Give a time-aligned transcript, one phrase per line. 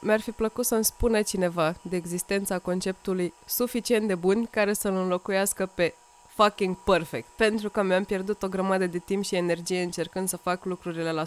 [0.00, 5.70] mi-ar fi plăcut să-mi spună cineva de existența conceptului suficient de bun care să-l înlocuiască
[5.74, 5.94] pe
[6.34, 7.28] fucking perfect.
[7.36, 11.22] Pentru că mi-am pierdut o grămadă de timp și energie încercând să fac lucrurile la
[11.22, 11.26] 100%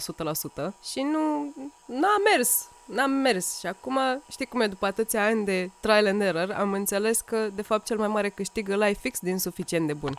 [0.90, 1.52] și nu...
[1.86, 2.66] n-a mers.
[2.84, 3.98] N-am mers și acum,
[4.30, 7.86] știi cum e, după atâția ani de trial and error, am înțeles că, de fapt,
[7.86, 10.18] cel mai mare câștig îl ai fix din suficient de bun.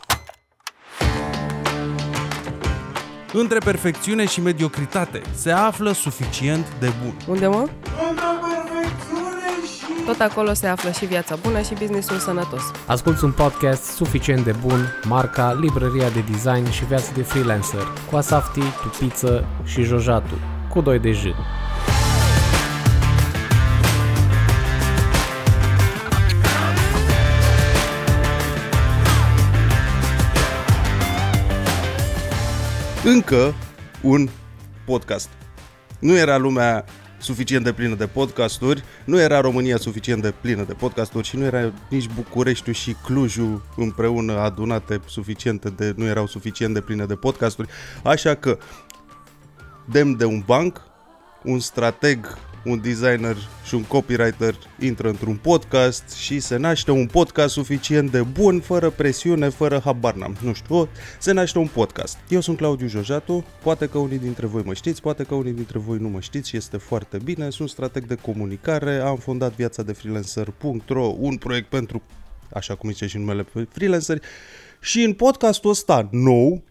[3.32, 7.16] Între perfecțiune și mediocritate se află suficient de bun.
[7.28, 7.68] Unde, mă?
[8.08, 8.43] Între perfecțiune și...
[10.04, 12.62] Tot acolo se află și viața bună și businessul sănătos.
[12.86, 18.16] Asculți un podcast suficient de bun, marca Librăria de Design și Viață de Freelancer, cu
[18.16, 20.34] Asafti, Tupiță și Jojatu,
[20.70, 21.22] cu 2 de J.
[33.04, 33.54] Încă
[34.02, 34.28] un
[34.84, 35.28] podcast.
[35.98, 36.84] Nu era lumea
[37.24, 41.44] suficient de plină de podcasturi, nu era România suficient de plină de podcasturi și nu
[41.44, 47.14] era nici Bucureștiul și Clujul împreună adunate suficiente de, nu erau suficient de pline de
[47.14, 47.68] podcasturi,
[48.02, 48.58] așa că
[49.84, 50.80] demn de un banc,
[51.44, 57.52] un strateg, un designer și un copywriter intră într-un podcast și se naște un podcast
[57.52, 62.18] suficient de bun, fără presiune, fără habar n-am, nu știu, se naște un podcast.
[62.28, 65.78] Eu sunt Claudiu Jojatu, poate că unii dintre voi mă știți, poate că unii dintre
[65.78, 69.82] voi nu mă știți și este foarte bine, sunt strateg de comunicare, am fondat viața
[69.82, 72.02] de freelancer.ro, un proiect pentru,
[72.52, 74.20] așa cum zice și numele freelanceri,
[74.80, 76.62] și în podcastul ăsta nou,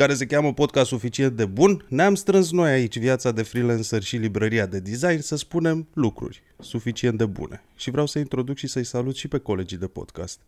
[0.00, 4.16] care se cheamă Podcast Suficient de Bun, ne-am strâns noi aici viața de freelancer și
[4.16, 7.62] librăria de design să spunem lucruri suficient de bune.
[7.76, 10.40] Și vreau să introduc și să-i salut și pe colegii de podcast.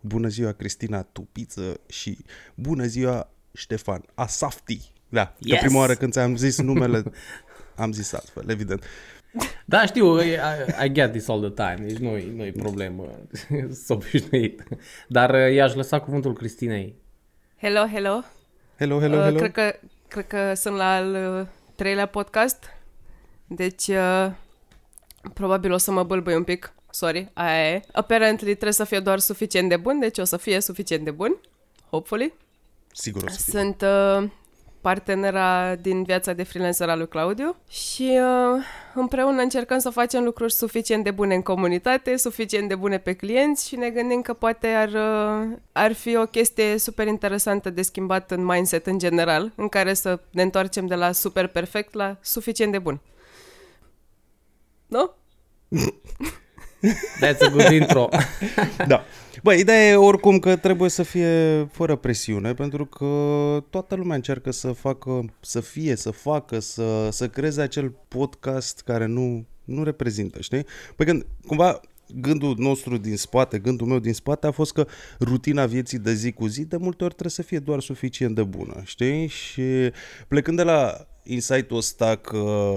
[0.00, 2.18] Bună ziua Cristina Tupiță și
[2.54, 4.80] bună ziua Ștefan Asafti.
[5.08, 5.50] Da, yes.
[5.50, 5.60] Yes!
[5.60, 7.02] că prima oară când ți-am zis numele
[7.84, 8.84] am zis altfel, evident.
[9.64, 10.38] Da, știu, I,
[10.84, 13.08] I get this all the time, deci nu-i, nu-i problemă,
[13.84, 14.62] s obișnuit.
[15.08, 16.94] Dar uh, i-aș lăsa cuvântul Cristinei.
[17.56, 18.33] Hello, hello!
[18.76, 19.38] Hello, hello, Uh, hello.
[19.38, 22.64] Cred, că, cred că sunt la al uh, treilea podcast,
[23.46, 24.30] deci uh,
[25.34, 26.72] probabil o să mă bâlbâi un pic.
[26.90, 27.82] Sorry, aia e.
[27.92, 31.40] Apparently trebuie să fie doar suficient de bun, deci o să fie suficient de bun.
[31.90, 32.34] Hopefully.
[32.92, 33.60] Sigur o să fie.
[33.60, 34.30] Sunt uh,
[34.84, 38.62] partenera din viața de freelancer al lui Claudiu și uh,
[38.94, 43.68] împreună încercăm să facem lucruri suficient de bune în comunitate, suficient de bune pe clienți
[43.68, 48.30] și ne gândim că poate ar, uh, ar fi o chestie super interesantă de schimbat
[48.30, 52.72] în mindset în general, în care să ne întoarcem de la super perfect la suficient
[52.72, 53.00] de bun.
[54.86, 55.14] Nu?
[57.22, 58.08] That's a good intro.
[58.86, 59.04] Da.
[59.44, 63.06] Bă, ideea e oricum că trebuie să fie fără presiune, pentru că
[63.70, 69.06] toată lumea încearcă să facă, să fie, să facă, să, să creeze acel podcast care
[69.06, 70.64] nu, nu reprezintă, știi?
[70.96, 71.80] Păi când, cumva,
[72.20, 74.86] gândul nostru din spate, gândul meu din spate a fost că
[75.20, 78.42] rutina vieții de zi cu zi de multe ori trebuie să fie doar suficient de
[78.42, 79.26] bună, știi?
[79.26, 79.62] Și
[80.28, 82.72] plecând de la insight-ul ăsta că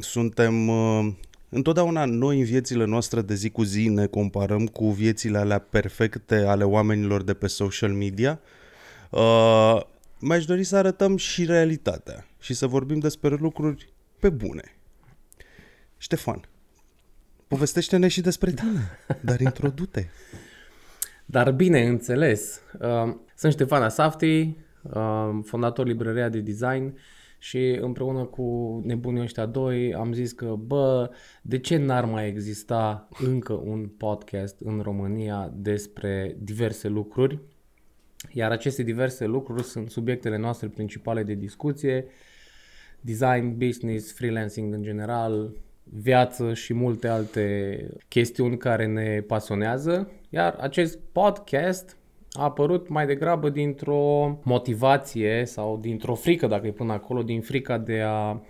[0.00, 1.12] suntem uh,
[1.54, 6.36] întotdeauna noi în viețile noastre de zi cu zi ne comparăm cu viețile alea perfecte
[6.36, 8.40] ale oamenilor de pe social media,
[9.10, 9.80] uh,
[10.18, 14.76] mi-aș dori să arătăm și realitatea și să vorbim despre lucruri pe bune.
[15.96, 16.48] Ștefan,
[17.48, 18.98] povestește-ne și despre tine,
[19.28, 20.06] dar introdu-te.
[21.24, 22.60] Dar bine înțeles.
[22.80, 26.98] Uh, Sunt Ștefan Asafti, uh, fondator librăria de design
[27.42, 31.10] și împreună cu nebunii ăștia doi am zis că, bă,
[31.42, 37.38] de ce n-ar mai exista încă un podcast în România despre diverse lucruri?
[38.32, 42.04] Iar aceste diverse lucruri sunt subiectele noastre principale de discuție,
[43.00, 50.10] design, business, freelancing în general, viață și multe alte chestiuni care ne pasionează.
[50.28, 51.96] Iar acest podcast
[52.32, 57.78] a apărut mai degrabă dintr-o motivație sau dintr-o frică, dacă e până acolo, din frica
[57.78, 58.40] de a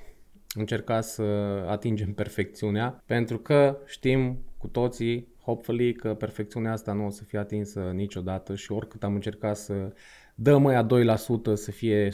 [0.55, 1.23] încerca să
[1.69, 7.39] atingem perfecțiunea, pentru că știm cu toții, hopefully, că perfecțiunea asta nu o să fie
[7.39, 9.93] atinsă niciodată și oricât am încercat să
[10.35, 12.13] dăm aia 2% să fie 100%,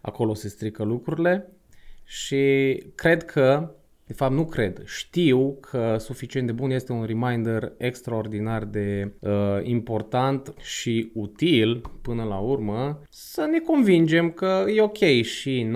[0.00, 1.52] acolo se strică lucrurile.
[2.04, 3.74] Și cred că,
[4.08, 9.30] de fapt nu cred, știu că suficient de bun este un reminder extraordinar de uh,
[9.62, 15.70] important și util până la urmă să ne convingem că e ok și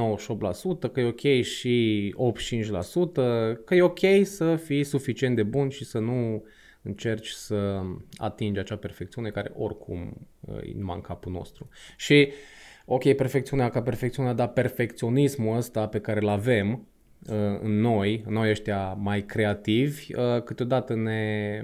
[0.86, 5.84] 98%, că e ok și 85%, că e ok să fii suficient de bun și
[5.84, 6.44] să nu
[6.82, 7.82] încerci să
[8.16, 11.68] atingi acea perfecțiune care oricum uh, e numai în capul nostru.
[11.96, 12.32] Și
[12.84, 16.78] ok, perfecțiunea ca perfecțiunea, dar perfecționismul ăsta pe care îl avem uh,
[17.62, 21.62] în noi, în noi ăștia mai creativi, uh, câteodată ne,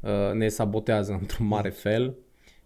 [0.00, 2.14] uh, ne sabotează într-un mare fel.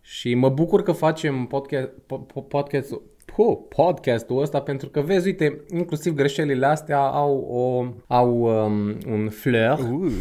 [0.00, 2.94] Și mă bucur că facem podcast, po- podcast,
[3.34, 9.28] Puh, podcastul ăsta pentru că vezi, uite, inclusiv greșelile astea au, o, au um, un
[9.28, 9.78] fleur.
[9.78, 10.12] Uh,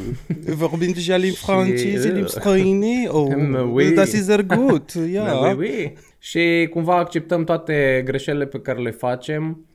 [0.56, 3.08] vorbim deja limbi franceze, uh, limbi străine.
[3.08, 3.28] Oh,
[3.72, 3.94] Oui.
[3.94, 4.92] das ist sehr gut.
[5.12, 5.24] Ja.
[5.26, 5.94] Da, oui, oui.
[6.20, 9.66] Și cumva acceptăm toate greșelile pe care le facem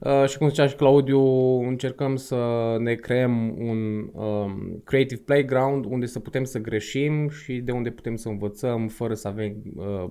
[0.00, 1.22] uh, și cum zicea și Claudiu,
[1.68, 7.72] încercăm să ne creăm un um, creative playground unde să putem să greșim și de
[7.72, 10.10] unde putem să învățăm fără să avem uh, uh,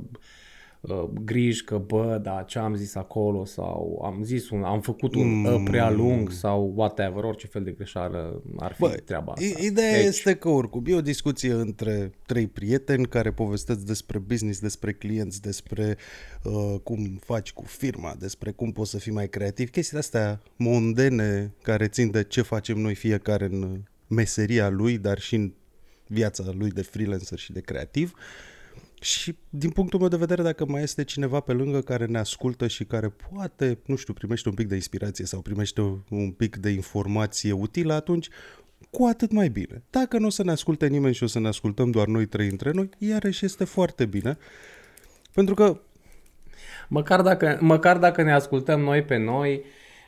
[1.24, 5.42] griji că bă, da, ce am zis acolo sau am zis un, am făcut un
[5.42, 5.64] mm.
[5.64, 9.46] prea lung sau whatever, orice fel de greșeală ar fi Bă, treaba asta.
[9.46, 14.18] i- Ideea Deci, este că oricum e o discuție între trei prieteni care povestesc despre
[14.18, 15.98] business, despre clienți, despre
[16.44, 21.54] uh, cum faci cu firma, despre cum poți să fii mai creativ, chestiile astea mondene
[21.62, 25.54] care țin de ce facem noi fiecare în meseria lui, dar și în
[26.08, 28.14] viața lui de freelancer și de creativ.
[29.02, 32.68] Și din punctul meu de vedere, dacă mai este cineva pe lângă care ne ascultă
[32.68, 36.70] și care poate, nu știu, primește un pic de inspirație sau primește un pic de
[36.70, 38.30] informație utilă, atunci
[38.90, 39.84] cu atât mai bine.
[39.90, 42.48] Dacă nu o să ne asculte nimeni și o să ne ascultăm doar noi trei
[42.50, 44.38] între noi, iarăși este foarte bine.
[45.34, 45.80] Pentru că
[46.88, 49.64] Măcar dacă, măcar dacă ne ascultăm noi pe noi,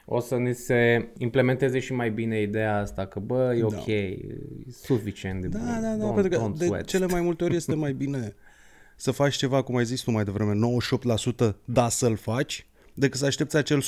[0.05, 4.17] o să ne se implementeze și mai bine ideea asta că bă, e ok, e
[4.71, 5.67] suficient de Da, bun.
[5.67, 6.85] da, da, don't, pentru că don't de sweat.
[6.85, 8.35] cele mai multe ori este mai bine
[9.01, 10.53] să faci ceva, cum ai zis tu mai devreme,
[11.51, 13.81] 98% da să-l faci, decât să aștepți acel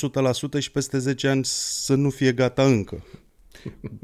[0.56, 3.04] 100% și peste 10 ani să nu fie gata încă.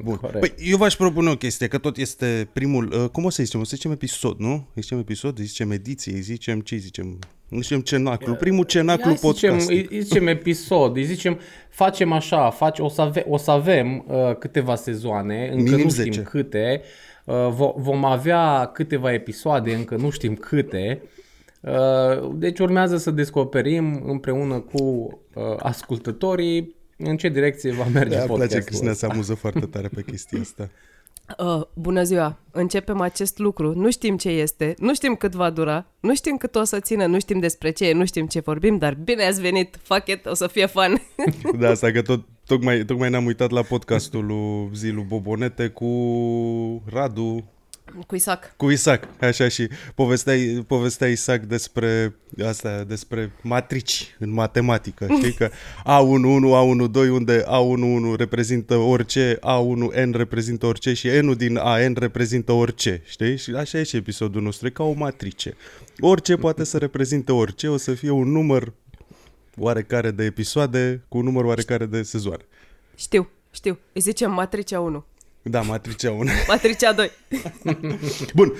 [0.05, 0.17] Bun.
[0.17, 0.39] Corect.
[0.41, 3.61] Păi, eu v-aș propune o chestie, că tot este primul, uh, cum o să zicem,
[3.61, 4.53] o să zicem episod, nu?
[4.53, 7.19] Îi zicem episod, îi zicem ediție, îi zicem ce îi zicem?
[7.49, 9.71] Îi zicem cenaclu, primul cenaclu Hai să zicem, podcast.
[9.71, 11.39] îi, îi zicem episod, îi zicem
[11.71, 15.89] facem așa, face, o, să ave, o să avem uh, câteva sezoane, încă Minim nu
[15.89, 16.11] 10.
[16.11, 17.10] știm câte, uh, vo,
[17.77, 21.03] vom avea câteva episoade, încă nu știm câte,
[21.61, 24.81] uh, deci urmează să descoperim împreună cu
[25.35, 29.07] uh, ascultătorii în ce direcție va merge Da, îmi place podcastul Cristina, ăsta.
[29.07, 30.71] se amuză foarte tare pe chestia asta.
[31.39, 32.39] Uh, bună ziua!
[32.51, 33.75] Începem acest lucru.
[33.75, 37.07] Nu știm ce este, nu știm cât va dura, nu știm cât o să țină,
[37.07, 39.79] nu știm despre ce e, nu știm ce vorbim, dar bine ați venit!
[39.83, 41.03] Fuck it, o să fie fun!
[41.59, 45.87] Da, asta că tot, tocmai, tocmai ne-am uitat la podcastul lui Zilu Bobonete cu
[46.93, 47.45] Radu,
[48.07, 48.57] Cu Isaac.
[48.57, 50.35] cu Isaac, așa și povestea,
[50.67, 52.15] povestea Isaac despre
[52.45, 55.51] asta, despre matrici în matematică, știi că
[55.85, 63.03] A11, A12, unde A11 reprezintă orice, A1N reprezintă orice și N-ul din AN reprezintă orice,
[63.05, 63.37] știi?
[63.37, 65.55] Și așa e și episodul nostru, e ca o matrice.
[66.01, 68.73] Orice poate să reprezinte orice, o să fie un număr
[69.57, 72.43] oarecare de episoade cu un număr oarecare de sezoane.
[72.95, 73.79] Știu, știu.
[73.93, 75.05] Îi zicem Matricea 1,
[75.43, 76.31] Da, matricea 1.
[76.49, 77.11] Matricea 2.
[78.35, 78.53] Bun,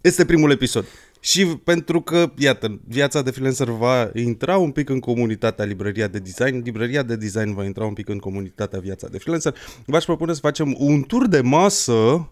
[0.00, 0.84] este primul episod.
[1.20, 6.18] Și pentru că, iată, viața de freelancer va intra un pic în comunitatea Librăria de
[6.18, 9.54] Design, Librăria de Design va intra un pic în comunitatea Viața de Freelancer,
[9.86, 12.28] v-aș propune să facem un tur de masă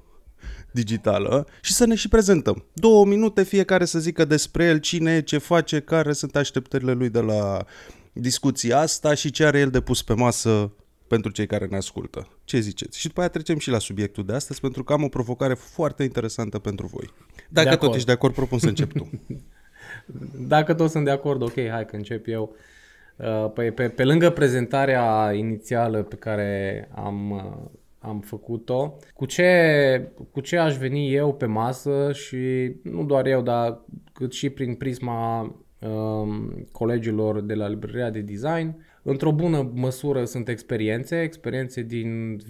[0.71, 2.65] digitală și să ne și prezentăm.
[2.73, 7.09] Două minute fiecare să zică despre el, cine e, ce face, care sunt așteptările lui
[7.09, 7.65] de la
[8.21, 10.73] discuția asta și ce are el de pus pe masă
[11.07, 12.29] pentru cei care ne ascultă.
[12.45, 12.99] Ce ziceți?
[12.99, 16.03] Și după aia trecem și la subiectul de astăzi, pentru că am o provocare foarte
[16.03, 17.11] interesantă pentru voi.
[17.49, 17.95] Dacă De tot acord.
[17.95, 19.11] ești de acord, propun să încep tu.
[20.55, 22.55] Dacă toți sunt de acord, ok, hai că încep eu.
[23.17, 30.13] Uh, Păi pe, pe lângă prezentarea inițială pe care am, uh, am făcut-o, cu ce,
[30.31, 33.81] cu ce aș veni eu pe masă și nu doar eu, dar
[34.13, 35.65] cât și prin prisma um,
[36.73, 42.41] colegilor de la librăria de design, într-o bună măsură sunt experiențe, experiențe din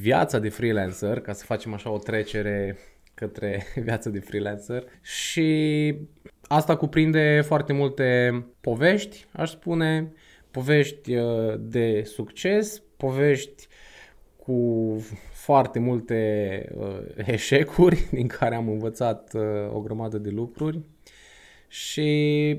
[0.00, 2.76] viața de freelancer, ca să facem așa o trecere
[3.14, 4.84] către viața de freelancer.
[5.02, 5.94] Și
[6.42, 10.12] asta cuprinde foarte multe povești, aș spune,
[10.50, 13.66] povești uh, de succes, povești
[14.36, 15.00] cu
[15.32, 19.42] foarte multe uh, eșecuri din care am învățat uh,
[19.74, 20.80] o grămadă de lucruri
[21.68, 22.58] și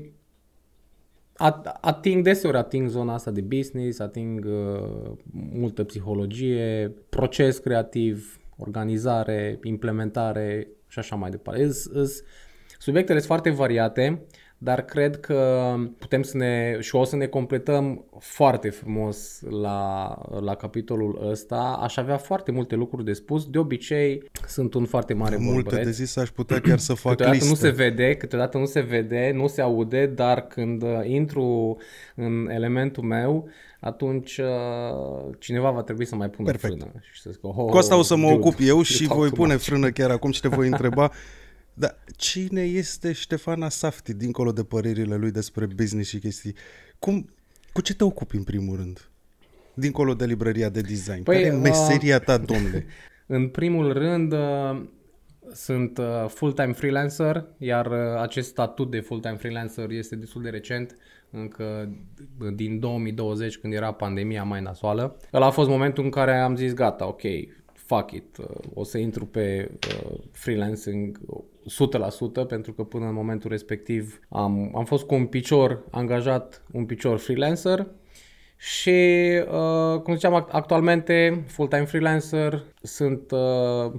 [1.38, 9.58] at- ating deseori ating zona asta de business, ating uh, multă psihologie, proces creativ, organizare,
[9.62, 11.62] implementare și așa mai departe.
[11.62, 12.22] Îs, îs,
[12.78, 14.22] subiectele sunt foarte variate,
[14.60, 20.08] dar cred că putem să ne, și o să ne completăm foarte frumos la,
[20.40, 21.78] la capitolul ăsta.
[21.82, 23.46] Aș avea foarte multe lucruri de spus.
[23.50, 25.84] De obicei, sunt un foarte mare Multe vorbăreț.
[25.84, 27.48] de zis aș putea chiar să fac Câteodată listă.
[27.48, 31.76] nu se vede, câteodată nu se vede, nu se aude, dar când uh, intru
[32.14, 33.48] în elementul meu,
[33.80, 36.74] atunci uh, cineva va trebui să mai pună Perfect.
[36.78, 36.92] frână.
[37.12, 39.18] Și să zic, oh, Cu asta o să mă dude, ocup eu you și talk
[39.18, 39.62] voi too pune much.
[39.64, 41.10] frână chiar acum și te voi întreba.
[41.78, 46.54] Dar cine este Ștefana Safti, dincolo de părerile lui despre business și chestii?
[46.98, 47.28] Cum,
[47.72, 49.10] cu ce te ocupi în primul rând?
[49.74, 51.22] Dincolo de librăria de design.
[51.22, 52.86] Păi, Care e uh, meseria ta, domnule?
[53.26, 54.82] În primul rând, uh,
[55.52, 60.96] sunt uh, full-time freelancer, iar uh, acest statut de full-time freelancer este destul de recent,
[61.30, 61.92] încă
[62.54, 65.16] din 2020, când era pandemia mai nasoală.
[65.32, 67.22] Ăla a fost momentul în care am zis, gata, ok,
[67.72, 71.20] fuck it, uh, o să intru pe uh, freelancing
[72.44, 76.86] 100% pentru că până în momentul respectiv am, am fost cu un picior angajat, un
[76.86, 77.86] picior freelancer
[78.56, 78.90] și,
[79.50, 83.92] uh, cum ziceam, act- actualmente full-time freelancer, sunt uh,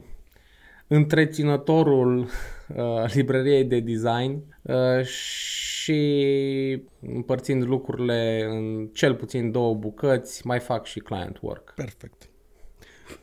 [0.88, 10.60] întreținătorul uh, librăriei de design uh, și împărțind lucrurile în cel puțin două bucăți, mai
[10.60, 11.74] fac și client work.
[11.76, 12.29] Perfect.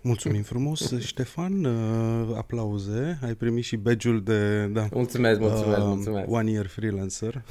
[0.00, 1.64] Mulțumim frumos, Ștefan.
[1.64, 3.18] Uh, aplauze.
[3.22, 4.66] Ai primit și badge-ul de...
[4.66, 4.86] Da.
[4.92, 6.30] Mulțumesc, mulțumesc, Uh, mulțumesc.
[6.30, 7.42] One year freelancer.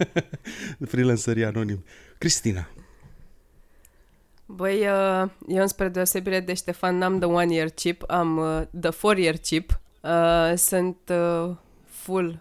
[0.90, 1.84] Freelancerii anonim.
[2.18, 2.68] Cristina.
[4.46, 8.90] Băi, uh, eu spre deosebire de Ștefan n-am the one year chip, am uh, the
[8.90, 9.80] four year chip.
[10.00, 11.54] Uh, sunt uh,
[11.86, 12.40] full,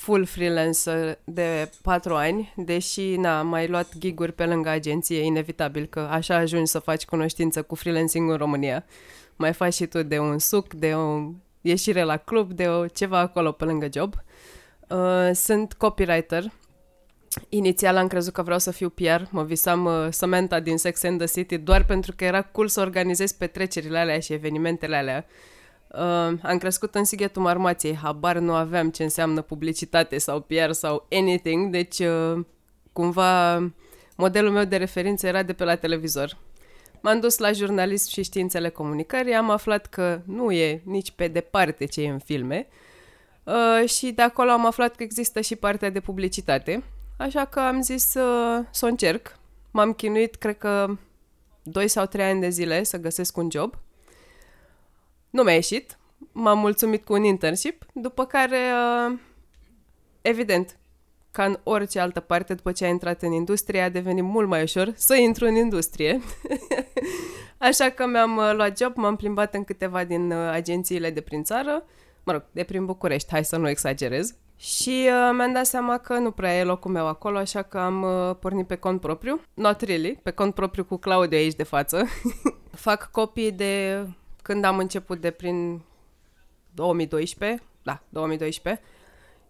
[0.00, 5.86] full freelancer de patru ani, deși na, am mai luat giguri pe lângă agenție, inevitabil
[5.86, 8.84] că așa ajungi să faci cunoștință cu freelancing în România.
[9.36, 13.18] Mai faci și tu de un suc, de o ieșire la club, de o ceva
[13.18, 14.14] acolo pe lângă job.
[14.88, 16.52] Uh, sunt copywriter,
[17.48, 21.18] Inițial am crezut că vreau să fiu PR, mă visam uh, Samantha din Sex and
[21.18, 25.26] the City doar pentru că era cool să organizez petrecerile alea și evenimentele alea.
[25.94, 31.06] Uh, am crescut în Sighetul Marmației, habar nu aveam ce înseamnă publicitate sau PR sau
[31.10, 32.44] anything, deci uh,
[32.92, 33.58] cumva
[34.16, 36.36] modelul meu de referință era de pe la televizor.
[37.00, 41.84] M-am dus la jurnalism și științele comunicării, am aflat că nu e nici pe departe
[41.84, 42.66] ce e în filme
[43.44, 46.82] uh, și de acolo am aflat că există și partea de publicitate.
[47.18, 48.24] Așa că am zis să,
[48.70, 49.38] să o încerc.
[49.70, 50.96] M-am chinuit, cred că,
[51.62, 53.78] 2 sau 3 ani de zile să găsesc un job.
[55.30, 55.98] Nu mi-a ieșit.
[56.32, 58.58] M-am mulțumit cu un internship, după care,
[59.08, 59.18] uh,
[60.22, 60.78] evident,
[61.30, 64.62] ca în orice altă parte, după ce ai intrat în industrie, a devenit mult mai
[64.62, 66.20] ușor să intru în industrie.
[67.58, 71.42] Așa că mi-am uh, luat job, m-am plimbat în câteva din uh, agențiile de prin
[71.42, 71.84] țară,
[72.24, 74.34] mă rog, de prin București, hai să nu exagerez.
[74.56, 78.02] Și uh, mi-am dat seama că nu prea e locul meu acolo, așa că am
[78.02, 79.40] uh, pornit pe cont propriu.
[79.54, 82.06] Not really, pe cont propriu cu Claudiu aici de față.
[82.86, 84.04] Fac copii de
[84.42, 85.80] când am început de prin
[86.74, 88.82] 2012, da, 2012.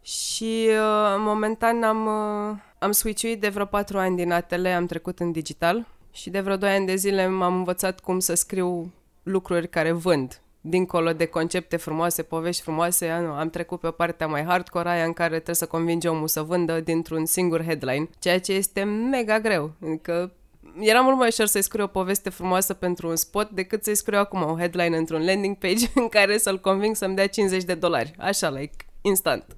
[0.03, 5.21] Și uh, momentan am, uh, am switchuit de vreo 4 ani din ATL, am trecut
[5.21, 8.93] în digital și de vreo 2 ani de zile m-am învățat cum să scriu
[9.23, 10.41] lucruri care vând.
[10.61, 15.05] Dincolo de concepte frumoase, povești frumoase, a, nu, am trecut pe partea mai hardcore, aia
[15.05, 19.41] în care trebuie să convingi omul să vândă dintr-un singur headline, ceea ce este mega
[19.41, 19.73] greu.
[19.85, 20.33] Adică
[20.79, 24.19] era mult mai ușor să-i scriu o poveste frumoasă pentru un spot decât să-i scriu
[24.19, 28.15] acum o headline într-un landing page în care să-l conving să-mi dea 50 de dolari.
[28.19, 29.57] Așa, like, instant.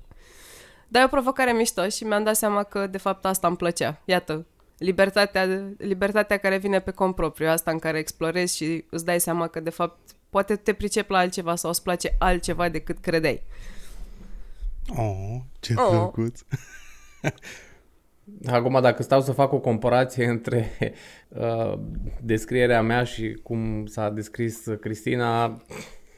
[0.89, 4.01] Dar e o provocare mișto și mi-am dat seama că, de fapt, asta îmi plăcea.
[4.05, 4.47] Iată,
[4.79, 9.47] libertatea, libertatea care vine pe cont propriu, asta în care explorezi și îți dai seama
[9.47, 9.99] că, de fapt,
[10.31, 13.43] poate te pricep la altceva sau îți place altceva decât credeai.
[14.97, 15.91] Oh, ce Oh.
[15.91, 16.41] drăguț.
[18.47, 20.71] Acum, dacă stau să fac o comparație între
[21.29, 21.79] uh,
[22.23, 25.63] descrierea mea și cum s-a descris Cristina,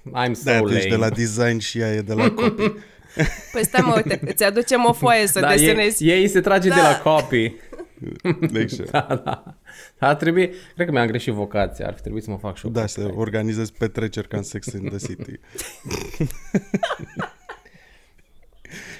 [0.06, 0.76] I'm so Da, tu lame.
[0.76, 2.74] ești de la design și ea e de la copii.
[3.52, 6.04] Păi stai mă, uite, îți aducem o foaie să da, desenezi.
[6.08, 6.74] ei, ei se trage Da.
[6.74, 7.56] de la copii.
[8.52, 9.56] Deci, da, da.
[9.98, 12.72] Ar trebui, cred că mi-am greșit vocația, ar fi trebuit să mă fac și eu
[12.72, 13.12] da, copyright.
[13.14, 15.32] să organizezi petreceri ca în Sex in the City.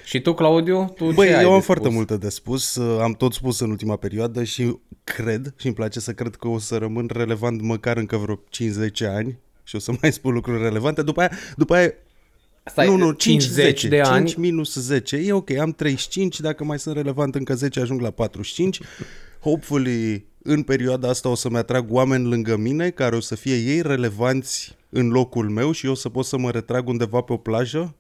[0.04, 1.64] Și tu, Claudiu, tu Băi, ce ai eu de am spus?
[1.64, 5.74] foarte multe de spus, uh, am tot spus în ultima perioadă și cred și îmi
[5.74, 9.78] place să cred că o să rămân relevant măcar încă vreo 50 ani și o
[9.78, 11.02] să mai spun lucruri relevante.
[11.02, 11.94] După aia, după aia
[12.64, 14.26] Stai, nu, nu, 5, 50 10, de ani.
[14.26, 15.16] 5 minus 10.
[15.16, 18.80] E ok, am 35, dacă mai sunt relevant încă 10, ajung la 45.
[19.40, 23.82] Hopefully, în perioada asta o să-mi atrag oameni lângă mine care o să fie ei
[23.82, 27.36] relevanți în locul meu și eu o să pot să mă retrag undeva pe o
[27.36, 27.94] plajă.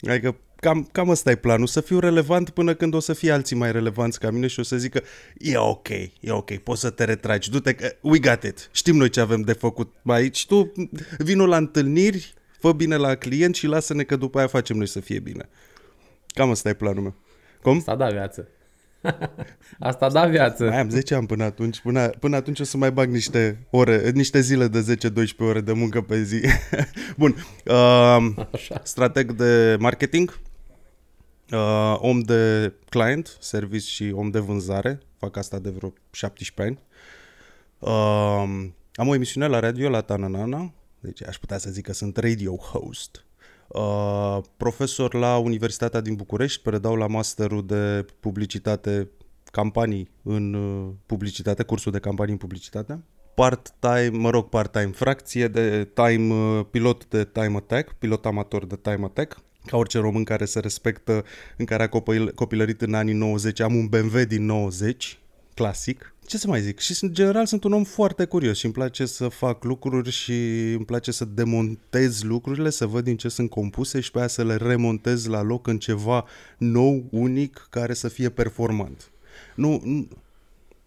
[0.00, 3.56] Adică cam, cam ăsta e planul, să fiu relevant până când o să fie alții
[3.56, 5.02] mai relevanți ca mine și o să zică
[5.38, 5.88] e ok,
[6.20, 9.40] e ok, poți să te retragi, du-te, că we got it, știm noi ce avem
[9.40, 10.72] de făcut aici, tu
[11.18, 15.00] vino la întâlniri, fă bine la client și lasă-ne că după aia facem noi să
[15.00, 15.48] fie bine.
[16.26, 17.14] Cam ăsta e planul meu.
[17.62, 17.76] Cum?
[17.76, 18.48] Asta da viață.
[19.78, 20.64] Asta da viață.
[20.64, 21.80] Mai am 10 ani până atunci.
[21.80, 25.72] Până, până atunci o să mai bag niște ore, niște zile de 10-12 ore de
[25.72, 26.40] muncă pe zi.
[27.18, 27.34] Bun.
[27.64, 28.80] Uh, Așa.
[28.82, 30.38] strateg de marketing,
[31.52, 35.00] uh, om de client, service și om de vânzare.
[35.16, 36.78] Fac asta de vreo 17 ani.
[37.78, 42.16] Uh, am o emisiune la radio la Tananana, deci aș putea să zic că sunt
[42.16, 43.24] radio host.
[43.68, 49.08] Uh, profesor la Universitatea din București, predau la masterul de publicitate,
[49.50, 53.02] campanii în uh, publicitate, cursul de campanii în publicitate.
[53.34, 58.76] Part-time, mă rog, part-time, fracție de time, uh, pilot de time attack, pilot amator de
[58.76, 59.40] time attack.
[59.66, 61.24] Ca orice român care se respectă,
[61.56, 65.18] în care a copil, copilărit în anii 90, am un BMW din 90,
[65.54, 66.14] clasic.
[66.26, 66.78] Ce să mai zic?
[66.78, 70.32] Și în general sunt un om foarte curios și îmi place să fac lucruri și
[70.72, 74.44] îmi place să demontez lucrurile, să văd din ce sunt compuse și pe aia să
[74.44, 76.24] le remontez la loc în ceva
[76.58, 79.10] nou, unic, care să fie performant.
[79.54, 80.08] Nu, nu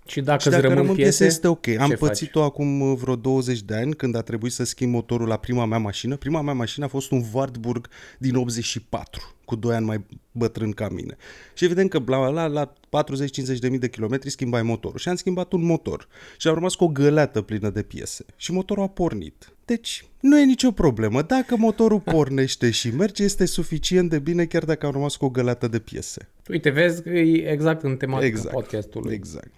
[0.05, 1.67] Și dacă, și îți dacă rămân rămân piese, este ok.
[1.67, 5.27] Am ce pățit-o acum uh, vreo 20 de ani când a trebuit să schimb motorul
[5.27, 6.15] la prima mea mașină.
[6.15, 10.89] Prima mea mașină a fost un Wartburg din 84, cu 2 ani mai bătrân ca
[10.89, 11.17] mine.
[11.53, 14.97] Și evident că la, la, la 40-50 de mii de kilometri schimbai motorul.
[14.99, 16.07] Și am schimbat un motor.
[16.37, 18.25] Și am rămas cu o găleată plină de piese.
[18.35, 19.53] Și motorul a pornit.
[19.65, 21.21] Deci, nu e nicio problemă.
[21.21, 25.29] Dacă motorul pornește și merge, este suficient de bine chiar dacă am rămas cu o
[25.29, 26.29] găleată de piese.
[26.49, 28.53] Uite, vezi că e exact în tematica Exact.
[28.53, 29.13] podcastului.
[29.13, 29.51] Exact.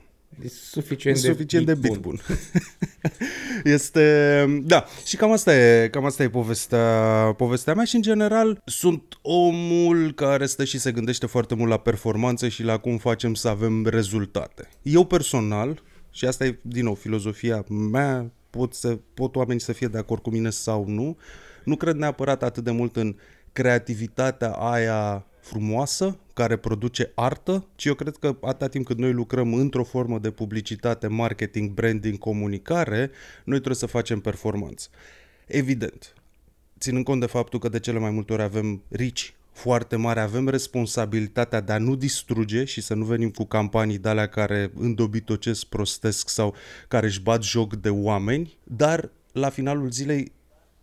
[0.43, 2.21] E suficient, E de, suficient beat de bit bun.
[3.75, 8.61] este, da, și cam asta e, cam asta e povestea, povestea mea și în general
[8.65, 13.33] sunt omul care stă și se gândește foarte mult la performanță și la cum facem
[13.33, 14.69] să avem rezultate.
[14.81, 19.87] Eu personal, și asta e din nou filozofia mea, pot, să, pot oamenii să fie
[19.87, 21.17] de acord cu mine sau nu,
[21.63, 23.15] nu cred neapărat atât de mult în
[23.51, 29.53] creativitatea aia frumoasă care produce artă, ci eu cred că atâta timp cât noi lucrăm
[29.53, 33.11] într-o formă de publicitate, marketing, branding, comunicare,
[33.43, 34.89] noi trebuie să facem performanță.
[35.45, 36.13] Evident,
[36.79, 40.47] ținând cont de faptul că de cele mai multe ori avem rici foarte mari, avem
[40.47, 45.65] responsabilitatea de a nu distruge și să nu venim cu campanii de alea care îndobitocesc,
[45.65, 46.55] prostesc sau
[46.87, 50.31] care își bat joc de oameni, dar la finalul zilei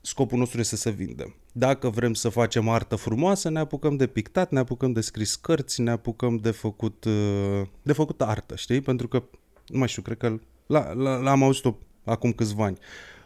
[0.02, 1.34] scopul nostru este să vindem.
[1.52, 5.80] Dacă vrem să facem artă frumoasă, ne apucăm de pictat, ne apucăm de scris cărți,
[5.80, 8.80] ne apucăm de făcut, uh, de făcut artă, știi?
[8.80, 9.22] Pentru că,
[9.66, 10.26] nu mai știu, cred că
[10.66, 12.78] l- l- l-am auzit-o acum câțiva ani.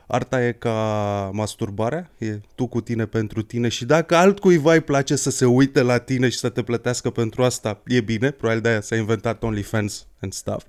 [0.07, 5.17] Arta e ca masturbarea, e tu cu tine pentru tine și dacă altcuiva îi place
[5.17, 8.81] să se uite la tine și să te plătească pentru asta, e bine, probabil de-aia
[8.81, 10.65] s-a inventat OnlyFans and stuff.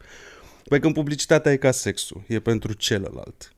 [0.63, 3.51] Păi când publicitatea e ca sexul, e pentru celălalt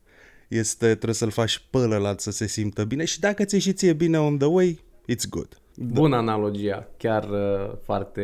[0.49, 3.93] este, trebuie să-l faci pe ălălalt să se simtă bine și dacă ți și ție
[3.93, 4.79] bine on the way,
[5.11, 5.61] it's good.
[5.75, 8.23] Bună analogia, chiar uh, foarte,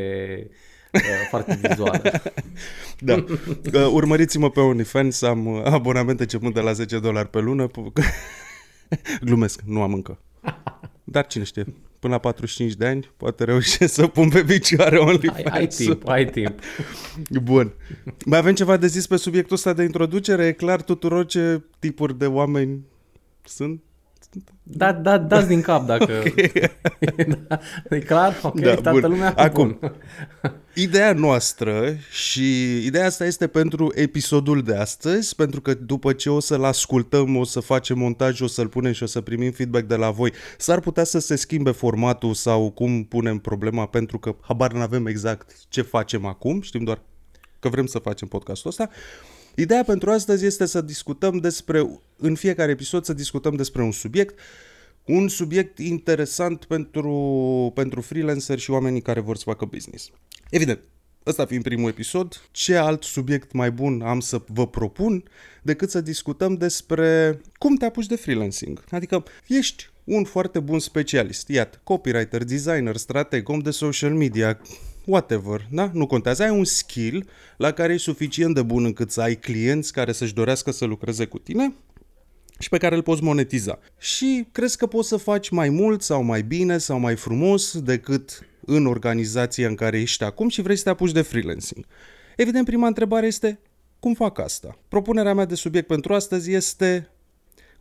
[0.93, 2.01] uh, foarte vizuală.
[2.99, 3.23] Da.
[3.73, 7.67] Uh, Urmăriți-mă pe OnlyFans, am uh, abonament începând de la 10 dolari pe lună.
[9.25, 10.19] Glumesc, nu am încă.
[11.03, 11.65] Dar cine știe,
[12.05, 15.45] până la 45 de ani poate reușesc să pun pe picioare ai, OnlyFans.
[15.55, 16.59] ai timp, ai timp.
[17.43, 17.73] Bun.
[18.25, 20.45] Mai avem ceva de zis pe subiectul ăsta de introducere?
[20.45, 22.85] E clar tuturor ce tipuri de oameni
[23.43, 23.81] sunt?
[24.63, 26.13] Da, da, dați din cap dacă...
[27.47, 28.39] da, e clar?
[28.41, 29.09] Ok, Da, toată bun.
[29.09, 29.33] lumea?
[29.37, 29.77] Acum.
[29.79, 29.91] Bun.
[30.77, 36.39] Ideea noastră și ideea asta este pentru episodul de astăzi, pentru că după ce o
[36.39, 39.95] să-l ascultăm, o să facem montaj, o să-l punem și o să primim feedback de
[39.95, 44.73] la voi, s-ar putea să se schimbe formatul sau cum punem problema, pentru că habar
[44.73, 47.01] nu avem exact ce facem acum, știm doar
[47.59, 48.89] că vrem să facem podcastul ăsta.
[49.55, 54.39] Ideea pentru astăzi este să discutăm despre, în fiecare episod să discutăm despre un subiect,
[55.05, 60.11] un subiect interesant pentru, pentru freelancer și oamenii care vor să facă business.
[60.55, 60.79] Evident,
[61.25, 65.23] ăsta fiind primul episod, ce alt subiect mai bun am să vă propun
[65.61, 68.83] decât să discutăm despre cum te apuci de freelancing.
[68.89, 74.59] Adică ești un foarte bun specialist, iată, copywriter, designer, strateg, om de social media,
[75.05, 75.89] whatever, da?
[75.93, 79.93] Nu contează, ai un skill la care e suficient de bun încât să ai clienți
[79.93, 81.73] care să-și dorească să lucreze cu tine
[82.59, 83.79] și pe care îl poți monetiza.
[83.97, 88.39] Și crezi că poți să faci mai mult sau mai bine sau mai frumos decât
[88.65, 91.85] în organizația în care ești acum și vrei să te apuci de freelancing.
[92.35, 93.59] Evident, prima întrebare este
[93.99, 94.77] cum fac asta?
[94.87, 97.09] Propunerea mea de subiect pentru astăzi este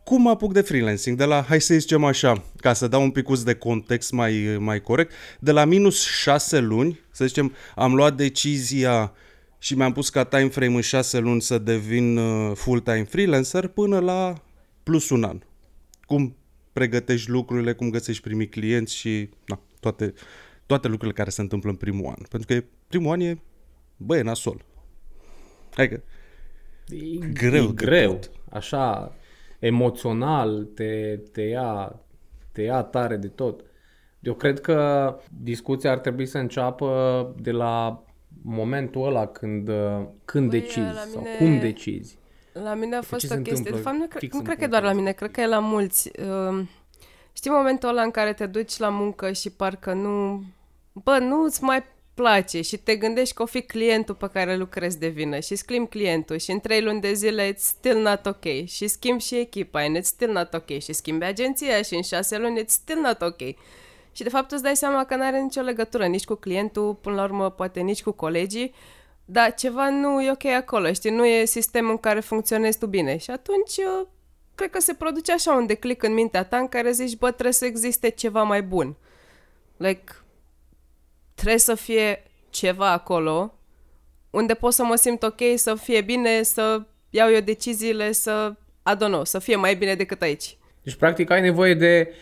[0.03, 1.17] cum mă apuc de freelancing?
[1.17, 4.81] De la, hai să zicem așa, ca să dau un pic de context mai, mai
[4.81, 9.13] corect, de la minus 6 luni, să zicem, am luat decizia
[9.59, 13.99] și mi-am pus ca time frame în 6 luni să devin uh, full-time freelancer până
[13.99, 14.43] la
[14.83, 15.39] plus un an.
[16.05, 16.35] Cum
[16.73, 20.13] pregătești lucrurile, cum găsești primii clienți și na, toate,
[20.65, 22.25] toate lucrurile care se întâmplă în primul an.
[22.29, 23.41] Pentru că primul an e,
[23.97, 24.65] bă, e nasol.
[25.75, 26.01] Hai că
[26.89, 28.11] E greu e de greu.
[28.11, 28.31] tot.
[28.49, 29.15] Așa,
[29.59, 31.99] emoțional, te, te, ia,
[32.51, 33.63] te ia tare de tot.
[34.19, 38.03] Eu cred că discuția ar trebui să înceapă de la
[38.41, 42.17] momentul ăla când, uh, când Băi, decizi la sau mine- cum decizi.
[42.53, 43.53] La mine a fost ce o se chestie.
[43.63, 44.99] De întâmplă fapt, nu, cre- fix nu în cred că e punctul doar la ăsta?
[45.01, 46.11] mine, cred că e la mulți.
[46.49, 46.69] Um,
[47.33, 50.43] știi momentul ăla în care te duci la muncă și parcă nu...
[51.03, 54.99] Bă, nu îți mai place și te gândești că o fi clientul pe care lucrezi
[54.99, 58.65] de vină și schimbi clientul și în trei luni de zile it's still not ok
[58.65, 62.37] și schimbi și echipa and it's still not ok și schimbi agenția și în șase
[62.37, 63.39] luni it's still not ok.
[64.11, 67.15] Și de fapt îți dai seama că nu are nicio legătură nici cu clientul, până
[67.15, 68.73] la urmă poate nici cu colegii,
[69.25, 73.17] dar ceva nu e ok acolo, știi, nu e sistemul în care funcționezi tu bine.
[73.17, 74.09] Și atunci eu
[74.55, 77.53] cred că se produce așa un declic în mintea ta în care zici, bă, trebuie
[77.53, 78.95] să existe ceva mai bun.
[79.77, 80.24] Like,
[81.35, 83.53] trebuie să fie ceva acolo
[84.29, 88.53] unde pot să mă simt ok, să fie bine, să iau eu deciziile, să,
[88.91, 90.57] I don't know, să fie mai bine decât aici.
[90.83, 92.13] Deci, practic, ai nevoie de,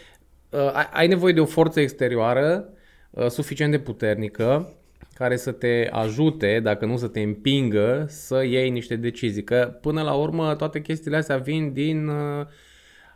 [0.49, 2.69] uh, ai- ai nevoie de o forță exterioară
[3.10, 4.73] uh, suficient de puternică
[5.13, 9.43] care să te ajute, dacă nu să te împingă, să iei niște decizii.
[9.43, 12.45] Că, până la urmă, toate chestiile astea vin din uh,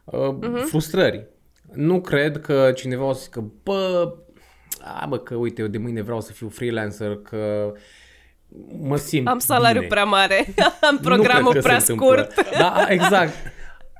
[0.05, 1.25] uh, frustrări.
[1.73, 4.13] Nu cred că cineva o să zică, bă,
[4.83, 7.71] a, bă, că uite, eu de mâine vreau să fiu freelancer, că
[8.79, 9.91] mă simt Am salariu bine.
[9.93, 10.45] prea mare,
[10.89, 12.27] am Nu programul cred că prea se întâmplă.
[12.31, 12.49] scurt.
[12.59, 13.33] Da, a, exact.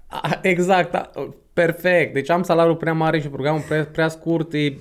[0.07, 1.11] A, Exact, a,
[1.53, 2.13] perfect.
[2.13, 4.73] Deci am salariul prea mare și programul prea, prea scurt, e,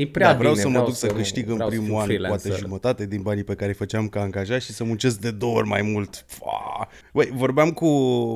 [0.00, 0.64] e prea da, vreau bine.
[0.64, 2.40] să mă duc să nu- câștig în vreau să primul fiu an freelancer.
[2.50, 5.56] poate jumătate din banii pe care îi făceam ca angajat și să muncesc de două
[5.56, 6.24] ori mai mult.
[6.28, 6.88] Fa!
[7.12, 7.88] Băi, vorbeam cu,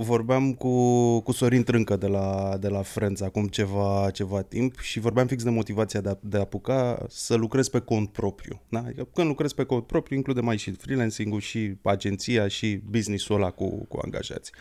[0.07, 5.01] vorbeam cu, cu Sorin Trâncă de la, de la Friends acum ceva, ceva timp și
[5.01, 8.61] vorbeam fix de motivația de a, de a apuca să lucrez pe cont propriu.
[8.69, 8.79] Da?
[8.79, 13.51] Adică când lucrez pe cont propriu include mai și freelancing-ul și agenția și business-ul ăla
[13.51, 14.53] cu, cu angajați.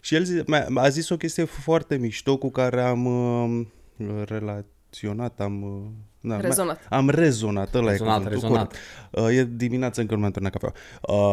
[0.00, 3.66] Și el zi, mi-a- a zis o chestie foarte mișto cu care am uh,
[4.90, 5.62] relaționat, am...
[5.62, 6.86] Uh, da, Rezonat.
[6.90, 8.76] Am rezonat, ăla Rezonat, e cuvântul, rezonat.
[9.10, 9.30] corect.
[9.30, 10.74] Uh, e dimineața încă nu mi-am terminat cafea.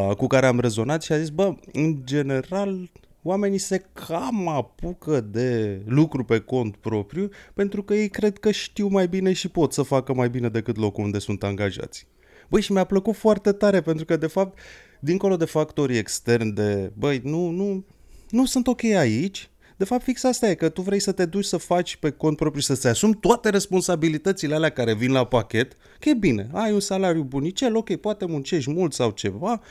[0.09, 2.89] Uh, cu care am rezonat și a zis, bă, în general,
[3.21, 8.87] oamenii se cam apucă de lucru pe cont propriu pentru că ei cred că știu
[8.87, 12.07] mai bine și pot să facă mai bine decât locul unde sunt angajați.
[12.49, 14.59] Băi, și mi-a plăcut foarte tare pentru că, de fapt,
[14.99, 17.85] dincolo de factorii externi de, băi, nu, nu,
[18.29, 21.45] nu sunt ok aici, de fapt, fix asta e, că tu vrei să te duci
[21.45, 26.09] să faci pe cont propriu, să-ți asumi toate responsabilitățile alea care vin la pachet, că
[26.09, 29.61] e bine, ai un salariu bunicel, ok, poate muncești mult sau ceva,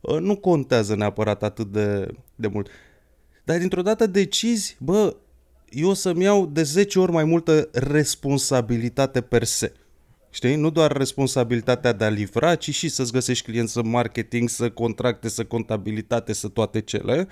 [0.00, 2.68] uh, nu contează neapărat atât de, de mult.
[3.44, 5.16] Dar dintr-o dată decizi, bă,
[5.68, 9.72] eu o să-mi iau de 10 ori mai multă responsabilitate per se.
[10.30, 10.56] Știi?
[10.56, 15.28] Nu doar responsabilitatea de a livra, ci și să-ți găsești clienți, să marketing, să contracte,
[15.28, 17.28] să contabilitate, să toate cele.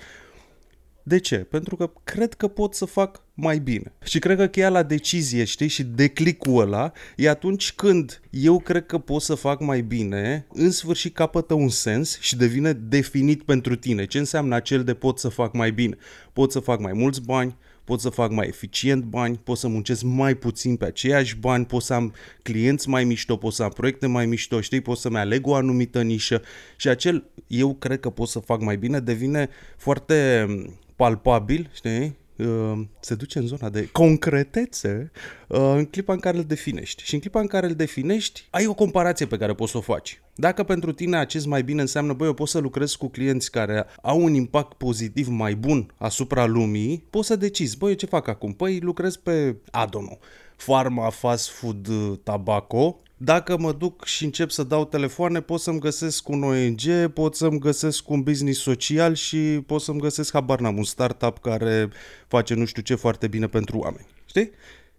[1.07, 1.37] De ce?
[1.37, 3.93] Pentru că cred că pot să fac mai bine.
[4.03, 8.85] Și cred că cheia la decizie, știi, și declicul ăla e atunci când eu cred
[8.85, 13.75] că pot să fac mai bine, în sfârșit capătă un sens și devine definit pentru
[13.75, 14.05] tine.
[14.05, 15.97] Ce înseamnă acel de pot să fac mai bine?
[16.33, 20.01] Pot să fac mai mulți bani, pot să fac mai eficient bani, pot să muncesc
[20.03, 24.07] mai puțin pe aceiași bani, pot să am clienți mai mișto, pot să am proiecte
[24.07, 26.41] mai mișto, știi, pot să-mi aleg o anumită nișă
[26.75, 30.47] și acel eu cred că pot să fac mai bine devine foarte
[30.95, 32.15] palpabil, știi?
[32.37, 35.11] Uh, se duce în zona de concretețe
[35.47, 37.03] uh, în clipa în care îl definești.
[37.03, 39.81] Și în clipa în care îl definești, ai o comparație pe care poți să o
[39.81, 40.21] faci.
[40.35, 43.85] Dacă pentru tine acest mai bine înseamnă, băi, eu pot să lucrez cu clienți care
[44.01, 48.27] au un impact pozitiv mai bun asupra lumii, poți să decizi, băi, eu ce fac
[48.27, 48.53] acum?
[48.53, 50.19] Păi lucrez pe, I don't know,
[50.65, 55.79] pharma, fast food, uh, tabaco, dacă mă duc și încep să dau telefoane, pot să-mi
[55.79, 60.77] găsesc un ONG, pot să-mi găsesc un business social și pot să-mi găsesc, habar n-am,
[60.77, 61.89] un startup care
[62.27, 64.05] face nu știu ce foarte bine pentru oameni.
[64.25, 64.51] Știi?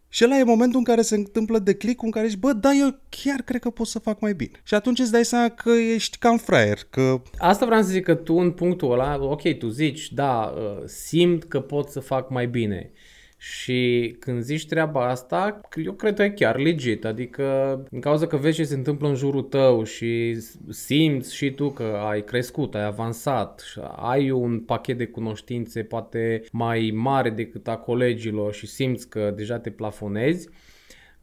[0.08, 2.98] Și ăla e momentul în care se întâmplă declicul în care zici, bă, da, eu
[3.08, 4.60] chiar cred că pot să fac mai bine.
[4.62, 8.14] Și atunci îți dai seama că ești cam fraier, că Asta vreau să zic că
[8.14, 12.46] tu în punctul ăla, ok, tu zici, da, uh, simt că pot să fac mai
[12.46, 12.90] bine.
[13.38, 17.44] Și când zici treaba asta, eu cred că e chiar legit, adică
[17.90, 22.02] în cauza că vezi ce se întâmplă în jurul tău și simți și tu că
[22.08, 27.76] ai crescut, ai avansat, și ai un pachet de cunoștințe poate mai mare decât a
[27.76, 30.48] colegilor și simți că deja te plafonezi,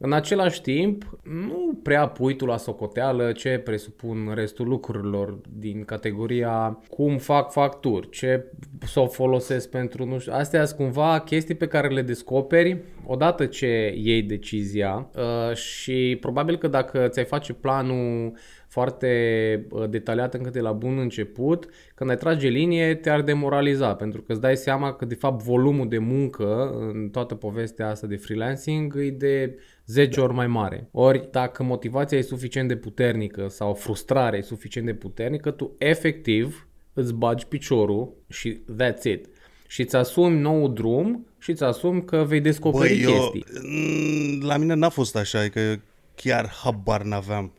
[0.04, 6.78] în același timp, nu prea pui tu la socoteală ce presupun restul lucrurilor din categoria
[6.88, 8.44] cum fac facturi, ce
[8.86, 13.46] să o folosesc pentru, nu știu, astea sunt cumva chestii pe care le descoperi odată
[13.46, 18.32] ce iei decizia uh, și probabil că dacă ți-ai face planul
[18.68, 24.22] foarte uh, detaliat încă de la bun început, când ai trage linie te-ar demoraliza pentru
[24.22, 28.16] că îți dai seama că de fapt volumul de muncă în toată povestea asta de
[28.16, 30.88] freelancing e de 10 ori mai mare.
[30.92, 36.68] Ori dacă motivația e suficient de puternică sau frustrarea e suficient de puternică, tu efectiv
[36.92, 39.28] îți bagi piciorul și that's it.
[39.66, 43.44] Și îți asumi nou drum și îți asumi că vei descoperi Băi, chestii.
[43.54, 45.76] Eu, mm, la mine n-a fost așa, că
[46.14, 47.52] chiar habar n-aveam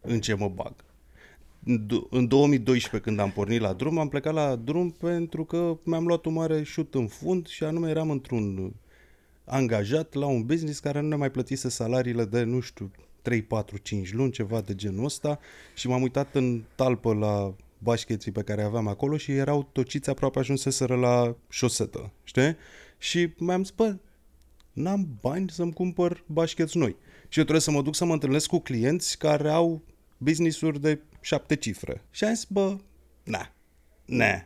[0.00, 0.74] în ce mă bag.
[2.10, 6.24] În 2012, când am pornit la drum, am plecat la drum pentru că mi-am luat
[6.24, 8.74] un mare șut în fund și anume eram într-un
[9.44, 12.90] angajat la un business care nu ne mai plătise salariile de, nu știu,
[13.22, 15.38] 3, 4, 5 luni, ceva de genul ăsta
[15.74, 20.38] și m-am uitat în talpă la bașcheții pe care aveam acolo și erau tociți aproape
[20.38, 22.56] ajunseseră la șosetă, știi?
[22.98, 23.96] Și mi-am zis, bă,
[24.72, 26.96] n-am bani să-mi cumpăr bașcheți noi.
[27.28, 29.82] Și eu trebuie să mă duc să mă întâlnesc cu clienți care au
[30.18, 32.02] business-uri de șapte cifre.
[32.10, 32.76] Și am zis, bă,
[33.24, 33.52] na,
[34.04, 34.44] na,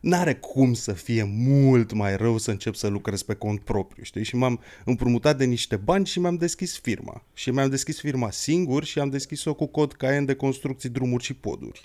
[0.00, 4.24] n-are cum să fie mult mai rău să încep să lucrez pe cont propriu, știi?
[4.24, 7.22] Și m-am împrumutat de niște bani și mi-am deschis firma.
[7.34, 11.34] Și mi-am deschis firma singur și am deschis-o cu cod Cayenne de construcții, drumuri și
[11.34, 11.84] poduri.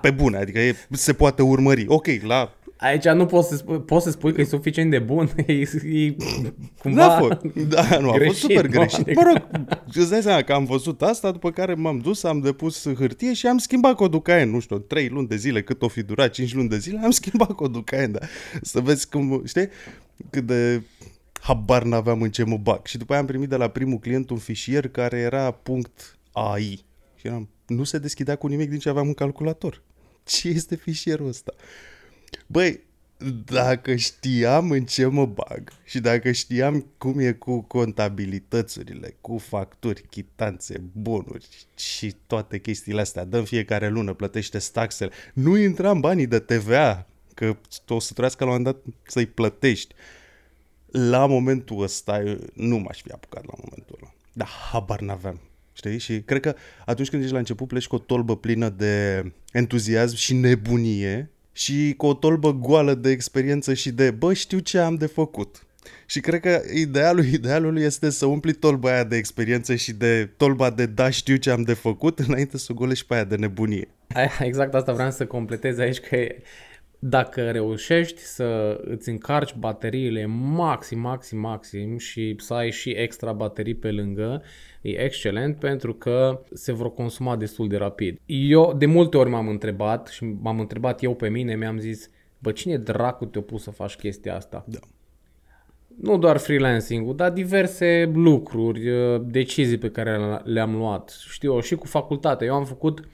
[0.00, 1.84] Pe bune, adică e, se poate urmări.
[1.88, 5.30] Ok, la Aici nu poți să, spui, poți să spui că e suficient de bun,
[5.46, 6.16] e, e
[6.82, 8.70] cumva N-a fost, da, nu, a greșit, fost super nu?
[8.70, 8.98] greșit.
[8.98, 12.40] Adică- Mă rog, îți dai seama că am văzut asta, după care m-am dus, am
[12.40, 15.88] depus hârtie și am schimbat codul Cayenne, nu știu, 3 luni de zile, cât o
[15.88, 18.26] fi durat, 5 luni de zile, am schimbat codul Cayenne, da.
[18.62, 19.68] Să vezi cum, știi,
[20.30, 20.82] cât de
[21.40, 22.86] habar n-aveam în ce mă bag.
[22.86, 26.84] Și după aia am primit de la primul client un fișier care era punct .ai.
[27.16, 29.82] Și eram, nu se deschidea cu nimic din ce aveam în calculator.
[30.24, 31.52] Ce este fișierul ăsta?
[32.52, 32.80] Băi,
[33.44, 40.02] dacă știam în ce mă bag și dacă știam cum e cu contabilitățurile, cu facturi,
[40.10, 46.38] chitanțe, bonuri și toate chestiile astea, dăm fiecare lună, plătește taxele, nu intram banii de
[46.38, 47.56] TVA, că
[47.88, 49.94] o să trebuiască la un moment dat să-i plătești.
[50.86, 54.12] La momentul ăsta eu nu m-aș fi apucat la momentul ăla.
[54.32, 55.40] Dar habar n-aveam.
[55.72, 55.98] Știi?
[55.98, 56.54] Și cred că
[56.86, 61.94] atunci când ești la început pleci cu o tolbă plină de entuziasm și nebunie și
[61.96, 65.64] cu o tolbă goală de experiență și de, bă, știu ce am de făcut.
[66.06, 70.70] Și cred că idealul idealului este să umpli tolba aia de experiență și de tolba
[70.70, 73.88] de da, știu ce am de făcut înainte să o golești pe aia de nebunie.
[74.14, 76.16] Aia, exact asta vreau să completez aici, că
[76.98, 83.74] dacă reușești să îți încarci bateriile maxim, maxim, maxim și să ai și extra baterii
[83.74, 84.42] pe lângă,
[84.80, 88.20] e excelent pentru că se vor consuma destul de rapid.
[88.26, 92.52] Eu de multe ori m-am întrebat și m-am întrebat eu pe mine, mi-am zis, bă,
[92.52, 94.64] cine dracu te-a pus să faci chestia asta?
[94.68, 94.78] Da.
[96.00, 101.16] nu doar freelancing-ul, dar diverse lucruri, uh, decizii pe care le-am luat.
[101.30, 102.46] Știu, eu, și cu facultatea.
[102.46, 103.08] Eu am făcut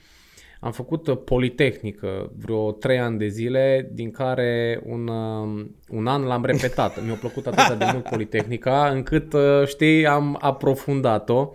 [0.61, 6.23] am făcut uh, politehnică vreo 3 ani de zile, din care un, uh, un an
[6.23, 7.05] l-am repetat.
[7.05, 11.51] Mi-a plăcut atât de mult politehnica, încât, uh, știi, am aprofundat-o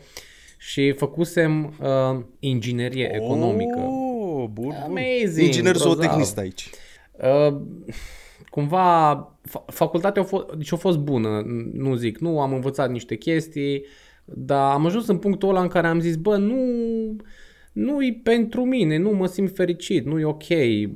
[0.58, 3.80] și făcusem uh, inginerie economică.
[3.80, 4.76] Oh, bun, bun.
[4.84, 5.92] Amazing, Inginer grozav.
[5.92, 6.70] zootechnist aici.
[7.48, 7.58] Uh,
[8.50, 9.16] cumva
[9.50, 13.86] fa- facultatea a fost, deci a fost bună, nu zic, nu am învățat niște chestii,
[14.26, 16.56] dar am ajuns în punctul ăla în care am zis, bă, nu
[17.72, 20.48] nu e pentru mine, nu mă simt fericit, nu e ok,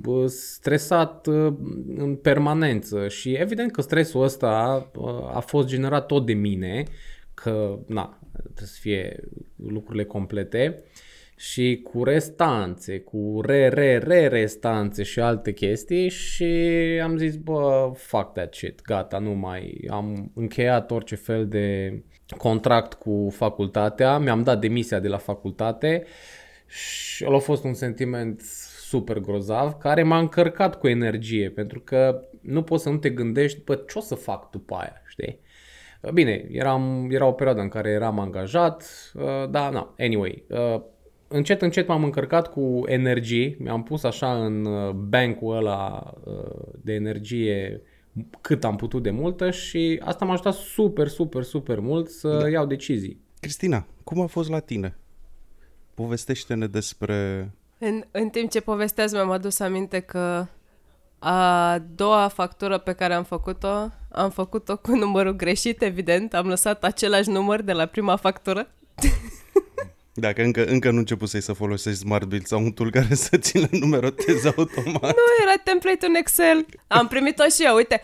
[0.01, 1.53] bă, stresat uh,
[1.95, 3.07] în permanență.
[3.07, 6.83] Și evident că stresul ăsta uh, a fost generat tot de mine,
[7.33, 9.23] că na, trebuie să fie
[9.55, 10.83] lucrurile complete.
[11.37, 16.43] Și cu restanțe, cu re, re, re restanțe și alte chestii și
[17.03, 21.99] am zis, bă, fuck that shit, gata, nu mai, am încheiat orice fel de
[22.37, 26.03] contract cu facultatea, mi-am dat demisia de la facultate
[26.67, 28.41] și ăla a fost un sentiment
[28.79, 33.61] super grozav care m-a încărcat cu energie pentru că nu poți să nu te gândești,
[33.63, 35.39] bă, ce o să fac după aia, știi?
[36.13, 40.81] Bine, eram, era o perioadă în care eram angajat, uh, dar na, anyway, uh,
[41.27, 46.93] încet, încet m-am încărcat cu energii, mi-am pus așa în uh, bankul ăla uh, de
[46.93, 47.81] energie
[48.41, 52.49] cât am putut de multă și asta m-a ajutat super, super, super mult să da.
[52.49, 53.19] iau decizii.
[53.39, 54.97] Cristina, cum a fost la tine?
[55.95, 57.49] Povestește-ne despre...
[57.77, 60.45] În, în timp ce povesteați, mi-am adus aminte că
[61.19, 66.33] a doua factură pe care am făcut-o, am făcut-o cu numărul greșit, evident.
[66.33, 68.71] Am lăsat același număr de la prima factură.
[70.13, 73.67] Dacă încă, încă nu început să folosești Smart Build sau un tool care să țină
[73.71, 75.01] numerotezi automat.
[75.01, 76.65] Nu, era template în Excel.
[76.87, 78.01] Am primit-o și eu, uite.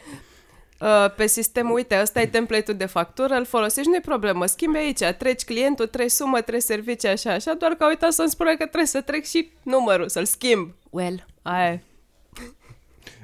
[0.81, 5.03] Uh, pe sistem, uite, ăsta e template-ul de factură, îl folosești, nu-i problemă, schimbi aici,
[5.17, 8.55] treci clientul, treci sumă, treci servicii, așa, așa, doar că a uitat să-mi spună că
[8.55, 10.73] trebuie să trec și numărul, să-l schimb.
[10.89, 11.81] Well, aia e.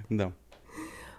[0.08, 0.32] Da.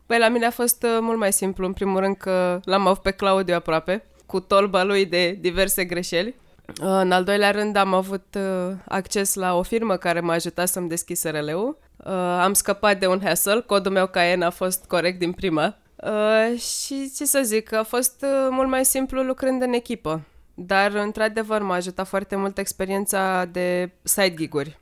[0.07, 3.03] Păi la mine a fost uh, mult mai simplu, în primul rând că l-am avut
[3.03, 6.35] pe Claudiu aproape, cu tolba lui de diverse greșeli.
[6.69, 10.69] Uh, în al doilea rând am avut uh, acces la o firmă care m-a ajutat
[10.69, 11.79] să-mi deschid SRL-ul.
[11.97, 15.77] Uh, am scăpat de un hassle, codul meu Cayenne a fost corect din prima.
[16.03, 20.23] Uh, și ce să zic, a fost uh, mult mai simplu lucrând în echipă.
[20.55, 24.79] Dar, într-adevăr, m-a ajutat foarte mult experiența de side gig-uri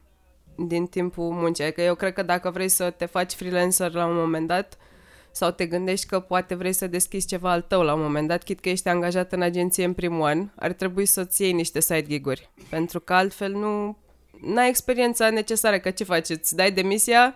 [0.56, 1.64] din timpul muncii.
[1.64, 4.78] Adică eu cred că dacă vrei să te faci freelancer la un moment dat
[5.30, 8.42] sau te gândești că poate vrei să deschizi ceva al tău la un moment dat,
[8.42, 12.02] chit că ești angajat în agenție în primul an, ar trebui să-ți iei niște side
[12.02, 12.50] gig-uri.
[12.68, 13.96] Pentru că altfel nu
[14.56, 16.28] ai experiența necesară, că ce faci?
[16.28, 17.34] Îți dai demisia,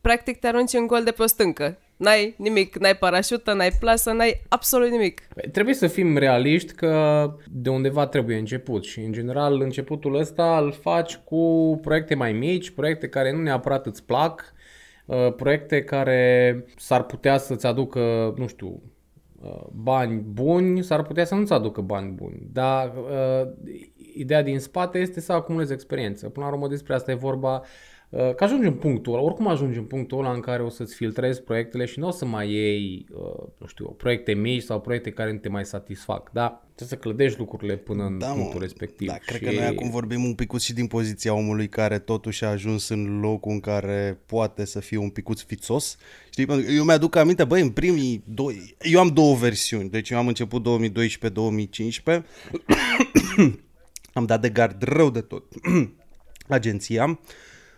[0.00, 1.78] practic te arunci în gol de pe o stâncă.
[2.02, 5.20] N-ai nimic, n-ai parașută, n-ai plasă, n-ai absolut nimic.
[5.34, 10.58] Păi, Trebuie să fim realiști că de undeva trebuie început și în general începutul ăsta
[10.58, 14.52] îl faci cu proiecte mai mici, proiecte care nu neapărat îți plac,
[15.06, 18.82] uh, proiecte care s-ar putea să-ți aducă, nu știu,
[19.42, 23.48] uh, bani buni, s-ar putea să nu-ți aducă bani buni, dar uh,
[24.14, 26.28] ideea din spate este să acumulezi experiență.
[26.28, 29.78] Până la urmă despre asta e vorba Uh, că ajungi în punctul ăla, oricum ajungi
[29.78, 33.06] în punctul ăla în care o să-ți filtrezi proiectele și nu o să mai iei,
[33.12, 36.64] uh, nu știu, proiecte mici sau proiecte care nu te mai satisfac, da?
[36.74, 38.34] Trebuie să clădești lucrurile până în Da, mă.
[38.34, 39.08] punctul respectiv.
[39.08, 42.48] Da, cred că noi acum vorbim un picuț și din poziția omului care totuși a
[42.48, 45.96] ajuns în locul în care poate să fie un picuț fițos.
[46.30, 48.76] Știi, pentru că eu mi-aduc aminte, băi, în primii doi...
[48.80, 50.66] Eu am două versiuni, deci eu am început
[52.18, 52.22] 2012-2015,
[54.12, 55.44] am dat de gard rău de tot
[56.48, 57.18] agenția,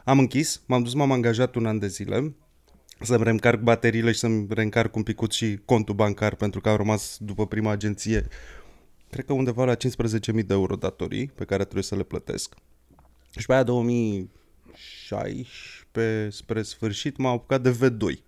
[0.04, 2.34] am închis, m-am dus, m-am angajat un an de zile
[3.00, 7.16] să-mi reîncarc bateriile și să-mi reîncarc un picut și contul bancar pentru că am rămas
[7.20, 8.28] după prima agenție
[9.10, 9.78] cred că undeva la 15.000
[10.32, 12.54] de euro datorii pe care trebuie să le plătesc.
[13.38, 18.18] Și pe aia 2016 spre sfârșit m-am apucat de V2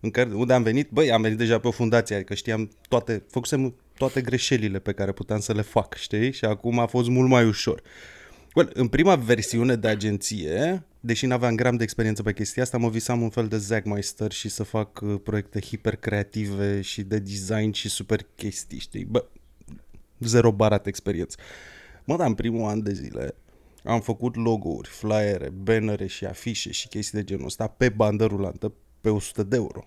[0.00, 3.24] în care, unde am venit, băi, am venit deja pe o fundație, adică știam toate,
[3.30, 6.32] făcusem toate greșelile pe care puteam să le fac, știi?
[6.32, 7.82] Și acum a fost mult mai ușor.
[8.56, 12.88] Well, în prima versiune de agenție, deși n-aveam gram de experiență pe chestia asta, mă
[12.88, 17.70] visam un fel de Zagmeister și să fac uh, proiecte hiper creative și de design
[17.70, 19.04] și super chestii, știi?
[19.04, 19.24] Bă,
[20.18, 21.36] zero barat experiență.
[22.04, 23.34] Mă, dar în primul an de zile
[23.84, 28.72] am făcut logo-uri, flyere, bannere și afișe și chestii de genul ăsta pe bandă rulantă
[29.00, 29.84] pe 100 de euro.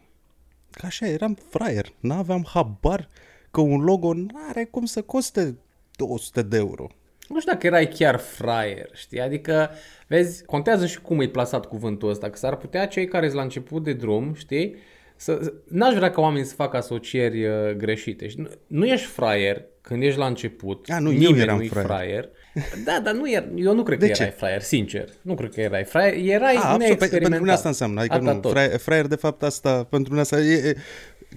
[0.72, 3.10] Că așa eram fraier, n-aveam habar
[3.52, 5.58] că un logo n-are cum să coste
[5.96, 6.88] 200 de euro.
[7.30, 9.20] Nu știu dacă erai chiar fraier, știi?
[9.22, 9.70] Adică,
[10.08, 13.44] vezi, contează și cum e plasat cuvântul ăsta, că s-ar putea cei care sunt la
[13.44, 14.76] început de drum, știi?
[15.16, 18.28] Să, n-aș vrea ca oamenii să facă asocieri uh, greșite.
[18.28, 20.86] Și nu, nu ești fraier când ești la început.
[20.90, 21.88] A, nu, eu nimeni eram nu-i fraier.
[21.88, 22.30] fraier.
[22.86, 24.22] Da, dar nu er, eu nu cred De că ce?
[24.22, 25.10] erai fraier, sincer.
[25.22, 26.34] Nu cred că erai fraier.
[26.36, 27.22] Erai A, absolut, pe, neexperimentat.
[27.22, 28.52] pentru mine asta înseamnă, adică Atâta nu, tot.
[28.52, 30.76] fraier, fraier de fapt asta, pentru mine asta e, e,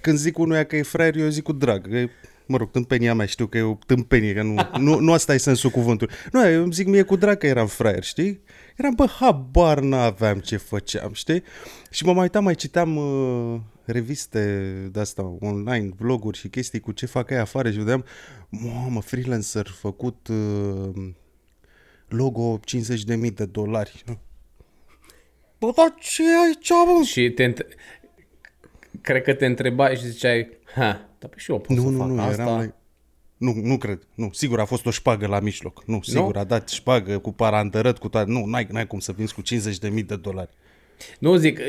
[0.01, 2.09] când zic unuia că e fraier, eu zic cu drag, că e,
[2.45, 5.37] mă rog, tâmpenia mea, știu că e o tâmpenie, că nu, nu, nu asta e
[5.37, 6.13] sensul cuvântului.
[6.31, 8.41] Nu, eu îmi zic mie cu drag că eram fraier, știi?
[8.77, 11.43] Eram, bă, habar n-aveam ce făceam, știi?
[11.91, 17.05] Și mă mai uitam, mai citeam uh, reviste de-asta online, vloguri și chestii cu ce
[17.05, 18.05] fac ei afară și vedeam,
[18.49, 21.09] mamă, freelancer făcut uh,
[22.07, 24.03] logo 50.000 de dolari.
[25.59, 27.03] Bă, dar ce e aici, mă?
[27.03, 27.67] Și te între...
[29.03, 31.97] cred că te întrebai și ziceai, ha, dar pe și eu pot Nu, să nu,
[31.97, 32.41] fac nu, asta.
[32.41, 32.75] eram like...
[33.37, 34.07] Nu, nu cred.
[34.15, 35.83] Nu, sigur a fost o șpagă la mijloc.
[35.85, 38.31] Nu, sigur a dat șpagă cu parantărăt, cu toate.
[38.31, 40.49] Nu, n-ai, n-ai cum să vinzi cu 50.000 de dolari.
[41.19, 41.59] Nu zic,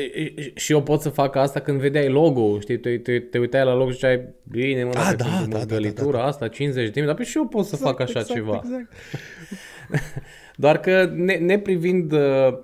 [0.55, 3.73] și eu pot să fac asta când vedeai logo, știi, te, te, te uitai la
[3.73, 6.99] logo și ziceai, bine mă, Ah, dacă da, pentru da, da, măgălitura asta 50 de
[6.99, 8.61] mii, dar pe și eu pot să fac așa exact, ceva.
[8.63, 8.93] Exact.
[10.55, 12.57] Doar că ne, neprivind uh,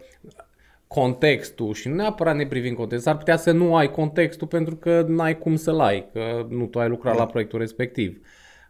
[0.94, 5.38] contextul și nu neapărat neprivind contextul, s-ar putea să nu ai contextul pentru că n-ai
[5.38, 8.22] cum să-l ai, că nu tu ai lucrat la proiectul respectiv.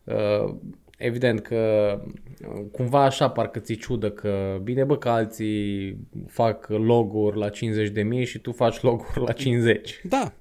[0.03, 0.53] Uh,
[0.97, 1.57] Evident că
[2.55, 7.89] uh, cumva așa parcă ți ciudă că bine bă că alții fac logo-uri la 50
[7.89, 10.01] de mii și tu faci logo-uri la 50.
[10.03, 10.33] Da,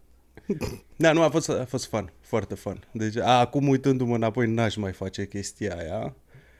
[0.96, 2.84] Da, nu, a fost, a fost fun, foarte fun.
[2.92, 6.14] Deci, a, acum uitându-mă înapoi, n-aș mai face chestia aia.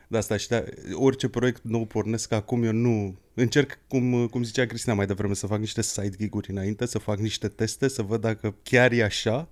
[0.08, 0.62] De asta și da,
[0.92, 3.18] orice proiect nou pornesc acum, eu nu...
[3.40, 7.18] Încerc, cum, cum zicea Cristina mai devreme, să fac niște side gig-uri înainte, să fac
[7.18, 9.48] niște teste, să văd dacă chiar e așa,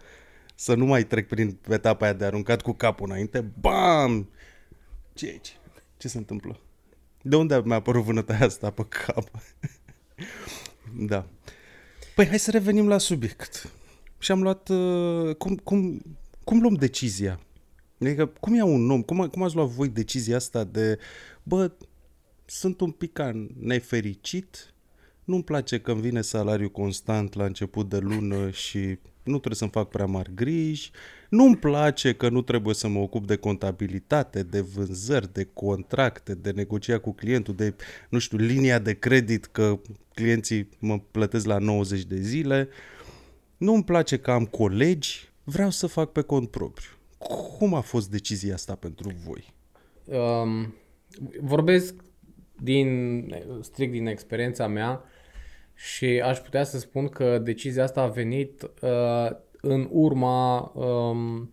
[0.54, 3.40] să nu mai trec prin etapa aia de aruncat cu capul înainte.
[3.60, 4.28] Bam!
[5.14, 5.56] Ce e aici?
[5.96, 6.60] Ce se întâmplă?
[7.22, 9.30] De unde mi-a apărut vânătaia asta pe cap?
[11.10, 11.26] da.
[12.14, 13.70] Păi hai să revenim la subiect.
[14.18, 14.68] Și am luat...
[14.68, 16.02] Uh, cum, cum,
[16.44, 17.40] cum luăm decizia?
[18.00, 20.98] Adică cum ia un om, cum, cum ați luat voi decizia asta de,
[21.42, 21.70] bă,
[22.50, 23.20] sunt un pic
[23.58, 24.74] nefericit,
[25.24, 29.70] nu-mi place că îmi vine salariu constant la început de lună și nu trebuie să-mi
[29.70, 30.90] fac prea mari griji,
[31.28, 36.50] nu-mi place că nu trebuie să mă ocup de contabilitate, de vânzări, de contracte, de
[36.50, 37.74] negocia cu clientul, de,
[38.08, 39.78] nu știu, linia de credit că
[40.14, 42.68] clienții mă plătesc la 90 de zile,
[43.56, 46.90] nu-mi place că am colegi, vreau să fac pe cont propriu.
[47.58, 49.54] Cum a fost decizia asta pentru voi?
[50.04, 50.74] Um,
[51.40, 51.94] vorbesc
[52.62, 55.02] din, strict din experiența mea
[55.74, 59.30] și aș putea să spun că decizia asta a venit uh,
[59.60, 61.52] în urma um,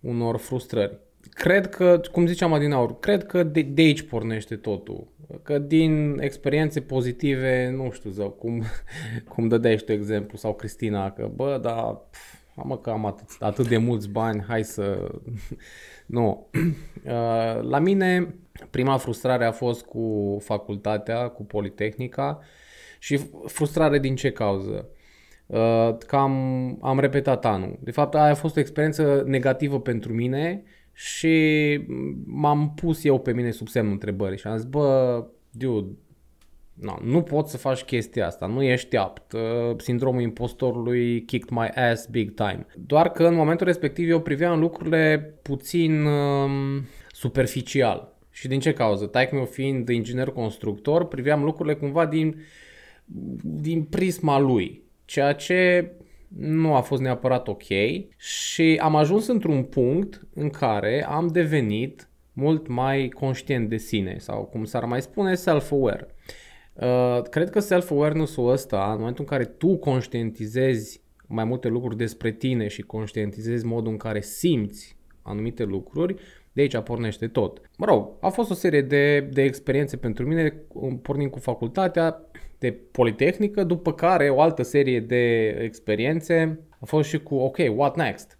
[0.00, 0.98] unor frustrări.
[1.30, 5.06] Cred că, cum ziceam adinaur, cred că de, de aici pornește totul.
[5.42, 8.62] Că din experiențe pozitive, nu știu, zău, cum,
[9.34, 13.68] cum dădeai tu exemplu, sau Cristina, că bă, dar pf, Mamă că am atât, atât
[13.68, 15.10] de mulți bani, hai să...
[16.06, 16.46] nu.
[17.04, 18.34] Uh, la mine,
[18.70, 22.40] prima frustrare a fost cu facultatea, cu Politehnica
[22.98, 24.88] și frustrare din ce cauză?
[25.46, 27.78] Uh, că am, am repetat anul.
[27.80, 31.78] De fapt, aia a fost o experiență negativă pentru mine și
[32.24, 35.96] m-am pus eu pe mine sub semnul întrebării și am zis, bă, dude,
[36.80, 39.32] No, nu poți să faci chestia asta, nu ești apt.
[39.32, 39.40] Uh,
[39.76, 42.66] sindromul impostorului kicked my ass big time.
[42.86, 46.50] Doar că în momentul respectiv eu priveam lucrurile puțin um,
[47.12, 48.09] superficial.
[48.40, 49.06] Și din ce cauză?
[49.06, 52.42] Taic meu fiind inginer constructor, priveam lucrurile cumva din,
[53.42, 54.82] din prisma lui.
[55.04, 55.90] Ceea ce
[56.36, 57.62] nu a fost neapărat ok
[58.16, 64.44] și am ajuns într-un punct în care am devenit mult mai conștient de sine sau
[64.44, 66.06] cum s-ar mai spune self-aware.
[66.72, 72.32] Uh, cred că self-awareness-ul ăsta, în momentul în care tu conștientizezi mai multe lucruri despre
[72.32, 76.14] tine și conștientizezi modul în care simți anumite lucruri,
[76.52, 77.60] de aici pornește tot.
[77.76, 80.62] Mă rog, a fost o serie de, de experiențe pentru mine,
[81.02, 82.22] pornind cu facultatea
[82.58, 87.96] de Politehnică, după care o altă serie de experiențe a fost și cu, ok, what
[87.96, 88.38] next?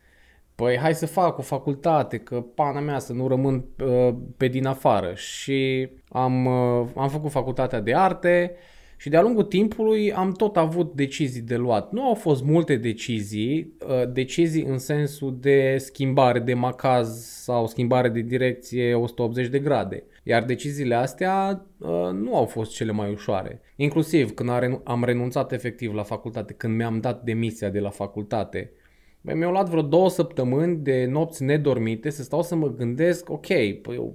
[0.54, 4.66] Păi hai să fac o facultate, că pana mea să nu rămân uh, pe din
[4.66, 5.14] afară.
[5.14, 8.56] Și am, uh, am făcut facultatea de arte
[9.00, 11.92] și de-a lungul timpului am tot avut decizii de luat.
[11.92, 18.08] Nu au fost multe decizii, uh, decizii în sensul de schimbare de macaz sau schimbare
[18.08, 20.04] de direcție 180 de grade.
[20.22, 23.60] Iar deciziile astea uh, nu au fost cele mai ușoare.
[23.76, 28.72] Inclusiv când am renunțat efectiv la facultate, când mi-am dat demisia de la facultate,
[29.20, 33.46] mi-au luat vreo două săptămâni de nopți nedormite să stau să mă gândesc, ok,
[33.82, 34.14] păi eu,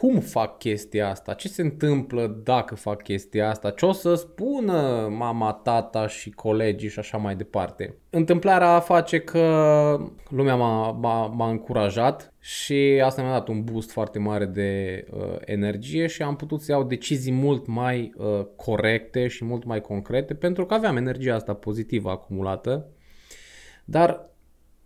[0.00, 1.32] cum fac chestia asta?
[1.32, 3.70] Ce se întâmplă dacă fac chestia asta?
[3.70, 7.96] Ce o să spună mama, tata și colegii și așa mai departe?
[8.10, 9.40] Întâmplarea face că
[10.28, 15.36] lumea m-a, m-a, m-a încurajat și asta mi-a dat un boost foarte mare de uh,
[15.44, 20.34] energie și am putut să iau decizii mult mai uh, corecte și mult mai concrete
[20.34, 22.86] pentru că aveam energia asta pozitivă acumulată
[23.88, 24.28] dar,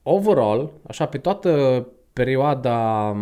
[0.02, 3.16] overall, așa pe toată perioada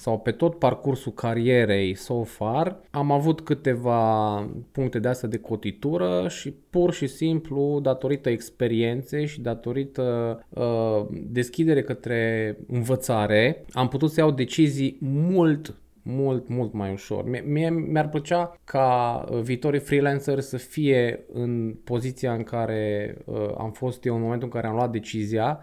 [0.00, 4.34] sau pe tot parcursul carierei so far, am avut câteva
[4.72, 11.82] puncte de astea de cotitură și pur și simplu datorită experienței și datorită uh, deschidere
[11.82, 17.42] către învățare, am putut să iau decizii mult mult, mult mai ușor.
[17.44, 23.72] Mie mi-ar plăcea ca uh, viitorii freelancer să fie în poziția în care uh, am
[23.72, 25.60] fost eu în momentul în care am luat decizia,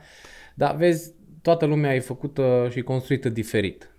[0.55, 3.91] dar vezi, toată lumea e făcută și construită diferit.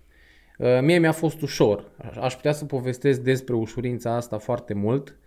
[0.59, 1.91] Uh, mie mi-a fost ușor.
[2.21, 5.17] Aș putea să povestesc despre ușurința asta foarte mult,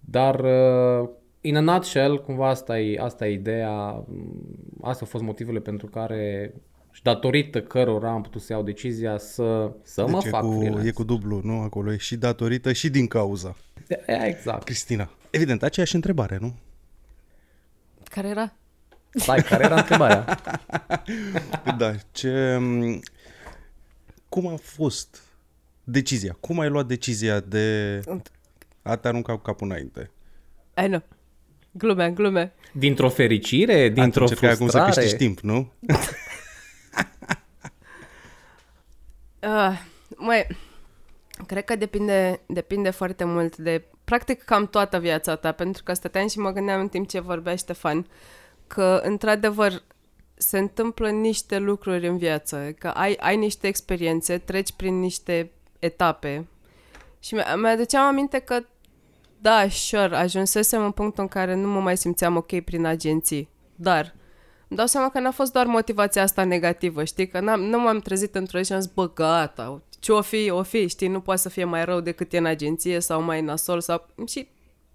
[0.00, 1.08] dar uh,
[1.40, 4.04] in a nutshell, cumva asta e, asta e ideea,
[4.82, 6.54] astea au fost motivele pentru care
[6.90, 10.88] și datorită cărora am putut să iau decizia să, să deci mă fac cu, freelance.
[10.88, 11.60] E cu dublu, nu?
[11.60, 13.56] Acolo e și datorită și din cauza.
[13.86, 14.64] De, exact.
[14.64, 16.54] Cristina, evident, aceeași întrebare, nu?
[18.04, 18.52] Care era?
[19.10, 20.38] Stai, care era întrebarea?
[21.78, 22.58] da, ce...
[24.30, 25.22] Cum a fost
[25.84, 26.36] decizia?
[26.40, 28.00] Cum ai luat decizia de
[28.82, 30.10] a te arunca capul înainte?
[30.84, 31.02] I know.
[31.70, 32.52] Glume, glume.
[32.72, 34.90] Dintr-o fericire, dintr-o Atunci că acum să frustrare.
[34.90, 35.72] câștigi timp, nu?
[39.42, 39.80] Uh,
[40.16, 40.46] măi,
[41.46, 46.28] cred că depinde, depinde foarte mult de, practic, cam toată viața ta, pentru că stăteam
[46.28, 48.06] și mă gândeam în timp ce vorbea Ștefan,
[48.66, 49.82] că, într-adevăr,
[50.40, 56.46] se întâmplă niște lucruri în viață, că ai, ai niște experiențe, treci prin niște etape
[57.18, 58.60] și mi- mi-aduceam aminte că,
[59.40, 64.14] da, sure, ajunsesem în punctul în care nu mă mai simțeam ok prin agenții, dar
[64.68, 67.28] îmi dau seama că n-a fost doar motivația asta negativă, știi?
[67.28, 70.50] Că n-am, nu m-am trezit într-o zi și am zis, bă, gata, ce o fi,
[70.50, 71.08] o fi, știi?
[71.08, 74.06] Nu poate să fie mai rău decât e în agenție sau mai nasol sau...
[74.26, 74.48] Și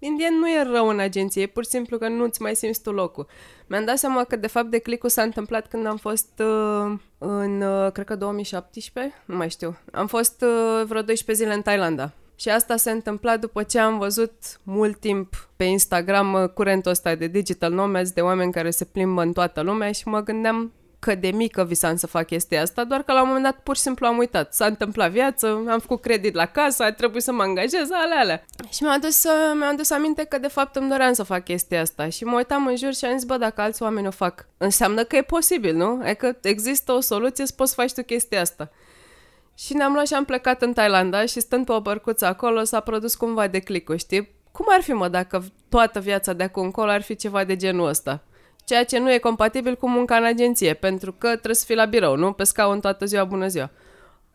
[0.06, 2.90] Indian nu e rău în agenție, e pur și simplu că nu-ți mai simți tu
[2.90, 3.26] locul.
[3.66, 7.92] Mi-am dat seama că, de fapt, declicul s-a întâmplat când am fost uh, în, uh,
[7.92, 9.78] cred că 2017, nu mai știu.
[9.92, 12.12] Am fost uh, vreo 12 zile în Thailanda.
[12.38, 14.32] Și asta se întâmpla după ce am văzut
[14.62, 19.22] mult timp pe Instagram uh, curentul ăsta de digital nomads, de oameni care se plimbă
[19.22, 23.02] în toată lumea și mă gândeam că de mică visam să fac chestia asta, doar
[23.02, 24.54] că la un moment dat pur și simplu am uitat.
[24.54, 28.44] S-a întâmplat viață, am făcut credit la casă, a trebuit să mă angajez, alea, alea.
[28.70, 31.80] Și mi-am adus, uh, mi-am adus aminte că de fapt îmi doream să fac chestia
[31.80, 34.46] asta și mă uitam în jur și am zis, bă, dacă alți oameni o fac,
[34.58, 36.00] înseamnă că e posibil, nu?
[36.02, 38.70] Adică există o soluție să poți să faci tu chestia asta.
[39.54, 42.80] Și ne-am luat și am plecat în Thailanda și stând pe o bărcuță acolo s-a
[42.80, 44.34] produs cumva declicul, știi?
[44.52, 47.88] Cum ar fi, mă, dacă toată viața de acum încolo ar fi ceva de genul
[47.88, 48.22] ăsta?
[48.66, 51.84] Ceea ce nu e compatibil cu munca în agenție, pentru că trebuie să fii la
[51.84, 52.32] birou, nu?
[52.32, 53.70] Pe scaun toată ziua, bună ziua.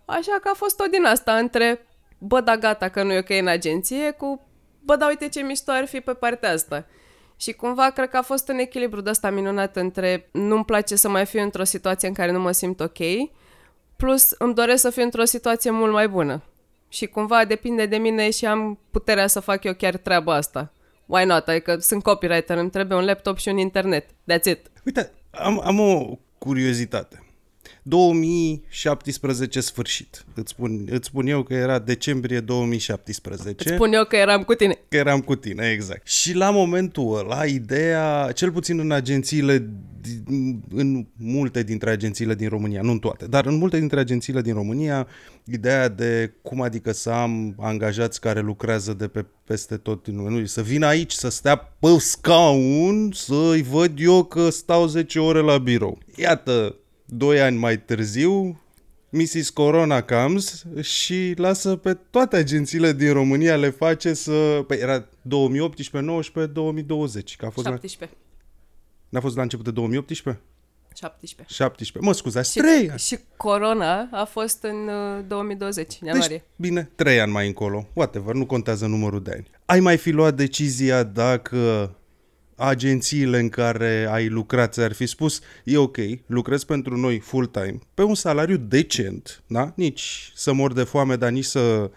[0.05, 3.29] Așa că a fost tot din asta între bă, da, gata, că nu e ok
[3.29, 4.47] în agenție, cu
[4.79, 6.85] bă, da, uite ce mișto ar fi pe partea asta.
[7.35, 11.09] Și cumva cred că a fost un echilibru de ăsta minunat între nu-mi place să
[11.09, 12.99] mai fiu într-o situație în care nu mă simt ok,
[13.95, 16.43] plus îmi doresc să fiu într-o situație mult mai bună.
[16.89, 20.71] Și cumva depinde de mine și am puterea să fac eu chiar treaba asta.
[21.05, 21.47] Why not?
[21.47, 24.05] Adică sunt copywriter, îmi trebuie un laptop și un internet.
[24.05, 24.71] That's it.
[24.85, 27.23] Uite, am, am o curiozitate.
[27.83, 30.25] 2017 sfârșit.
[30.33, 33.63] Îți spun, îți spun eu că era decembrie 2017.
[33.63, 34.79] Îți spun eu că eram cu tine.
[34.89, 36.07] Că eram cu tine, exact.
[36.07, 39.69] Și la momentul ăla, ideea, cel puțin în agențiile,
[40.01, 44.41] din- în multe dintre agențiile din România, nu în toate, dar în multe dintre agențiile
[44.41, 45.07] din România,
[45.45, 50.29] ideea de cum adică să am angajați care lucrează de pe peste tot în lume,
[50.39, 55.39] nu, să vină aici, să stea pe scaun, să-i văd eu că stau 10 ore
[55.39, 55.97] la birou.
[56.15, 56.75] Iată,
[57.13, 58.61] doi ani mai târziu,
[59.09, 59.49] Mrs.
[59.49, 64.63] Corona comes și lasă pe toate agențiile din România le face să...
[64.67, 67.71] Păi era 2018, 19, 2020, că a fost la...
[67.71, 68.17] 17.
[69.09, 70.41] N-a fost la început de 2018?
[70.95, 71.55] 17.
[71.55, 72.09] 17.
[72.09, 72.99] Mă scuzați, Și, 3 ani.
[72.99, 74.87] și corona a fost în
[75.17, 76.27] uh, 2020, ianuarie.
[76.27, 77.87] Deci, bine, 3 ani mai încolo.
[77.93, 79.47] Whatever, nu contează numărul de ani.
[79.65, 81.91] Ai mai fi luat decizia dacă
[82.61, 88.03] agențiile în care ai lucrat ți-ar fi spus e ok, lucrezi pentru noi full-time, pe
[88.03, 89.73] un salariu decent, da?
[89.75, 91.91] Nici să mor de foame, dar nici să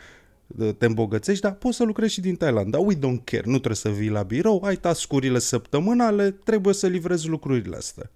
[0.79, 2.79] te îmbogățești, dar poți să lucrezi și din Thailanda.
[2.79, 7.29] We don't care, nu trebuie să vii la birou, ai tascurile săptămânale, trebuie să livrezi
[7.29, 8.11] lucrurile astea.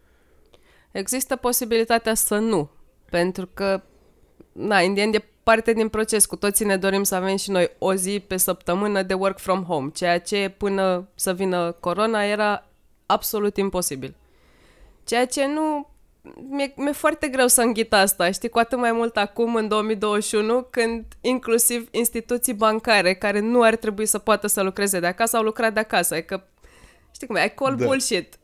[0.90, 2.70] Există posibilitatea să nu,
[3.10, 3.82] pentru că,
[4.52, 6.26] na, in the end, e parte din proces.
[6.26, 9.64] Cu toții ne dorim să avem și noi o zi pe săptămână de work from
[9.64, 12.66] home, ceea ce până să vină corona era
[13.06, 14.14] absolut imposibil.
[15.04, 15.88] Ceea ce nu...
[16.48, 20.66] Mi-e, mi-e foarte greu să înghit asta, știi, cu atât mai mult acum, în 2021,
[20.70, 25.42] când inclusiv instituții bancare care nu ar trebui să poată să lucreze de acasă, au
[25.42, 26.14] lucrat de acasă.
[26.14, 26.46] Adică,
[27.14, 27.84] știi cum e, I call Da.
[27.84, 28.38] bullshit.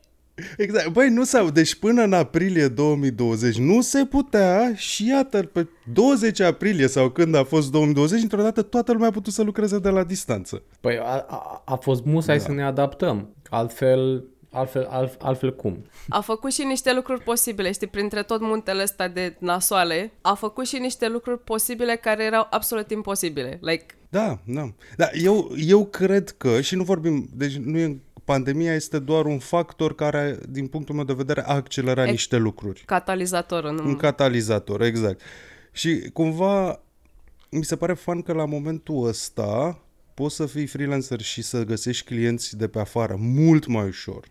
[0.57, 0.87] Exact.
[0.87, 1.49] Băi, nu s-au...
[1.49, 7.35] Deci până în aprilie 2020 nu se putea și iată, pe 20 aprilie sau când
[7.35, 10.63] a fost 2020, într-o dată toată lumea a putut să lucreze de la distanță.
[10.79, 12.43] Păi a, a, a fost musai da.
[12.43, 13.29] să ne adaptăm.
[13.49, 15.85] Altfel, altfel, alt, altfel cum?
[16.09, 20.67] A făcut și niște lucruri posibile, știi, printre tot muntele ăsta de nasoale, a făcut
[20.67, 23.59] și niște lucruri posibile care erau absolut imposibile.
[23.61, 24.73] Like, Da, da.
[24.97, 29.39] Da, eu, eu cred că, și nu vorbim, deci nu e, pandemia este doar un
[29.39, 32.83] factor care, din punctul meu de vedere, a accelerat Ex- niște lucruri.
[32.85, 33.71] catalizatorul.
[33.71, 33.87] Nu...
[33.87, 35.21] Un catalizator, exact.
[35.71, 36.79] Și cumva
[37.49, 39.79] mi se pare fan că la momentul ăsta
[40.13, 44.27] poți să fii freelancer și să găsești clienți de pe afară mult mai ușor.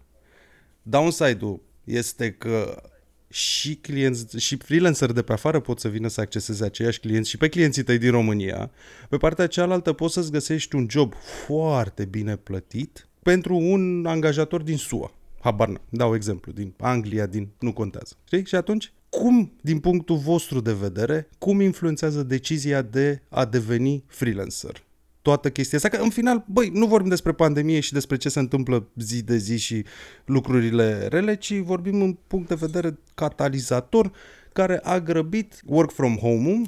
[0.82, 2.82] Downside-ul este că
[3.28, 7.36] și clienți și freelancer de pe afară pot să vină să acceseze aceiași clienți și
[7.36, 8.70] pe clienții tăi din România.
[9.08, 11.14] Pe partea cealaltă poți să-ți găsești un job
[11.46, 15.12] foarte bine plătit pentru un angajator din SUA.
[15.40, 17.48] Habar n dau exemplu, din Anglia, din...
[17.58, 18.14] nu contează.
[18.24, 18.46] Știi?
[18.46, 24.84] Și atunci, cum, din punctul vostru de vedere, cum influențează decizia de a deveni freelancer?
[25.24, 28.38] toată chestia asta, că în final, băi, nu vorbim despre pandemie și despre ce se
[28.38, 29.84] întâmplă zi de zi și
[30.24, 34.12] lucrurile rele, ci vorbim în punct de vedere catalizator
[34.52, 36.66] care a grăbit work from home-ul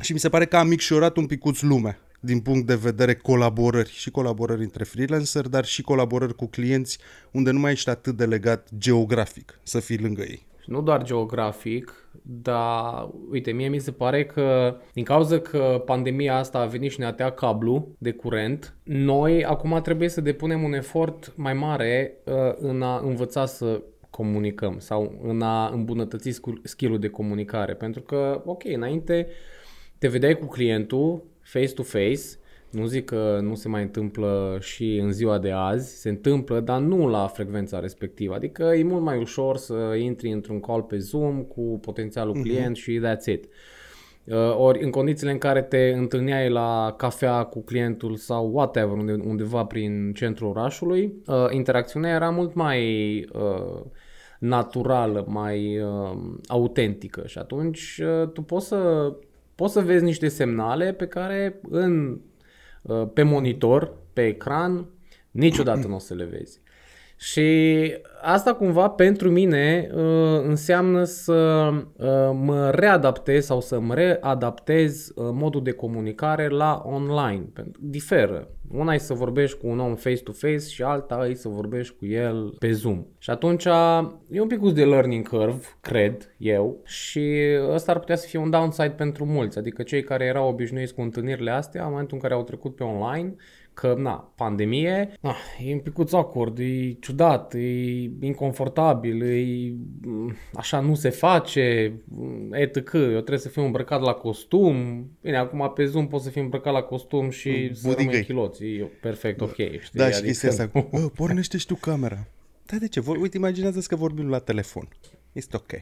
[0.00, 3.90] și mi se pare că a micșorat un picuț lumea din punct de vedere colaborări
[3.90, 6.98] și colaborări între freelancer, dar și colaborări cu clienți
[7.30, 10.46] unde nu mai ești atât de legat geografic să fii lângă ei.
[10.62, 16.36] Și nu doar geografic, dar uite, mie mi se pare că din cauza că pandemia
[16.36, 20.72] asta a venit și ne-a tăiat cablu de curent, noi acum trebuie să depunem un
[20.72, 27.08] efort mai mare uh, în a învăța să comunicăm sau în a îmbunătăți skill-ul de
[27.08, 27.74] comunicare.
[27.74, 29.26] Pentru că, ok, înainte
[29.98, 32.22] te vedeai cu clientul face-to-face,
[32.70, 36.80] nu zic că nu se mai întâmplă și în ziua de azi, se întâmplă, dar
[36.80, 38.34] nu la frecvența respectivă.
[38.34, 42.42] Adică e mult mai ușor să intri într-un call pe Zoom cu potențialul uh-huh.
[42.42, 43.44] client și that's it.
[44.24, 49.12] Uh, ori în condițiile în care te întâlneai la cafea cu clientul sau whatever, unde,
[49.12, 52.80] undeva prin centrul orașului, uh, interacțiunea era mult mai
[53.32, 53.82] uh,
[54.38, 59.12] naturală, mai uh, autentică și atunci uh, tu poți să,
[59.56, 62.20] poți să vezi niște semnale pe care în
[62.86, 64.86] Uh, pe monitor, pe ecran,
[65.30, 66.60] niciodată nu o să le vezi.
[67.16, 67.92] Și
[68.26, 70.00] asta cumva pentru mine uh,
[70.42, 77.44] înseamnă să uh, mă readaptez sau să mă readaptez uh, modul de comunicare la online.
[77.80, 78.48] Diferă.
[78.70, 82.54] Una e să vorbești cu un om face-to-face și alta e să vorbești cu el
[82.58, 83.04] pe Zoom.
[83.18, 83.64] Și atunci
[84.30, 87.34] e un pic de learning curve, cred eu, și
[87.70, 89.58] ăsta ar putea să fie un downside pentru mulți.
[89.58, 92.84] Adică cei care erau obișnuiți cu întâlnirile astea, în momentul în care au trecut pe
[92.84, 93.34] online,
[93.76, 99.74] că, na, pandemie, na, e un picuț awkward, e ciudat, e inconfortabil, e
[100.54, 101.92] așa nu se face,
[102.50, 102.92] etc.
[102.92, 105.06] Eu trebuie să fiu îmbrăcat la costum.
[105.20, 108.64] Bine, acum pe Zoom pot să fiu îmbrăcat la costum și să rămân chiloți.
[108.64, 109.78] E perfect ok, știi?
[109.92, 110.26] Da, și adică...
[110.26, 112.26] chestia asta, bă, pornește și tu camera.
[112.66, 113.02] Da, de ce?
[113.20, 114.88] Uite, imaginează că vorbim la telefon.
[115.32, 115.72] Este ok.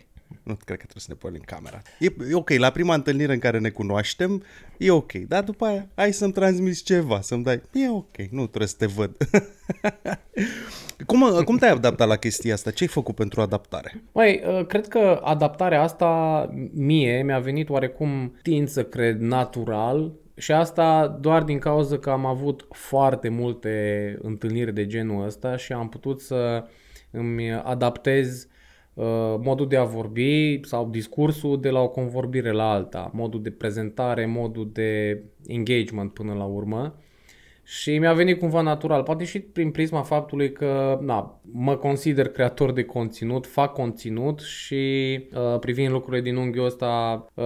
[0.43, 1.83] Nu cred că trebuie să ne punem camera.
[1.99, 4.43] E, e ok, la prima întâlnire în care ne cunoaștem,
[4.79, 5.13] e ok.
[5.13, 7.63] Dar după aia, hai să-mi transmiți ceva, să-mi dai...
[7.73, 9.17] E ok, nu trebuie să te văd.
[11.07, 12.71] cum, cum te-ai adaptat la chestia asta?
[12.71, 14.03] Ce ai făcut pentru adaptare?
[14.13, 20.53] Mai, uh, cred că adaptarea asta mie mi-a venit oarecum, tind să cred, natural, și
[20.53, 25.89] asta doar din cauza că am avut foarte multe întâlniri de genul ăsta și am
[25.89, 26.65] putut să
[27.11, 28.53] îmi adaptez Uh,
[29.41, 34.27] modul de a vorbi sau discursul de la o convorbire la alta, modul de prezentare,
[34.27, 36.95] modul de engagement până la urmă
[37.65, 42.73] și mi-a venit cumva natural, poate și prin prisma faptului că na, mă consider creator
[42.73, 44.75] de conținut, fac conținut și
[45.35, 47.45] uh, privind lucrurile din unghiul ăsta, uh,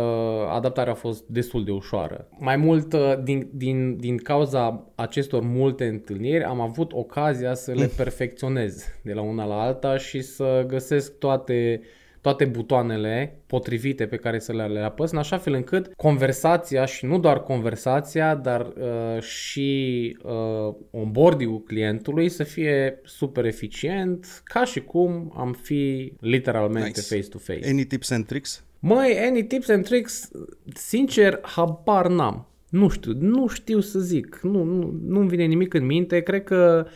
[0.48, 2.28] adaptarea a fost destul de ușoară.
[2.38, 7.90] Mai mult, uh, din, din, din cauza acestor multe întâlniri, am avut ocazia să le
[7.96, 11.80] perfecționez de la una la alta și să găsesc toate
[12.28, 17.06] toate butoanele potrivite pe care să le, le apăs, în așa fel încât conversația și
[17.06, 24.80] nu doar conversația, dar uh, și uh, onboarding-ul clientului să fie super eficient, ca și
[24.80, 27.00] cum am fi literalmente nice.
[27.00, 27.68] face-to-face.
[27.68, 28.64] Any tips and tricks?
[28.78, 30.30] Măi, any tips and tricks,
[30.74, 32.46] sincer, habar n-am.
[32.68, 34.40] Nu știu, nu știu să zic.
[34.42, 36.20] Nu, nu, nu-mi vine nimic în minte.
[36.20, 36.86] Cred că,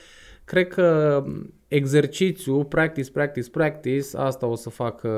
[0.44, 1.24] cred că
[1.72, 5.08] exercițiu, practice, practice, practice, asta o să facă,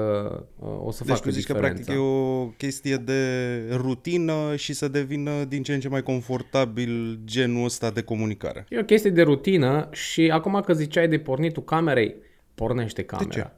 [0.58, 1.68] o să deci facă zici diferența.
[1.68, 3.22] că practic e o chestie de
[3.70, 8.66] rutină și să devină din ce în ce mai confortabil genul ăsta de comunicare.
[8.68, 12.16] E o chestie de rutină și acum că ziceai de pornitul camerei,
[12.54, 13.28] pornește camera.
[13.28, 13.50] De ce?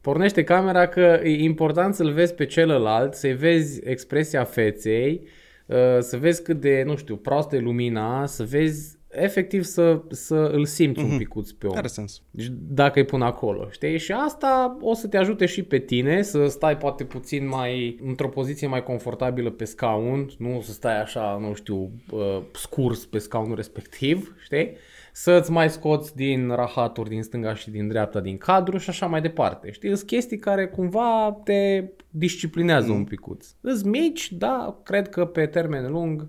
[0.00, 5.26] Pornește camera că e important să-l vezi pe celălalt, să-i vezi expresia feței,
[5.66, 10.34] uh, să vezi cât de, nu știu, proastă e lumina, să vezi efectiv să, să
[10.34, 11.04] îl simți mm-hmm.
[11.04, 11.18] un mhm.
[11.18, 11.76] picuț pe om.
[11.76, 12.22] Are sens.
[12.30, 13.98] Deci dacă îi pun acolo, știi?
[13.98, 18.28] Și asta o să te ajute și pe tine să stai poate puțin mai într-o
[18.28, 23.56] poziție mai confortabilă pe scaun, nu să stai așa, nu știu, uh, scurs pe scaunul
[23.56, 24.76] respectiv, știi?
[25.12, 29.20] Să-ți mai scoți din rahaturi din stânga și din dreapta din cadru și așa mai
[29.20, 29.70] departe.
[29.70, 29.96] Știi?
[29.96, 32.96] Sunt chestii care cumva te disciplinează mm.
[32.96, 33.46] un picuț.
[33.60, 36.28] Îți mici, da, cred că pe termen lung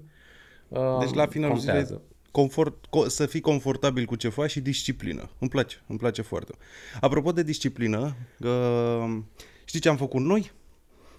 [0.67, 1.85] uh, Deci la finalul zilei
[2.33, 5.29] confort, să fii confortabil cu ce faci și disciplină.
[5.39, 6.53] Îmi place, îmi place foarte.
[7.01, 9.17] Apropo de disciplină, uh,
[9.65, 10.51] știi ce am făcut noi?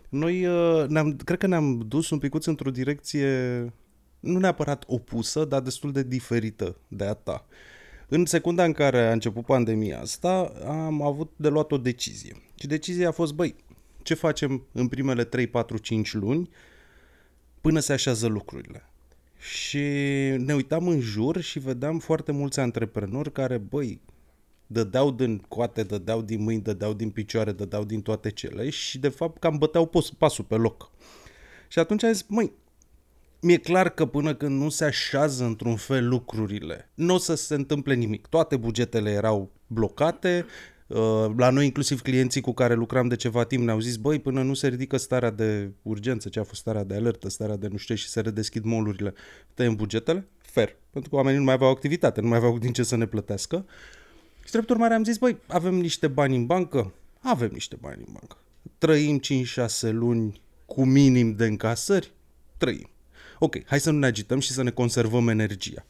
[0.08, 3.28] Noi uh, ne-am, cred că ne-am dus un picuț într-o direcție
[4.20, 7.46] nu neapărat opusă, dar destul de diferită de a ta.
[8.08, 12.42] În secunda în care a început pandemia asta, am avut de luat o decizie.
[12.54, 13.54] Și decizia a fost, băi,
[14.02, 16.48] ce facem în primele 3, 4, 5 luni
[17.60, 18.88] până se așează lucrurile?
[19.44, 19.78] Și
[20.38, 24.00] ne uitam în jur și vedeam foarte mulți antreprenori care, băi,
[24.66, 29.08] dădeau din coate, dădeau din mâini, dădeau din picioare, dădeau din toate cele și de
[29.08, 30.90] fapt cam băteau pasul pe loc.
[31.68, 32.52] Și atunci am zis, măi,
[33.40, 37.54] mi-e clar că până când nu se așează într-un fel lucrurile, nu o să se
[37.54, 38.26] întâmple nimic.
[38.26, 40.73] Toate bugetele erau blocate, uh,
[41.36, 44.54] la noi inclusiv clienții cu care lucram de ceva timp ne-au zis, băi, până nu
[44.54, 47.94] se ridică starea de urgență, ce a fost starea de alertă, starea de nu știu
[47.94, 49.14] și se redeschid molurile,
[49.54, 52.82] tăiem bugetele, fer, pentru că oamenii nu mai aveau activitate, nu mai aveau din ce
[52.82, 53.66] să ne plătească.
[54.44, 56.92] Și drept urmare am zis, băi, avem niște bani în bancă?
[57.20, 58.36] Avem niște bani în bancă.
[58.78, 59.20] Trăim
[59.88, 62.12] 5-6 luni cu minim de încasări?
[62.56, 62.88] Trăim.
[63.38, 65.86] Ok, hai să nu ne agităm și să ne conservăm energia.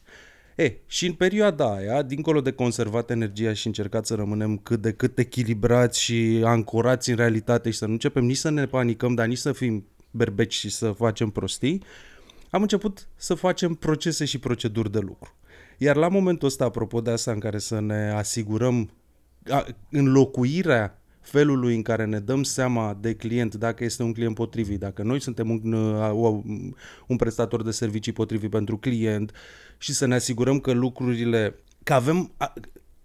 [0.55, 4.91] E, și în perioada aia, dincolo de conservat energia și încercat să rămânem cât de
[4.91, 9.27] cât echilibrați și ancorați în realitate și să nu începem nici să ne panicăm, dar
[9.27, 11.83] nici să fim berbeci și să facem prostii,
[12.49, 15.35] am început să facem procese și proceduri de lucru.
[15.77, 18.89] Iar la momentul ăsta, apropo de asta în care să ne asigurăm
[19.89, 25.03] înlocuirea felului în care ne dăm seama de client dacă este un client potrivit, dacă
[25.03, 25.73] noi suntem un,
[27.07, 29.31] un prestator de servicii potrivit pentru client
[29.77, 32.31] și să ne asigurăm că lucrurile, că avem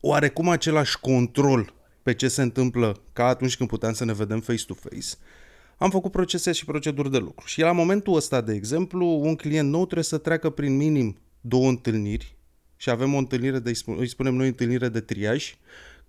[0.01, 5.15] oarecum același control pe ce se întâmplă ca atunci când puteam să ne vedem face-to-face,
[5.77, 7.47] am făcut procese și proceduri de lucru.
[7.47, 11.69] Și la momentul ăsta, de exemplu, un client nou trebuie să treacă prin minim două
[11.69, 12.37] întâlniri
[12.77, 15.55] și avem o întâlnire de, îi spunem noi întâlnire de triaj,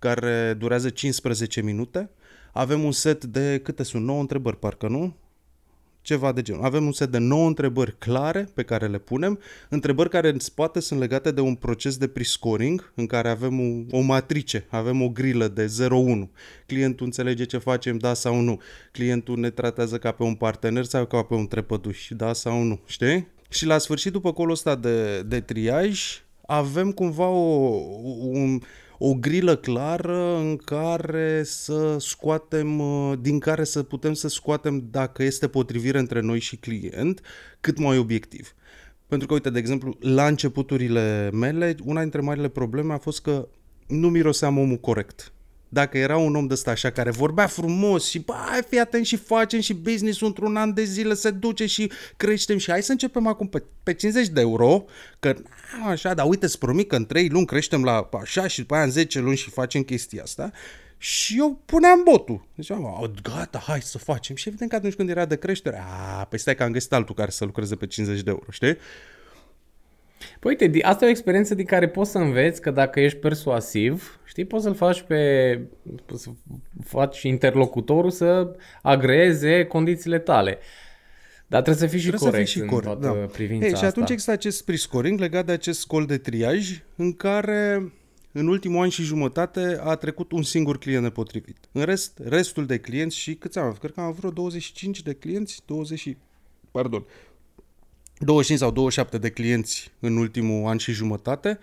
[0.02, 2.10] care durează 15 minute.
[2.52, 5.14] Avem un set de, câte sunt, 9 întrebări, parcă nu?
[6.00, 6.64] Ceva de genul.
[6.64, 9.38] Avem un set de 9 întrebări clare pe care le punem,
[9.68, 13.96] întrebări care în spate sunt legate de un proces de prescoring în care avem o,
[13.96, 16.28] o matrice, avem o grilă de 0-1.
[16.66, 18.60] Clientul înțelege ce facem, da sau nu.
[18.92, 22.80] Clientul ne tratează ca pe un partener sau ca pe un trepăduș, da sau nu,
[22.86, 23.26] știi?
[23.48, 27.38] Și la sfârșit, după colul ăsta de, de triaj, avem cumva o,
[28.20, 28.60] un,
[29.04, 35.22] o grilă clară în care să scoatem, uh, din care să putem să scoatem dacă
[35.22, 37.20] este potrivire între noi și client,
[37.60, 38.54] cât mai obiectiv.
[39.06, 43.48] Pentru că, uite, de exemplu, la începuturile mele, una dintre marile probleme a fost că
[43.86, 45.31] nu miroseam omul corect.
[45.74, 49.06] Dacă era un om de ăsta așa care vorbea frumos și bă, hai fi atent
[49.06, 52.92] și facem și business într-un an de zile se duce și creștem și hai să
[52.92, 54.84] începem acum pe, pe 50 de euro,
[55.20, 55.34] că
[55.86, 58.84] așa, dar uite, îți promit că în 3 luni creștem la așa și după aia
[58.84, 60.50] în 10 luni și facem chestia asta.
[60.98, 62.46] Și eu puneam botul.
[62.56, 64.36] Ziceam, gata, hai să facem.
[64.36, 65.82] Și evident că atunci când era de creștere,
[66.18, 68.76] a, păi stai că am găsit altul care să lucreze pe 50 de euro, știi?
[70.40, 74.20] Păi uite, asta e o experiență din care poți să înveți că dacă ești persuasiv,
[74.24, 75.60] știi, poți să-l faci pe,
[76.14, 76.30] să
[76.84, 80.58] faci interlocutorul să agreze condițiile tale.
[81.46, 83.26] Dar trebuie să fii și trebuie corect să fii și corect, în toată da.
[83.26, 87.92] privința Ei, Și atunci există acest pre-scoring legat de acest scol de triaj în care
[88.32, 91.56] în ultimul an și jumătate a trecut un singur client nepotrivit.
[91.72, 93.72] În rest, restul de clienți și câți am?
[93.72, 96.16] Cred că am vreo 25 de clienți, 20,
[96.70, 97.04] pardon,
[98.24, 101.58] 25 sau 27 de clienți în ultimul an și jumătate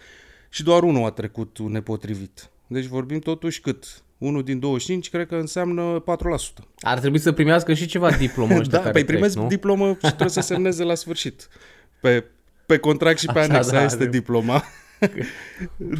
[0.49, 2.49] și doar unul a trecut nepotrivit.
[2.67, 4.01] Deci vorbim totuși cât?
[4.17, 6.63] Unul din 25 cred că înseamnă 4%.
[6.79, 9.49] Ar trebui să primească și ceva diplomă ăștia Da, care păi primesc trec, nu?
[9.49, 11.47] diplomă și trebuie să semneze la sfârșit.
[12.01, 12.23] Pe,
[12.65, 14.63] pe contract și pe Așa, anexa da, este de- diploma.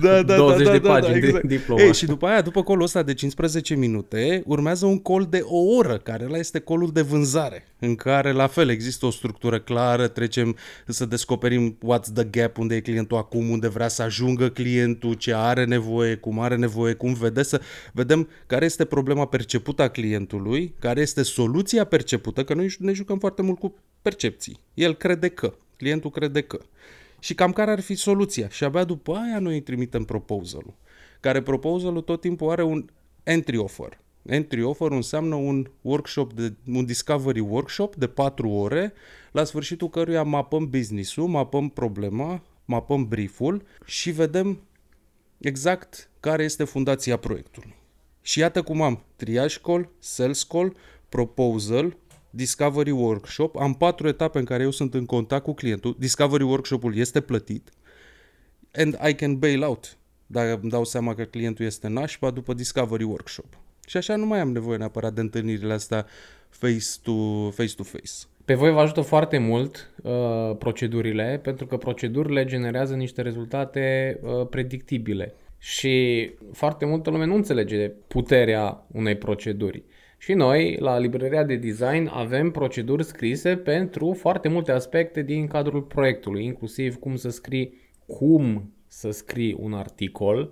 [0.02, 1.45] Da, da, 20 da, de da, pagini da, de exact.
[1.45, 1.82] diplomă.
[1.82, 5.58] Ei, și după aia, după colul ăsta de 15 minute, urmează un col de o
[5.58, 10.08] oră, care ăla este colul de vânzare, în care la fel există o structură clară,
[10.08, 10.56] trecem
[10.88, 15.34] să descoperim what's the gap, unde e clientul acum, unde vrea să ajungă clientul, ce
[15.36, 17.62] are nevoie, cum are nevoie, cum vede, să
[17.93, 23.18] vedem care este problema percepută a clientului, care este soluția percepută, că noi ne jucăm
[23.18, 24.60] foarte mult cu percepții.
[24.74, 26.60] El crede că, clientul crede că
[27.20, 28.49] și cam care ar fi soluția.
[28.49, 30.74] Și abia după aia noi îi trimitem proposal-ul.
[31.20, 32.89] Care proposal-ul tot timpul are un
[33.24, 33.99] entry offer.
[34.26, 38.93] Entry offer înseamnă un workshop, de, un discovery workshop de 4 ore,
[39.32, 44.61] la sfârșitul căruia mapăm business-ul, mapăm problema, mapăm brief-ul și vedem
[45.38, 47.76] exact care este fundația proiectului.
[48.22, 50.76] Și iată cum am triage call, sales call,
[51.09, 51.97] proposal,
[52.30, 53.55] Discovery Workshop.
[53.55, 55.95] Am patru etape în care eu sunt în contact cu clientul.
[55.99, 57.69] Discovery Workshop-ul este plătit
[58.73, 63.03] and I can bail out dacă îmi dau seama că clientul este nașpa după Discovery
[63.03, 63.45] Workshop.
[63.88, 66.05] Și așa nu mai am nevoie neapărat de întâlnirile astea
[66.49, 67.75] face to face.
[67.75, 68.11] To face.
[68.45, 74.47] Pe voi vă ajută foarte mult uh, procedurile, pentru că procedurile generează niște rezultate uh,
[74.49, 75.34] predictibile.
[75.57, 79.84] Și foarte multă lume nu înțelege puterea unei proceduri.
[80.22, 85.82] Și noi, la librăria de design, avem proceduri scrise pentru foarte multe aspecte din cadrul
[85.82, 90.51] proiectului, inclusiv cum să scrii, cum să scrii un articol,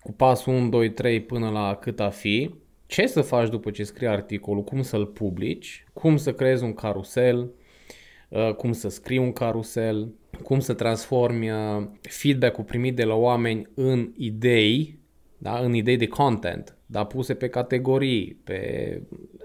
[0.00, 2.54] cu pasul 1, 2, 3 până la cât a fi,
[2.86, 7.50] ce să faci după ce scrii articolul, cum să-l publici, cum să creezi un carusel,
[8.28, 13.68] uh, cum să scrii un carusel, cum să transformi uh, feedback-ul primit de la oameni
[13.74, 14.98] în idei,
[15.38, 15.58] da?
[15.58, 17.04] în idei de content, da?
[17.04, 18.54] puse pe categorii, pe...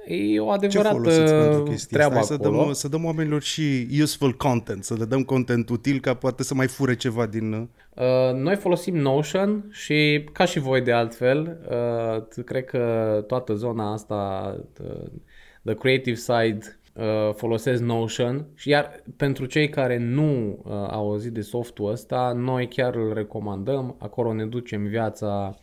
[0.07, 2.33] E o Ce folosiți adevărată pentru chestia treabă asta?
[2.33, 2.63] Hai să acolo.
[2.63, 6.53] dăm, să dăm oamenilor și useful content, să le dăm content util ca poate să
[6.53, 7.53] mai fure ceva din...
[7.53, 13.23] uh, Uh, Noi folosim Notion și ca și voi de altfel, uh, t- cred că
[13.27, 14.93] toată zona asta, the,
[15.63, 21.31] the creative side, uh, folosesc Notion și iar pentru cei care nu uh, au auzit
[21.31, 25.55] de softul ăsta, noi chiar îl recomandăm, acolo ne ducem viața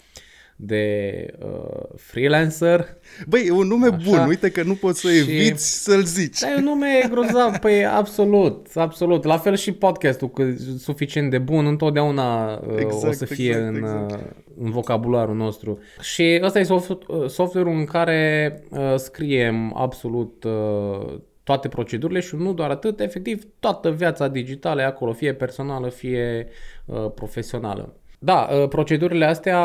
[0.61, 2.87] de uh, freelancer.
[3.27, 3.99] Băi, e un nume Așa.
[4.05, 6.39] bun, uite că nu poți să Și- eviți să-l zici.
[6.39, 9.25] Da, e un nume grozav, păi absolut, absolut.
[9.25, 13.49] La fel și podcastul, că e suficient de bun, întotdeauna exact, o Exact, să fie
[13.49, 14.11] exact, în, exact.
[14.11, 14.19] uh,
[14.61, 15.79] în vocabularul nostru.
[16.01, 22.35] Și ăsta e soft, uh, software-ul în care uh, scriem absolut uh, toate procedurile și
[22.37, 26.49] nu doar atât, efectiv toată viața digitală e acolo, fie personală, fie
[26.85, 27.97] uh, profesională.
[28.19, 29.61] Da, uh, procedurile astea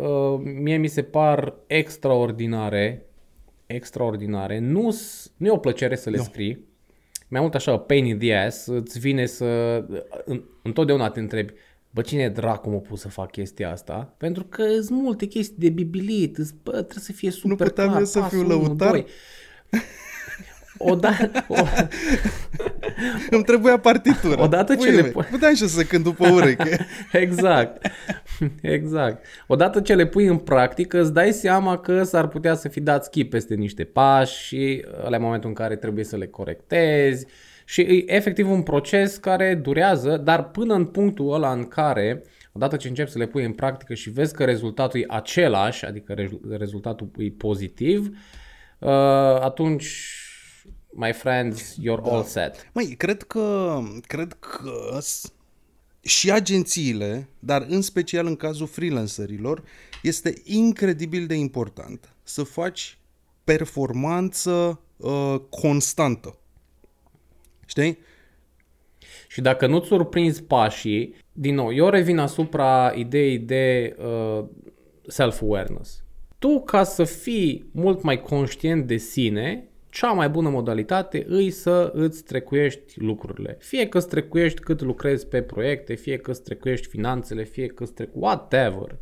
[0.00, 3.06] uh, mie mi se par extraordinare,
[3.66, 4.58] extraordinare.
[4.58, 4.96] Nu,
[5.36, 6.22] nu e o plăcere să le no.
[6.22, 6.66] scrii.
[7.28, 9.84] Mai mult așa, pain in the ass, îți vine să...
[10.62, 11.52] Întotdeauna te întrebi,
[11.90, 14.14] bă, cine dracu m-a pus să fac chestia asta?
[14.16, 17.88] Pentru că sunt multe chestii de bibilit, îți, bă, trebuie să fie super Nu puteam
[17.88, 18.94] clar, eu să fiu lăutar?
[18.94, 19.04] 1,
[20.78, 21.44] Odată...
[21.48, 21.54] O...
[23.30, 24.42] Îmi trebuia partitură.
[24.42, 25.02] Odată ce le...
[25.02, 25.24] Pui...
[25.30, 26.86] Puteam și să cânt după ureche.
[27.12, 27.86] exact.
[28.62, 29.24] Exact.
[29.46, 33.04] Odată ce le pui în practică, îți dai seama că s-ar putea să fi dat
[33.04, 37.26] schimb peste niște pași și la momentul în care trebuie să le corectezi.
[37.64, 42.22] Și e efectiv un proces care durează, dar până în punctul ăla în care
[42.52, 46.14] odată ce începi să le pui în practică și vezi că rezultatul e același, adică
[46.50, 48.06] rezultatul e pozitiv,
[48.78, 48.90] uh,
[49.40, 50.17] atunci
[50.92, 52.70] my friends, you're all set.
[52.72, 55.32] Măi, cred că, cred că s-
[56.00, 59.62] și agențiile, dar în special în cazul freelancerilor,
[60.02, 62.98] este incredibil de important să faci
[63.44, 66.38] performanță uh, constantă.
[67.66, 67.98] Știi?
[69.28, 74.44] Și dacă nu-ți surprinzi pașii, din nou, eu revin asupra ideii de uh,
[75.06, 76.02] self-awareness.
[76.38, 81.90] Tu, ca să fii mult mai conștient de sine, cea mai bună modalitate îi să
[81.94, 83.56] îți trecuiești lucrurile.
[83.60, 87.82] Fie că îți trecuiești cât lucrezi pe proiecte, fie că îți trecuiești finanțele, fie că
[87.82, 88.18] îți trecu...
[88.18, 88.98] whatever.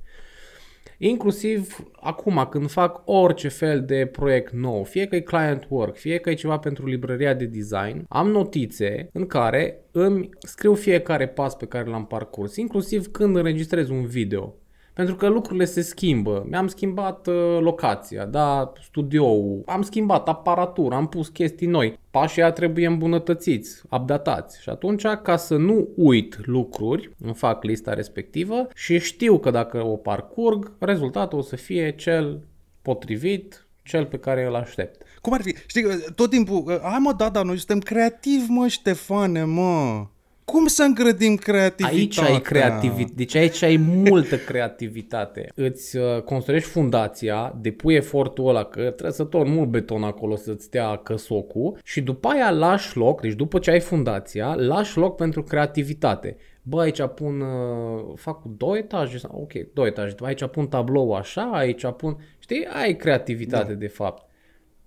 [0.98, 6.18] Inclusiv acum când fac orice fel de proiect nou, fie că e client work, fie
[6.18, 11.56] că e ceva pentru librăria de design, am notițe în care îmi scriu fiecare pas
[11.56, 14.54] pe care l-am parcurs, inclusiv când înregistrez un video.
[14.96, 16.46] Pentru că lucrurile se schimbă.
[16.48, 21.98] Mi-am schimbat uh, locația, da, studioul, am schimbat aparatura, am pus chestii noi.
[22.10, 24.62] Pașii aia trebuie îmbunătățiți, updatați.
[24.62, 29.84] Și atunci, ca să nu uit lucruri, îmi fac lista respectivă și știu că dacă
[29.84, 32.46] o parcurg, rezultatul o să fie cel
[32.82, 35.02] potrivit, cel pe care îl aștept.
[35.20, 35.54] Cum ar fi?
[35.66, 40.06] Știi, că tot timpul, uh, hai mă, da, da, noi suntem creativi, mă, Ștefane, mă.
[40.52, 42.32] Cum să îngrădim Aici creativitatea?
[42.32, 45.52] ai creativitate, deci aici ai multă creativitate.
[45.54, 50.64] Îți uh, construiești fundația, depui efortul ăla, că trebuie să torni mult beton acolo să-ți
[50.64, 55.42] stea căsocul și după aia lași loc, deci după ce ai fundația, lași loc pentru
[55.42, 56.36] creativitate.
[56.62, 61.12] Bă, aici pun, uh, fac cu două etaje, sau- ok, două etaje, aici pun tablou
[61.14, 63.78] așa, aici pun, știi, ai creativitate da.
[63.78, 64.25] de fapt.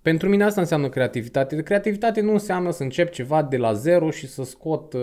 [0.02, 1.62] Pentru mine asta înseamnă creativitate.
[1.62, 5.00] Creativitate nu înseamnă să încep ceva de la zero și să scot, uh,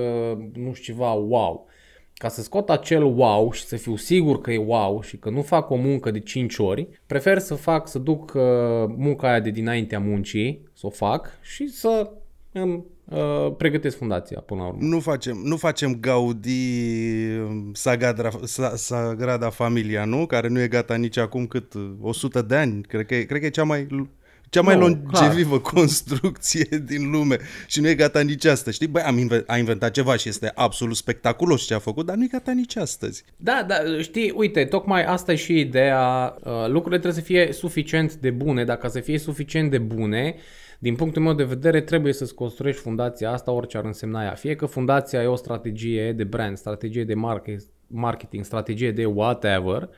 [0.54, 1.68] nu știu, ceva wow.
[2.14, 5.41] Ca să scot acel wow și să fiu sigur că e wow și că nu
[5.41, 8.41] fac o muncă de 5 ori, prefer să fac, să duc uh,
[8.88, 12.12] munca aia de dinaintea muncii, să o fac și să
[12.52, 14.80] îmi uh, pregătesc fundația până la urmă.
[14.82, 16.50] Nu facem, nu facem Gaudi
[17.48, 20.26] um, Sagrada, Sa- Sagrada Familia, nu?
[20.26, 22.82] Care nu e gata nici acum cât uh, 100 de ani.
[22.82, 23.88] Cred că e, cred că e cea mai
[24.50, 27.38] cea mai Nu, longevivă construcție din lume
[27.68, 28.76] și nu e gata nici astăzi.
[28.76, 32.16] Știi, băi, am inven- a inventat ceva și este absolut spectaculos ce a făcut, dar
[32.16, 33.24] nu e gata nici astăzi.
[33.38, 36.36] Da, da, știi, uite, tocmai asta e și ideea.
[36.43, 38.64] Uh, lucrurile trebuie să fie suficient de bune.
[38.64, 40.36] Dacă să fie suficient de bune,
[40.80, 44.34] din punctul meu de vedere, trebuie să-ți construiești fundația asta, orice ar însemna ea.
[44.34, 49.89] Fie că fundația e o strategie de brand, strategie de market- marketing, strategie de whatever,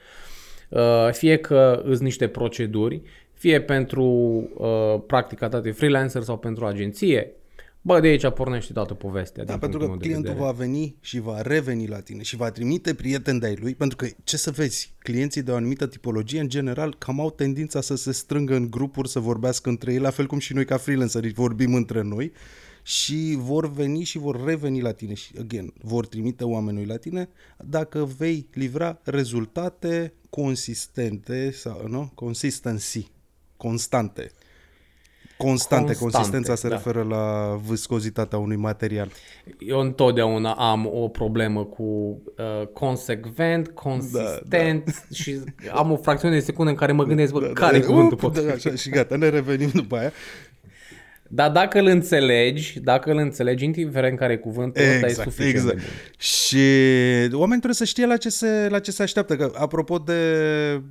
[0.69, 3.01] uh, fie că îți niște proceduri,
[3.39, 7.33] fie pentru uh, practica ta de freelancer sau pentru agenție,
[7.81, 9.43] Bă, de aici pornește toată povestea.
[9.43, 10.51] Da, din pentru că punctul meu de clientul vedere.
[10.51, 14.07] va veni și va reveni la tine și va trimite prieteni de-ai lui, pentru că,
[14.23, 18.11] ce să vezi, clienții de o anumită tipologie, în general, cam au tendința să se
[18.11, 21.73] strângă în grupuri, să vorbească între ei, la fel cum și noi ca freelanceri vorbim
[21.73, 22.31] între noi
[22.83, 27.29] și vor veni și vor reveni la tine și, again, vor trimite oamenii la tine
[27.57, 32.11] dacă vei livra rezultate consistente sau, nu?
[32.15, 33.11] Consistency,
[33.59, 34.31] constante.
[35.37, 36.75] Constante, Constante, consistența se da.
[36.75, 39.11] referă la viscozitatea unui material.
[39.59, 45.15] Eu întotdeauna am o problemă cu uh, consecvent, consistent da, da.
[45.21, 45.39] și
[45.73, 48.21] am o fracțiune de secundă în care mă gândesc, bă, da, care e cuvântul Up,
[48.21, 48.53] da, potrivit?
[48.53, 50.11] așa, și gata, ne revenim după aia.
[51.31, 55.55] Dar dacă îl înțelegi, dacă îl înțelegi, indiferent care e cuvântul, ăsta e Exact, suficient
[55.55, 55.75] exact.
[55.75, 56.17] de bun.
[56.17, 56.57] Și
[57.31, 59.35] oamenii trebuie să știe la ce, se, la ce se așteaptă.
[59.35, 60.21] Că, apropo de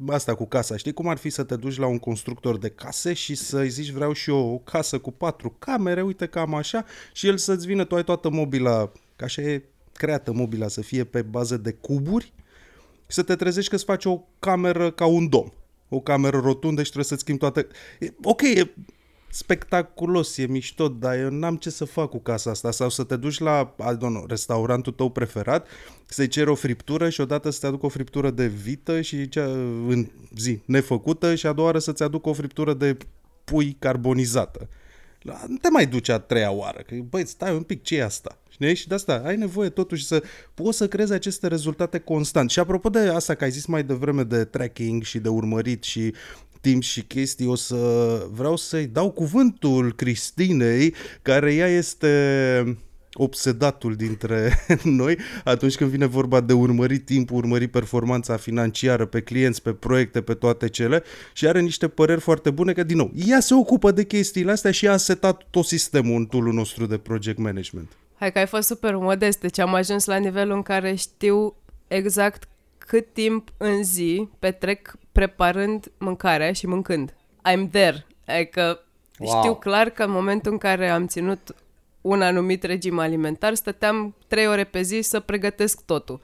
[0.09, 3.13] asta cu casa, știi cum ar fi să te duci la un constructor de case
[3.13, 7.27] și să-i zici vreau și eu o casă cu patru camere, uite cam așa, și
[7.27, 9.63] el să-ți vină, tu ai toată mobila, ca așa e
[9.93, 12.33] creată mobila, să fie pe bază de cuburi,
[13.07, 15.49] și să te trezești că îți faci o cameră ca un dom.
[15.89, 17.67] O cameră rotundă și trebuie să-ți schimbi toate...
[18.01, 18.71] E, ok, e
[19.31, 22.71] spectaculos, e mișto, dar eu n-am ce să fac cu casa asta.
[22.71, 25.67] Sau să te duci la, I don't know, restaurantul tău preferat,
[26.07, 29.45] să-i ceri o friptură și odată să-ți aducă o friptură de vită și cea
[29.89, 32.97] în zi nefăcută și a doua oară să-ți aducă o friptură de
[33.45, 34.69] pui carbonizată.
[35.23, 38.05] La- Nu te mai duci a treia oară, că băi, stai un pic, ce e
[38.05, 38.39] asta?
[38.51, 38.75] Știi?
[38.75, 40.23] Și de asta ai nevoie totuși să
[40.55, 42.51] poți să creezi aceste rezultate constant.
[42.51, 46.15] Și apropo de asta că ai zis mai devreme de tracking și de urmărit și
[46.61, 47.77] timp și chestii, o să
[48.33, 52.09] vreau să-i dau cuvântul Cristinei, care ea este
[53.13, 59.63] obsedatul dintre noi atunci când vine vorba de urmărit timpul, urmărit performanța financiară pe clienți,
[59.63, 61.03] pe proiecte, pe toate cele
[61.33, 64.71] și are niște păreri foarte bune că, din nou, ea se ocupă de chestiile astea
[64.71, 67.93] și a setat tot sistemul în tool nostru de project management.
[68.15, 71.55] Hai că ai fost super modest, deci am ajuns la nivelul în care știu
[71.89, 72.49] exact
[72.79, 77.15] cât timp în zi petrec preparând mâncarea și mâncând.
[77.51, 78.07] I'm there.
[78.27, 78.83] Adică
[79.19, 79.31] Wow.
[79.31, 79.43] wow.
[79.43, 81.55] știu clar că în momentul în care am ținut
[82.01, 86.21] un anumit regim alimentar, stăteam trei ore pe zi să pregătesc totul.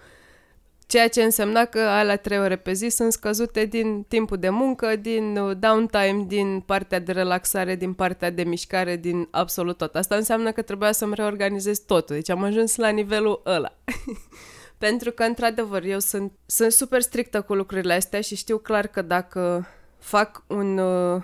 [0.87, 4.97] Ceea ce însemna că alea trei ore pe zi sunt scăzute din timpul de muncă,
[4.97, 9.95] din uh, downtime, din partea de relaxare, din partea de mișcare, din absolut tot.
[9.95, 12.15] Asta înseamnă că trebuia să-mi reorganizez totul.
[12.15, 13.73] Deci am ajuns la nivelul ăla.
[14.79, 19.03] Pentru că, într-adevăr, eu sunt, sunt super strictă cu lucrurile astea și știu clar că
[19.03, 19.67] dacă
[19.99, 20.79] fac un...
[20.79, 21.23] uh,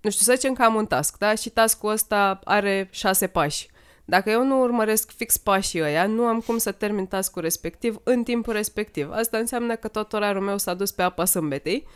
[0.00, 1.34] Nu știu, să zicem că am un task, da?
[1.34, 3.68] Și taskul ăsta are șase pași.
[4.04, 8.22] Dacă eu nu urmăresc fix pașii ăia, nu am cum să termin taskul respectiv în
[8.22, 9.10] timpul respectiv.
[9.10, 11.86] Asta înseamnă că tot orarul meu s-a dus pe apa sâmbetei,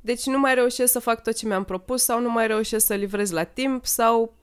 [0.00, 2.94] deci nu mai reușesc să fac tot ce mi-am propus sau nu mai reușesc să
[2.94, 4.34] livrez la timp sau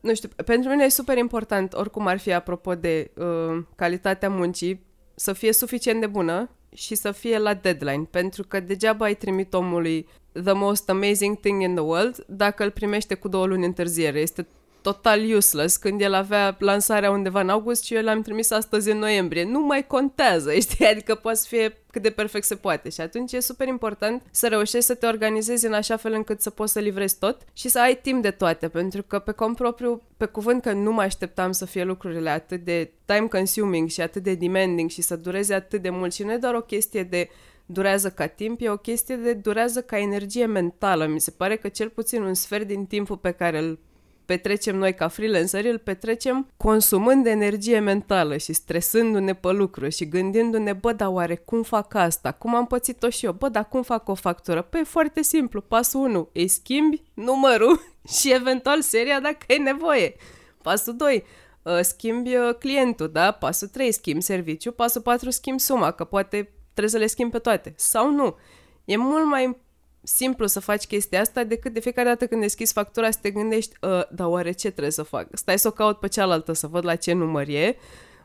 [0.00, 4.86] nu știu, pentru mine e super important, oricum ar fi apropo de uh, calitatea muncii,
[5.14, 9.54] să fie suficient de bună și să fie la deadline, pentru că degeaba ai trimit
[9.54, 10.08] omului
[10.42, 14.20] the most amazing thing in the world dacă îl primește cu două luni întârziere.
[14.20, 14.46] Este
[14.82, 18.98] total useless când el avea lansarea undeva în august și eu l-am trimis astăzi în
[18.98, 19.44] noiembrie.
[19.44, 20.86] Nu mai contează, știi?
[20.86, 22.88] Adică poate să fie cât de perfect se poate.
[22.88, 26.50] Și atunci e super important să reușești să te organizezi în așa fel încât să
[26.50, 30.02] poți să livrezi tot și să ai timp de toate, pentru că pe cont propriu,
[30.16, 34.22] pe cuvânt că nu mă așteptam să fie lucrurile atât de time consuming și atât
[34.22, 37.28] de demanding și să dureze atât de mult și nu e doar o chestie de
[37.66, 41.06] durează ca timp, e o chestie de durează ca energie mentală.
[41.06, 43.78] Mi se pare că cel puțin un sfert din timpul pe care îl
[44.26, 50.72] petrecem noi ca freelanceri, îl petrecem consumând energie mentală și stresându-ne pe lucruri și gândindu-ne,
[50.72, 52.32] bă, dar oare cum fac asta?
[52.32, 53.32] Cum am pățit-o și eu?
[53.32, 54.62] Bă, dar cum fac o factură?
[54.62, 55.60] Păi e foarte simplu.
[55.60, 57.80] Pasul 1, îi schimbi numărul
[58.18, 60.16] și eventual seria dacă e nevoie.
[60.62, 61.24] Pasul 2,
[61.62, 63.30] uh, schimbi uh, clientul, da?
[63.30, 64.72] Pasul 3, schimbi serviciu.
[64.72, 67.74] Pasul 4, schimbi suma, că poate trebuie să le schimbi pe toate.
[67.76, 68.36] Sau nu.
[68.84, 69.56] E mult mai
[70.04, 73.76] simplu să faci chestia asta decât de fiecare dată când deschizi factura să te gândești,
[73.80, 75.26] uh, dar oare ce trebuie să fac?
[75.32, 77.76] Stai să o caut pe cealaltă, să văd la ce număr e,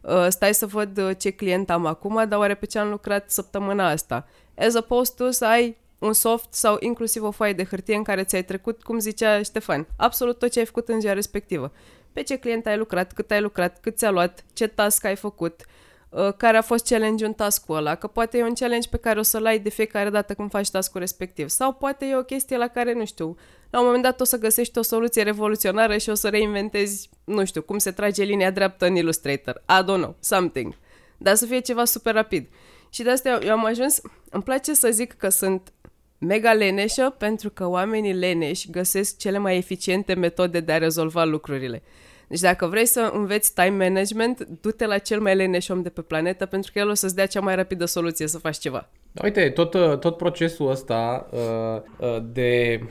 [0.02, 3.32] uh, stai să văd uh, ce client am acum, dar oare pe ce am lucrat
[3.32, 4.28] săptămâna asta?
[4.58, 8.24] As opposed to să ai un soft sau inclusiv o foaie de hârtie în care
[8.24, 11.72] ți-ai trecut, cum zicea Ștefan, absolut tot ce ai făcut în ziua respectivă.
[12.14, 15.62] Pe ce client ai lucrat, cât ai lucrat, cât ți-a luat, ce task ai făcut,
[15.62, 15.89] uh,
[16.38, 19.22] care a fost challenge în task-ul ăla, că poate e un challenge pe care o
[19.22, 21.50] să-l ai de fiecare dată când faci task-ul respectiv.
[21.50, 23.38] Sau poate e o chestie la care, nu știu,
[23.70, 27.46] la un moment dat o să găsești o soluție revoluționară și o să reinventezi, nu
[27.46, 29.64] știu, cum se trage linia dreaptă în Illustrator.
[29.70, 30.74] I don't know, something.
[31.18, 32.48] Dar să fie ceva super rapid.
[32.90, 35.74] Și de asta eu, eu am ajuns, îmi place să zic că sunt
[36.18, 41.84] mega leneșă pentru că oamenii leneși găsesc cele mai eficiente metode de a rezolva lucrurile.
[42.30, 46.02] Deci dacă vrei să înveți time management, du-te la cel mai leneș om de pe
[46.02, 48.90] planetă pentru că el o să-ți dea cea mai rapidă soluție să faci ceva.
[49.24, 52.82] Uite, tot, tot procesul ăsta uh, uh, de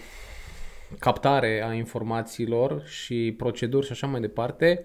[0.99, 4.85] captare a informațiilor și proceduri și așa mai departe,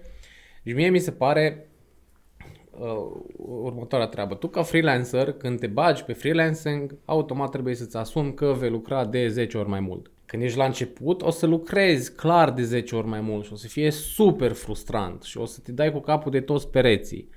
[0.62, 1.68] deci mie mi se pare
[2.70, 2.88] uh,
[3.36, 4.34] următoarea treabă.
[4.34, 9.04] Tu ca freelancer, când te bagi pe freelancing, automat trebuie să-ți asumi că vei lucra
[9.04, 10.10] de 10 ori mai mult.
[10.26, 13.56] Când ești la început, o să lucrezi clar de 10 ori mai mult și o
[13.56, 17.28] să fie super frustrant și o să te dai cu capul de toți pereții.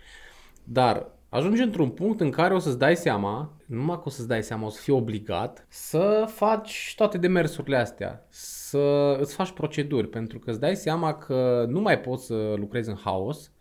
[0.63, 4.43] Dar ajungi într-un punct în care o să-ți dai seama, numai că o să-ți dai
[4.43, 10.39] seama, o să fii obligat să faci toate demersurile astea, să îți faci proceduri, pentru
[10.39, 13.51] că îți dai seama că nu mai poți să lucrezi în haos,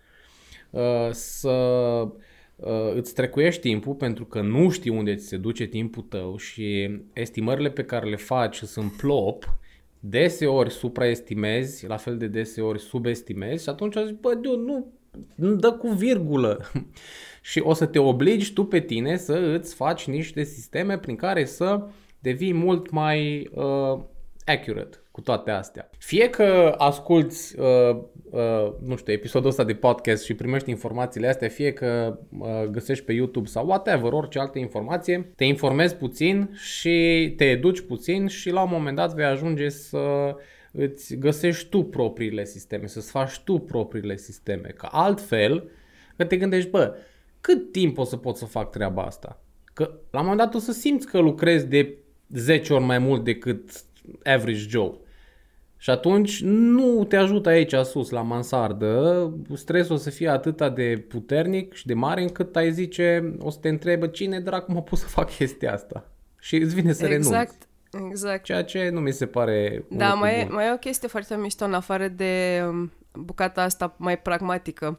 [0.70, 2.10] uh, să uh,
[2.94, 7.70] îți trecuiești timpul pentru că nu știi unde ți se duce timpul tău și estimările
[7.70, 9.58] pe care le faci sunt plop,
[10.00, 14.92] deseori supraestimezi, la fel de deseori subestimezi și atunci zici, bă, dude, nu,
[15.34, 16.70] nu dă cu virgulă.
[17.50, 21.44] și o să te obligi tu pe tine să îți faci niște sisteme prin care
[21.44, 21.86] să
[22.18, 24.00] devii mult mai uh,
[24.46, 25.90] accurate cu toate astea.
[25.98, 27.96] Fie că asculti, uh,
[28.30, 33.04] uh, nu știu, episodul ăsta de podcast și primești informațiile astea, fie că uh, găsești
[33.04, 38.50] pe YouTube sau whatever, orice altă informație, te informezi puțin și te educi puțin și
[38.50, 40.34] la un moment dat vei ajunge să
[40.72, 44.68] îți găsești tu propriile sisteme, să-ți faci tu propriile sisteme.
[44.76, 45.70] Că altfel,
[46.16, 46.96] că te gândești, bă,
[47.40, 49.40] cât timp o să pot să fac treaba asta?
[49.64, 51.96] Că la un moment dat o să simți că lucrezi de
[52.34, 53.84] 10 ori mai mult decât
[54.24, 54.92] average Joe.
[55.76, 61.04] Și atunci nu te ajută aici sus, la mansardă, stresul o să fie atât de
[61.08, 65.00] puternic și de mare încât ai zice, o să te întrebe cine dracu m-a pus
[65.00, 66.10] să fac chestia asta.
[66.40, 67.32] Și îți vine să exact.
[67.32, 68.08] renunți.
[68.10, 68.44] Exact.
[68.44, 71.64] Ceea ce nu mi se pare Da, mai e, mai e o chestie foarte mișto
[71.64, 74.98] în afară de um, bucata asta mai pragmatică.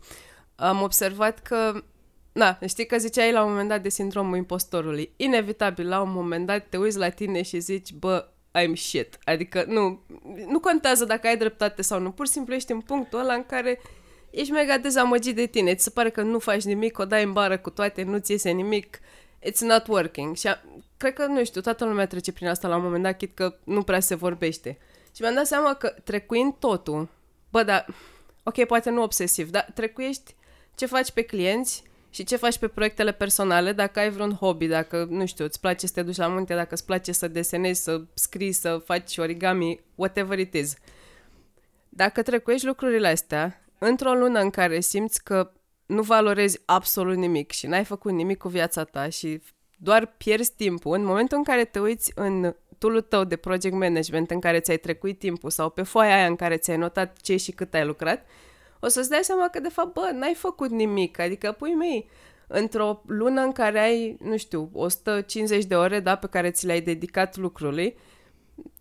[0.56, 1.84] Am observat că
[2.32, 5.14] Da, știi că ziceai la un moment dat de sindromul impostorului.
[5.16, 8.28] Inevitabil, la un moment dat te uiți la tine și zici, bă,
[8.64, 9.18] I'm shit.
[9.24, 10.02] Adică nu,
[10.48, 13.46] nu contează dacă ai dreptate sau nu, pur și simplu ești în punctul ăla în
[13.46, 13.82] care
[14.30, 17.34] ești mega dezamăgit de tine, ți se pare că nu faci nimic, o dai în
[17.34, 19.00] bară cu toate, nu-ți iese nimic,
[19.50, 20.36] it's not working.
[20.36, 20.62] Și a,
[20.98, 23.56] cred că, nu știu, toată lumea trece prin asta la un moment dat, chit că
[23.64, 24.78] nu prea se vorbește.
[25.16, 27.08] Și mi-am dat seama că trecuind totul,
[27.50, 27.86] bă, dar,
[28.44, 30.36] ok, poate nu obsesiv, dar trecuiești
[30.76, 31.84] ce faci pe clienți,
[32.18, 35.88] și ce faci pe proiectele personale, dacă ai vreun hobby, dacă, nu știu, îți place
[35.88, 39.80] să te duci la munte, dacă îți place să desenezi, să scrii, să faci origami,
[39.96, 40.76] whatever it is.
[41.90, 45.52] Dacă trecuiești lucrurile astea, într-o lună în care simți că
[45.86, 49.42] nu valorezi absolut nimic și n-ai făcut nimic cu viața ta și
[49.76, 54.32] doar pierzi timpul, în momentul în care te uiți în tool tău de project management
[54.32, 57.52] în care ți-ai trecut timpul sau pe foaia aia în care ți-ai notat ce și
[57.52, 58.26] cât ai lucrat,
[58.80, 61.20] o să-ți dai seama că, de fapt, bă, n-ai făcut nimic.
[61.20, 62.10] Adică, pui mei,
[62.48, 66.82] într-o lună în care ai, nu știu, 150 de ore, da, pe care ți le-ai
[66.82, 67.98] dedicat lucrului,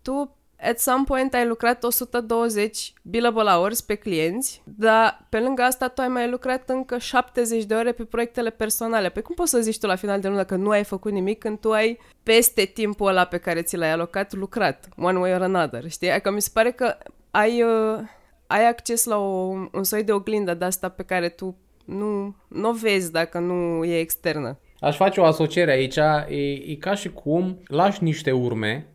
[0.01, 5.87] tu at some point ai lucrat 120 billable hours pe clienți, dar pe lângă asta
[5.87, 9.09] tu ai mai lucrat încă 70 de ore pe proiectele personale.
[9.09, 11.39] Pe cum poți să zici tu la final de lună că nu ai făcut nimic
[11.39, 15.41] când tu ai peste timpul ăla pe care ți l-ai alocat lucrat, one way or
[15.41, 16.11] another, știi?
[16.11, 16.97] Adică mi se pare că
[17.31, 17.63] ai...
[17.63, 17.99] Uh,
[18.47, 22.69] ai acces la o, un soi de oglindă de asta pe care tu nu, nu
[22.69, 24.59] o vezi dacă nu e externă.
[24.79, 25.95] Aș face o asociere aici,
[26.27, 28.87] e, e ca și cum lași niște urme,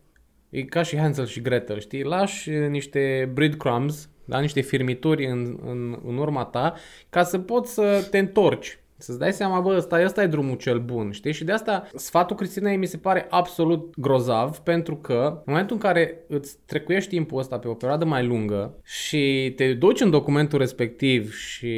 [0.51, 2.03] e ca și Hansel și Gretel, știi?
[2.03, 4.41] Lași niște breadcrumbs, da?
[4.41, 6.75] niște firmituri în, în, în urma ta,
[7.11, 10.79] ca să poți să te întorci să-ți dai seama, bă, ăsta, ăsta e drumul cel
[10.79, 11.33] bun, știi?
[11.33, 15.83] Și de asta sfatul Cristinei mi se pare absolut grozav, pentru că în momentul în
[15.83, 20.59] care îți trecuiești timpul ăsta pe o perioadă mai lungă și te duci în documentul
[20.59, 21.75] respectiv și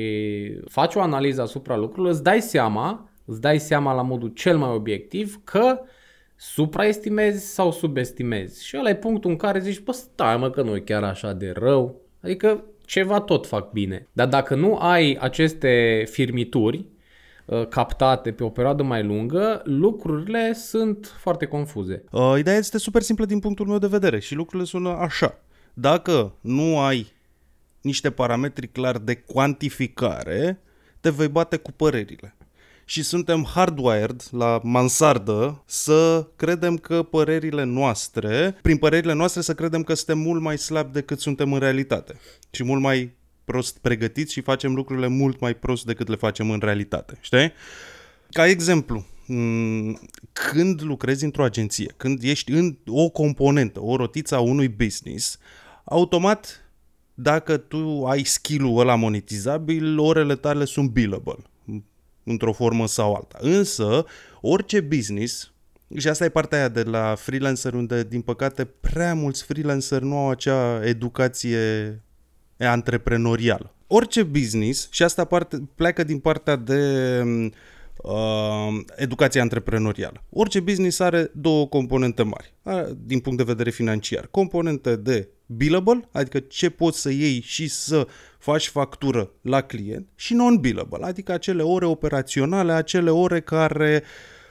[0.68, 4.70] faci o analiză asupra lucrurilor, îți dai seama, îți dai seama la modul cel mai
[4.70, 5.80] obiectiv că
[6.36, 8.66] supraestimezi sau subestimezi.
[8.66, 11.32] Și ăla e punctul în care zici, bă, stai mă că nu e chiar așa
[11.32, 12.00] de rău.
[12.20, 14.08] Adică ceva tot fac bine.
[14.12, 16.93] Dar dacă nu ai aceste firmituri, Uh,
[17.68, 22.04] captate pe o perioadă mai lungă, lucrurile sunt foarte confuze.
[22.10, 25.38] Uh, ideea este super simplă din punctul meu de vedere și lucrurile sună așa.
[25.74, 27.12] Dacă nu ai
[27.80, 30.60] niște parametri clar de cuantificare,
[31.00, 32.36] te vei bate cu părerile.
[32.84, 39.82] Și suntem hardwired la mansardă să credem că părerile noastre, prin părerile noastre să credem
[39.82, 42.14] că suntem mult mai slabi decât suntem în realitate
[42.50, 43.14] și mult mai
[43.44, 47.52] prost pregătiți și facem lucrurile mult mai prost decât le facem în realitate, știi?
[48.30, 49.98] Ca exemplu, m-
[50.32, 55.38] când lucrezi într-o agenție, când ești în o componentă, o rotiță a unui business,
[55.84, 56.58] automat
[57.14, 61.36] dacă tu ai skill-ul ăla monetizabil, orele tale sunt billable
[62.24, 63.38] într-o formă sau alta.
[63.40, 64.04] Însă,
[64.40, 65.52] orice business,
[65.96, 70.16] și asta e partea aia de la freelancer, unde, din păcate, prea mulți freelancer nu
[70.16, 72.02] au acea educație
[72.58, 73.74] antreprenorială.
[73.86, 77.22] Orice business, și asta parte, pleacă din partea de
[77.96, 80.24] uh, educație antreprenorială.
[80.30, 82.54] Orice business are două componente mari,
[82.96, 84.28] din punct de vedere financiar.
[84.30, 88.06] Componente de billable, adică ce poți să iei și să
[88.38, 94.02] faci factură la client, și non-billable, adică acele ore operaționale, acele ore care,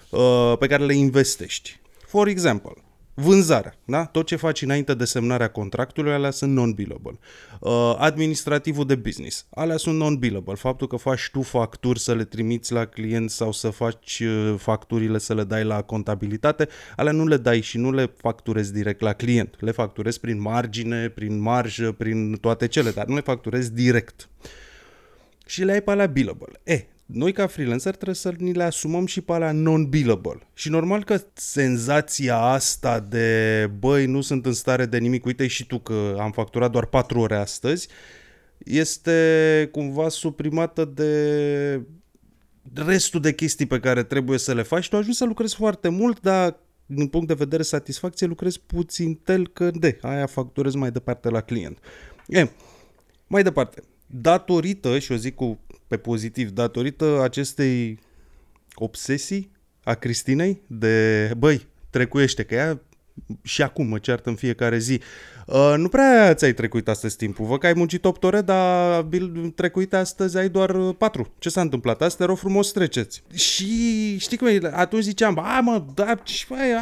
[0.10, 1.80] uh, pe care le investești.
[2.08, 2.74] For example,
[3.16, 4.06] Vânzarea, da?
[4.06, 7.20] Tot ce faci înainte de semnarea contractului, alea sunt non-billable.
[7.60, 10.56] Uh, administrativul de business, alea sunt non-billable.
[10.56, 15.18] Faptul că faci tu facturi să le trimiți la client sau să faci uh, facturile
[15.18, 19.14] să le dai la contabilitate, alea nu le dai și nu le facturezi direct la
[19.14, 19.56] client.
[19.60, 24.30] Le facturezi prin margine, prin marjă, prin toate cele, dar nu le facturezi direct.
[25.46, 26.60] Și le ai pe alea billable.
[26.64, 30.40] E, noi ca freelancer trebuie să ni le asumăm și pe alea non-billable.
[30.54, 35.66] Și normal că senzația asta de băi, nu sunt în stare de nimic, uite și
[35.66, 37.88] tu că am facturat doar 4 ore astăzi,
[38.58, 41.82] este cumva suprimată de
[42.74, 44.90] restul de chestii pe care trebuie să le faci.
[44.90, 49.48] Tu ajungi să lucrezi foarte mult, dar din punct de vedere satisfacție lucrezi puțin tel
[49.48, 51.78] că de, aia facturezi mai departe la client.
[52.28, 52.50] E,
[53.28, 55.60] mai departe, datorită, și o zic cu
[55.94, 58.00] pe pozitiv, datorită acestei
[58.76, 59.52] obsesii
[59.84, 62.82] a Cristinei de, băi, trecuiește, că ea
[63.42, 65.00] și acum mă ceartă în fiecare zi.
[65.48, 67.46] Uh, nu prea ți-ai trecuit astăzi timpul.
[67.46, 69.08] Vă că ai muncit 8 ore, dar
[69.56, 71.34] trecuit astăzi ai doar 4.
[71.40, 72.02] Ce s-a întâmplat?
[72.02, 73.24] Asta te rog frumos treceți.
[73.34, 74.60] Și știi cum e?
[74.72, 76.16] Atunci ziceam, a mă, da,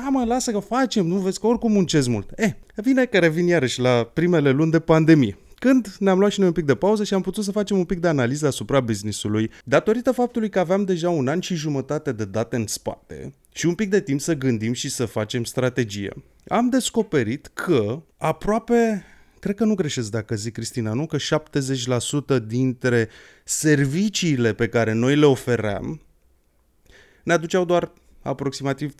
[0.06, 2.30] a mă, lasă că facem, nu vezi că oricum muncesc mult.
[2.36, 6.48] Eh, vine că revin iarăși la primele luni de pandemie când ne-am luat și noi
[6.48, 9.52] un pic de pauză și am putut să facem un pic de analiză asupra businessului,
[9.64, 13.76] datorită faptului că aveam deja un an și jumătate de date în spate și un
[13.76, 16.14] pic de timp să gândim și să facem strategie,
[16.48, 19.06] am descoperit că aproape
[19.40, 21.06] cred că nu greșesc dacă zic, Cristina, nu?
[21.06, 21.18] Că
[22.38, 23.10] 70% dintre
[23.44, 26.02] serviciile pe care noi le ofeream
[27.24, 28.94] ne aduceau doar aproximativ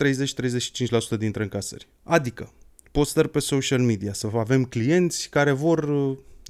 [1.16, 1.88] 30-35% dintre încasări.
[2.04, 2.54] Adică,
[2.92, 5.90] postări pe social media, să avem clienți care vor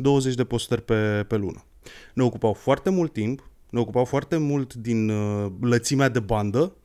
[0.02, 1.66] 20 de postări pe, pe lună.
[2.14, 6.76] Ne ocupau foarte mult timp, ne ocupau foarte mult din uh, lățimea de bandă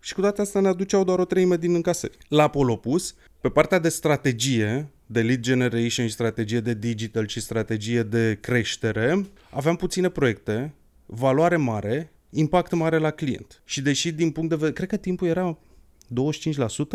[0.00, 2.18] și cu toate astea ne aduceau doar o treime din încasări.
[2.28, 8.02] La Polopus, pe partea de strategie, de lead generation și strategie de digital și strategie
[8.02, 10.74] de creștere, aveam puține proiecte,
[11.06, 13.62] valoare mare, impact mare la client.
[13.64, 15.58] Și deși din punct de vedere, cred că timpul era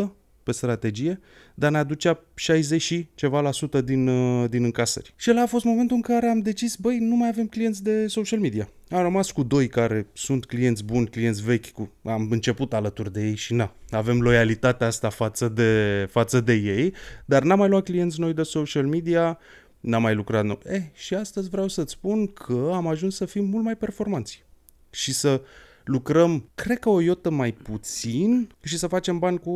[0.04, 0.10] 25%,
[0.50, 1.20] pe strategie,
[1.54, 5.14] dar ne aducea 60 și ceva la sută din, uh, din încasări.
[5.16, 8.06] Și ăla a fost momentul în care am decis, băi, nu mai avem clienți de
[8.06, 8.70] social media.
[8.88, 13.26] Am rămas cu doi care sunt clienți buni, clienți vechi, cu, am început alături de
[13.26, 16.94] ei și na, avem loialitatea asta față de, față de ei,
[17.24, 19.38] dar n-am mai luat clienți noi de social media,
[19.80, 20.60] n-am mai lucrat nou.
[20.64, 24.44] Eh, și astăzi vreau să-ți spun că am ajuns să fim mult mai performanți
[24.90, 25.42] și să
[25.90, 29.50] lucrăm, cred că o iotă mai puțin și să facem bani cu,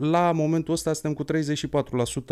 [0.00, 1.24] la momentul ăsta suntem cu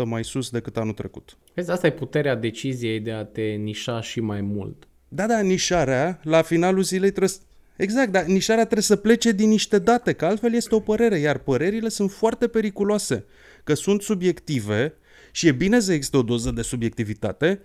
[0.03, 1.37] 34% mai sus decât anul trecut.
[1.53, 4.87] Vezi, asta e puterea deciziei de a te nișa și mai mult.
[5.07, 7.39] Da, da, nișarea, la finalul zilei trebuie să...
[7.75, 11.37] Exact, dar nișarea trebuie să plece din niște date, că altfel este o părere, iar
[11.37, 13.25] părerile sunt foarte periculoase,
[13.63, 14.93] că sunt subiective
[15.31, 17.61] și e bine să există o doză de subiectivitate,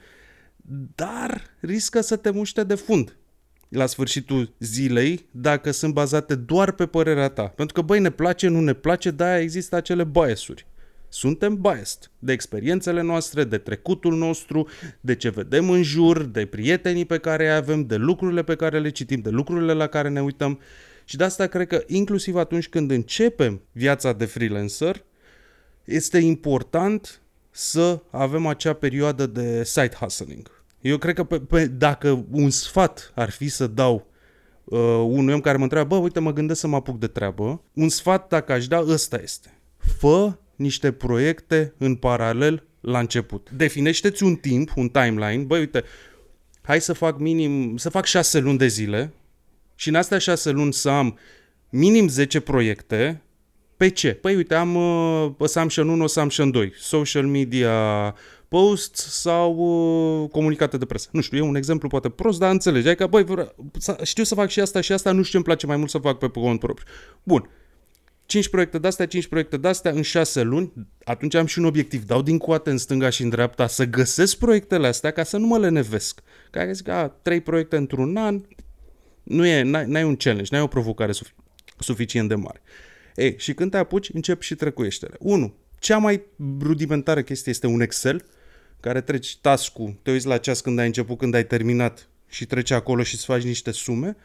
[0.95, 3.17] dar riscă să te muște de fund
[3.75, 7.43] la sfârșitul zilei dacă sunt bazate doar pe părerea ta.
[7.43, 10.67] Pentru că, băi, ne place, nu ne place, de-aia există acele biasuri.
[11.09, 14.69] Suntem biased de experiențele noastre, de trecutul nostru,
[15.01, 18.79] de ce vedem în jur, de prietenii pe care îi avem, de lucrurile pe care
[18.79, 20.61] le citim, de lucrurile la care ne uităm.
[21.05, 25.05] Și de asta cred că inclusiv atunci când începem viața de freelancer,
[25.85, 27.21] este important
[27.51, 30.54] să avem acea perioadă de side hustling
[30.85, 34.07] eu cred că pe, pe, dacă un sfat ar fi să dau
[34.65, 37.63] uh, unui om care mă întreabă, bă, uite, mă gândesc să mă apuc de treabă,
[37.73, 39.59] un sfat dacă aș da, ăsta este.
[39.99, 43.51] Fă niște proiecte în paralel la început.
[43.51, 45.85] Definește-ți un timp, un timeline, băi, uite,
[46.63, 49.13] hai să fac minim, să fac șase luni de zile
[49.75, 51.19] și în astea șase luni să am
[51.69, 53.23] minim 10 proiecte
[53.77, 54.13] pe ce?
[54.13, 58.15] Păi uite, am uh, Assumption 1, Assumption 2, social media,
[58.55, 61.09] post sau uh, comunicate de presă.
[61.13, 62.89] Nu știu, e un exemplu poate prost, dar înțelegi.
[62.89, 63.25] Adică, băi,
[64.03, 65.99] știu să fac și asta și asta, nu știu ce îmi place mai mult să
[65.99, 66.87] fac pe cont propriu.
[67.23, 67.51] Bun.
[68.27, 70.73] 5 proiecte de-astea, 5 proiecte de-astea în 6 luni,
[71.05, 72.05] atunci am și un obiectiv.
[72.05, 75.47] Dau din coate în stânga și în dreapta să găsesc proiectele astea ca să nu
[75.47, 76.21] mă lenevesc.
[76.51, 78.41] Care zic, a, 3 proiecte într-un an,
[79.23, 81.35] nu e, n-ai, n-ai un challenge, n-ai o provocare sufi-
[81.79, 82.63] suficient de mare.
[83.15, 85.15] Ei, și când te apuci, încep și trecuieștele.
[85.19, 85.55] 1.
[85.79, 86.23] Cea mai
[86.61, 88.25] rudimentară chestie este un Excel,
[88.85, 92.71] care treci task-ul, te uiți la ceas când ai început, când ai terminat și treci
[92.71, 94.17] acolo și îți faci niște sume.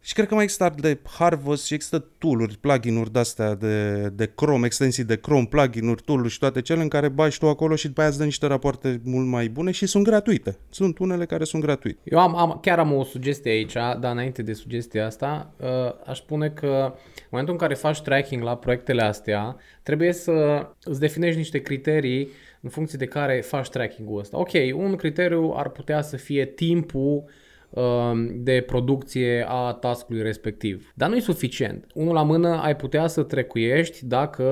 [0.00, 4.66] Și cred că mai există de Harvest și există tool-uri, plugin-uri de-astea de, de Chrome,
[4.66, 8.00] extensii de Chrome, plugin-uri, tool și toate cele în care bagi tu acolo și după
[8.00, 10.58] aia îți dă niște rapoarte mult mai bune și sunt gratuite.
[10.70, 11.98] Sunt unele care sunt gratuite.
[12.04, 15.68] Eu am, am, chiar am o sugestie aici, dar înainte de sugestia asta, uh,
[16.06, 21.00] aș spune că în momentul în care faci tracking la proiectele astea, trebuie să îți
[21.00, 22.28] definești niște criterii
[22.60, 24.38] în funcție de care faci tracking-ul ăsta.
[24.38, 27.24] Ok, un criteriu ar putea să fie timpul
[27.70, 30.92] um, de producție a taskului respectiv.
[30.94, 31.86] Dar nu e suficient.
[31.94, 34.44] Unul la mână ai putea să trecuiești dacă,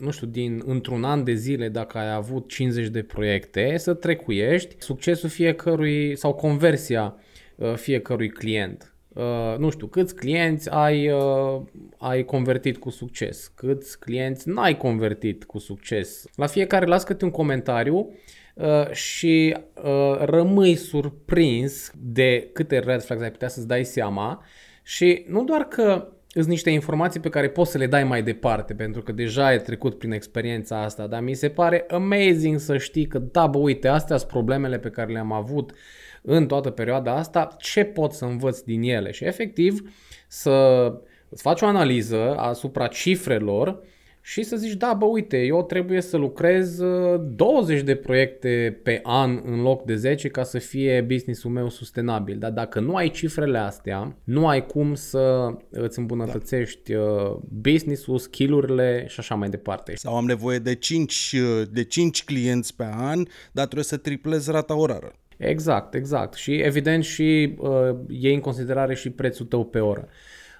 [0.00, 4.74] nu știu, din într-un an de zile, dacă ai avut 50 de proiecte, să trecuiești
[4.78, 7.16] succesul fiecărui sau conversia
[7.56, 8.89] uh, fiecărui client.
[9.20, 11.60] Uh, nu știu, câți clienți ai, uh,
[11.98, 16.24] ai convertit cu succes, câți clienți n-ai convertit cu succes.
[16.36, 18.14] La fiecare las câte un comentariu
[18.54, 24.44] uh, și uh, rămâi surprins de câte red flags ai putea să-ți dai seama
[24.82, 28.74] și nu doar că sunt niște informații pe care poți să le dai mai departe,
[28.74, 33.06] pentru că deja ai trecut prin experiența asta, dar mi se pare amazing să știi
[33.06, 35.72] că da, bă, uite, astea sunt problemele pe care le-am avut
[36.22, 39.92] în toată perioada asta, ce pot să învăț din ele și efectiv
[40.28, 40.50] să
[41.28, 43.82] îți faci o analiză asupra cifrelor
[44.22, 46.80] și să zici, da, bă, uite, eu trebuie să lucrez
[47.20, 52.38] 20 de proiecte pe an în loc de 10 ca să fie businessul meu sustenabil.
[52.38, 57.38] Dar dacă nu ai cifrele astea, nu ai cum să îți îmbunătățești da.
[57.48, 59.92] business-ul, skill-urile și așa mai departe.
[59.96, 61.36] Sau am nevoie de 5,
[61.70, 63.22] de 5 clienți pe an,
[63.52, 65.12] dar trebuie să triplez rata orară.
[65.40, 66.34] Exact, exact.
[66.34, 67.70] Și evident și uh,
[68.08, 70.08] iei în considerare și prețul tău pe oră.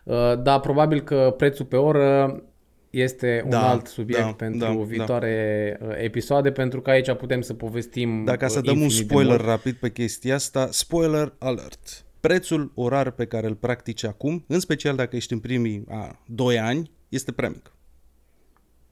[0.04, 2.42] Uh, dar probabil că prețul pe oră
[2.90, 6.02] este un da, alt subiect da, pentru da, viitoare da.
[6.02, 10.34] episoade, pentru că aici putem să povestim Dacă să dăm un spoiler rapid pe chestia
[10.34, 12.04] asta, spoiler alert.
[12.20, 16.58] Prețul orar pe care îl practici acum, în special dacă ești în primii a, 2
[16.58, 17.72] ani, este prea mic.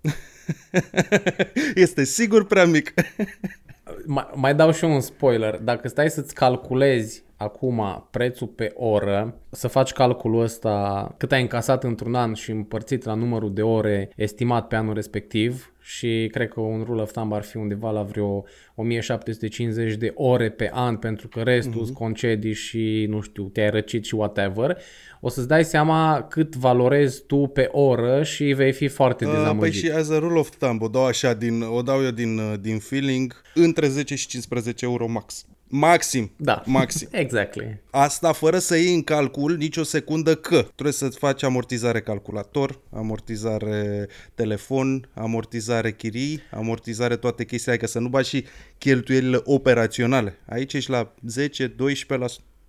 [1.85, 2.95] este sigur prea mic.
[4.09, 5.57] mai, mai dau și eu un spoiler.
[5.57, 11.85] Dacă stai să-ți calculezi acum prețul pe oră, să faci calculul ăsta cât ai încasat
[11.85, 16.61] într-un an și împărțit la numărul de ore estimat pe anul respectiv și cred că
[16.61, 18.45] un rule of thumb ar fi undeva la vreo
[18.75, 21.93] 1750 de ore pe an pentru că restul mm-hmm.
[21.93, 24.79] concedii și nu știu, te-ai răcit și whatever,
[25.21, 29.81] o să-ți dai seama cât valorezi tu pe oră și vei fi foarte uh, dezamăgit.
[29.81, 32.61] Păi și as a rule of thumb, o dau așa, din, o dau eu din,
[32.61, 35.47] din feeling, între 10 și 15 euro max.
[35.71, 36.31] Maxim.
[36.37, 36.63] Da.
[36.67, 37.09] Maxim.
[37.11, 37.81] exactly.
[37.91, 44.09] Asta fără să iei în calcul nicio secundă că trebuie să-ți faci amortizare calculator, amortizare
[44.35, 48.45] telefon, amortizare chirii, amortizare toate chestiile, adică să nu bagi și
[48.79, 50.39] cheltuielile operaționale.
[50.49, 51.69] Aici ești la 10-12%.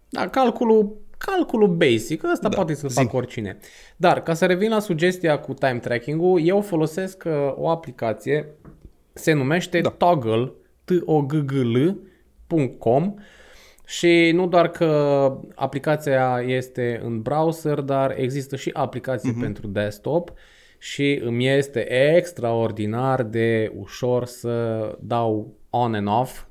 [0.10, 3.58] Da, calculul calculul basic, ăsta da, poate să fac oricine.
[3.96, 8.48] Dar, ca să revin la sugestia cu time tracking-ul, eu folosesc uh, o aplicație,
[9.14, 9.90] se numește da.
[9.90, 10.52] Toggle,
[10.84, 11.98] T-O-G-G-L,
[13.86, 19.42] și nu doar că aplicația este în browser, dar există și aplicații uh-huh.
[19.42, 20.32] pentru desktop
[20.78, 26.48] și îmi este extraordinar de ușor să dau on and off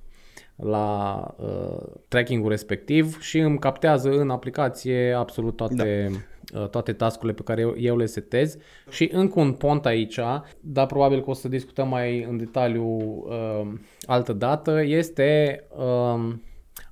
[0.57, 6.19] la uh, tracking-ul respectiv și îmi captează în aplicație absolut toate, da.
[6.55, 8.57] Uh, toate tascurile pe care eu, eu le setez.
[8.91, 10.21] Și încă un pont aici,
[10.61, 13.73] dar probabil că o să discutăm mai în detaliu uh,
[14.07, 16.35] altă dată, este uh,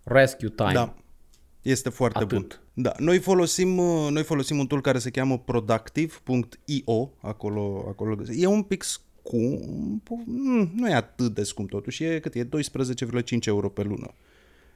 [0.05, 0.73] Rescue Time.
[0.73, 0.95] Da.
[1.63, 2.39] Este foarte Atât.
[2.39, 2.61] bun.
[2.73, 8.47] Da, noi folosim, uh, noi folosim un tool care se cheamă productive.io, acolo, acolo e
[8.47, 13.69] un pic scump, mm, nu e atât de scump totuși, e cât e 12,5 euro
[13.69, 14.15] pe lună.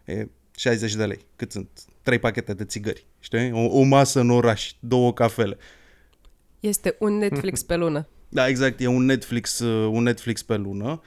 [0.05, 0.28] E
[0.61, 1.27] 60 de lei.
[1.37, 1.69] Cât sunt?
[2.03, 3.53] Trei pachete de țigări, știi?
[3.53, 5.57] O, o masă în oraș, două cafele.
[6.61, 8.09] Este un Netflix pe lună.
[8.32, 11.01] Da, exact, e un Netflix, uh, un Netflix pe lună,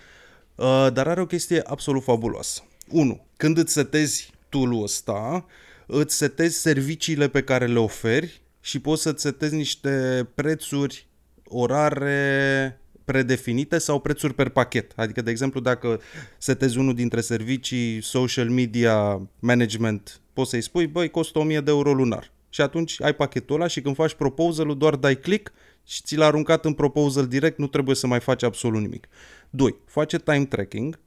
[0.55, 2.61] uh, dar are o chestie absolut fabuloasă.
[2.89, 3.25] 1.
[3.37, 5.45] Când îți setezi tool-ul ăsta,
[5.87, 11.07] îți setezi serviciile pe care le oferi și poți să-ți setezi niște prețuri
[11.43, 14.91] orare predefinite sau prețuri per pachet.
[14.95, 16.01] Adică, de exemplu, dacă
[16.37, 21.93] setezi unul dintre servicii social media management, poți să-i spui, băi, costă 1000 de euro
[21.93, 22.31] lunar.
[22.49, 25.53] și atunci ai pachetul ăla și când faci proposal doar dai click
[25.85, 29.07] și ți l-a aruncat în proposal direct, nu trebuie să mai faci absolut nimic.
[29.49, 29.75] 2.
[29.85, 30.99] Face time tracking.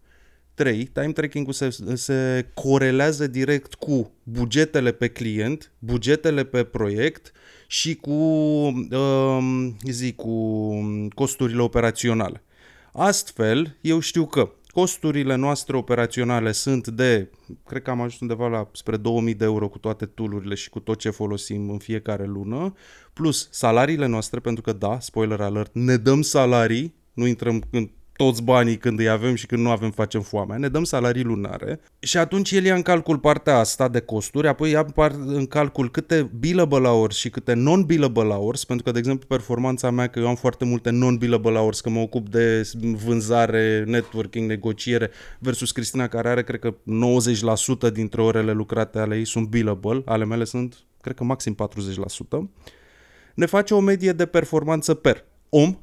[0.55, 0.85] 3.
[0.85, 7.33] Time tracking-ul se, se corelează direct cu bugetele pe client, bugetele pe proiect
[7.67, 10.79] și cu, um, zic, cu
[11.15, 12.43] costurile operaționale.
[12.93, 17.31] Astfel, eu știu că costurile noastre operaționale sunt de,
[17.67, 20.81] cred că am ajuns undeva la spre 2000 de euro cu toate toolurile și cu
[20.81, 22.75] tot ce folosim în fiecare lună,
[23.13, 28.43] plus salariile noastre, pentru că da, spoiler alert, ne dăm salarii, nu intrăm în toți
[28.43, 32.17] banii când îi avem și când nu avem facem foame, ne dăm salarii lunare și
[32.17, 34.87] atunci el ia în calcul partea asta de costuri, apoi ia
[35.27, 40.07] în calcul câte billable hours și câte non-billable hours, pentru că, de exemplu, performanța mea,
[40.07, 42.71] că eu am foarte multe non-billable hours, că mă ocup de
[43.05, 46.75] vânzare, networking, negociere, versus Cristina, care are, cred că,
[47.89, 51.57] 90% dintre orele lucrate ale ei sunt billable, ale mele sunt, cred că, maxim
[52.35, 52.51] 40%,
[53.35, 55.79] ne face o medie de performanță per om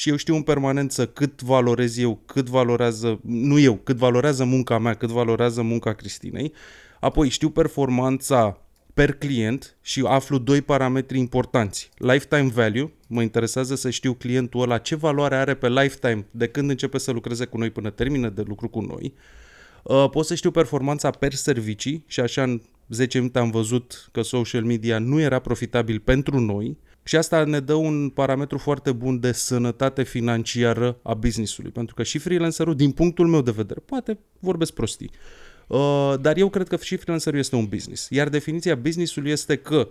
[0.00, 4.78] și eu știu în permanență cât valorez eu, cât valorează, nu eu, cât valorează munca
[4.78, 6.52] mea, cât valorează munca Cristinei.
[7.00, 8.60] Apoi știu performanța
[8.94, 11.90] per client și aflu doi parametri importanți.
[11.96, 16.70] Lifetime value, mă interesează să știu clientul ăla ce valoare are pe lifetime de când
[16.70, 19.14] începe să lucreze cu noi până termină de lucru cu noi.
[19.82, 24.22] Uh, pot să știu performanța per servicii și așa în 10 minute am văzut că
[24.22, 26.76] social media nu era profitabil pentru noi
[27.10, 32.02] și asta ne dă un parametru foarte bun de sănătate financiară a businessului, pentru că
[32.02, 35.10] și freelancerul, din punctul meu de vedere, poate vorbesc prostii,
[35.66, 38.08] uh, dar eu cred că și freelancerul este un business.
[38.10, 39.88] Iar definiția businessului este că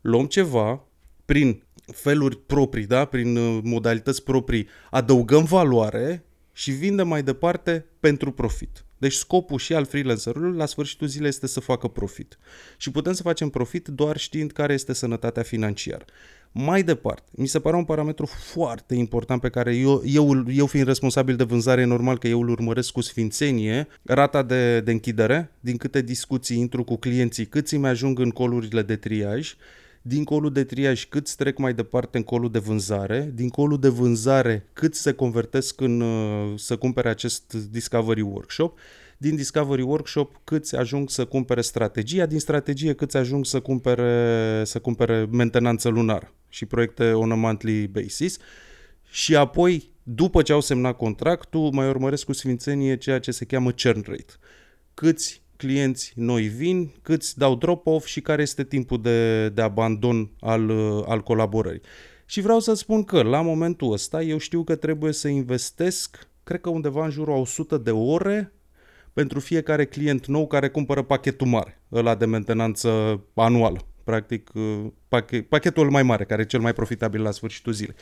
[0.00, 0.84] luăm ceva
[1.24, 1.62] prin
[1.92, 3.04] feluri proprii, da?
[3.04, 8.84] prin uh, modalități proprii, adăugăm valoare și vindem mai departe pentru profit.
[8.98, 12.38] Deci scopul și al freelancerului la sfârșitul zilei este să facă profit.
[12.76, 16.04] Și putem să facem profit doar știind care este sănătatea financiară.
[16.52, 20.86] Mai departe, mi se pare un parametru foarte important pe care eu, eu, eu fiind
[20.86, 25.50] responsabil de vânzare, e normal că eu îl urmăresc cu sfințenie, rata de, de închidere,
[25.60, 29.54] din câte discuții intru cu clienții, câți îmi ajung în colurile de triaj,
[30.02, 33.88] din colul de triaj cât trec mai departe în colul de vânzare, din colul de
[33.88, 38.78] vânzare cât se convertesc în uh, să cumpere acest Discovery Workshop,
[39.18, 44.78] din Discovery Workshop câți ajung să cumpere strategia, din strategie câți ajung să cumpere, să
[44.78, 48.38] cumpere mentenanță lunară și proiecte on a monthly basis
[49.10, 53.70] și apoi, după ce au semnat contractul, mai urmăresc cu sfințenie ceea ce se cheamă
[53.70, 54.32] churn rate.
[54.94, 60.70] Câți clienți noi vin, câți dau drop-off și care este timpul de, de abandon al,
[61.06, 61.80] al colaborării.
[62.26, 66.60] Și vreau să spun că la momentul ăsta eu știu că trebuie să investesc, cred
[66.60, 68.52] că undeva în jurul a 100 de ore
[69.12, 75.48] pentru fiecare client nou care cumpără pachetul mare, ăla de mentenanță anuală practic uh, pachet,
[75.48, 77.94] pachetul mai mare, care e cel mai profitabil la sfârșitul zilei.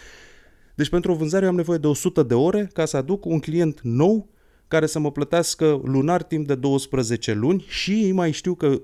[0.74, 3.38] Deci pentru o vânzare eu am nevoie de 100 de ore ca să aduc un
[3.38, 4.28] client nou
[4.68, 8.80] care să mă plătească lunar timp de 12 luni și mai știu că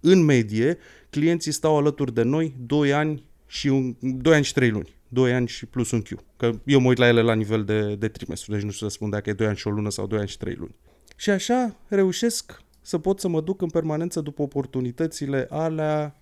[0.00, 0.78] în medie
[1.10, 4.96] clienții stau alături de noi 2 ani și un, 2 ani și 3 luni.
[5.08, 6.08] 2 ani și plus un Q.
[6.36, 8.94] Că eu mă uit la ele la nivel de, de trimestru, deci nu știu să
[8.94, 10.74] spun dacă e 2 ani și o lună sau 2 ani și 3 luni.
[11.16, 16.21] Și așa reușesc să pot să mă duc în permanență după oportunitățile alea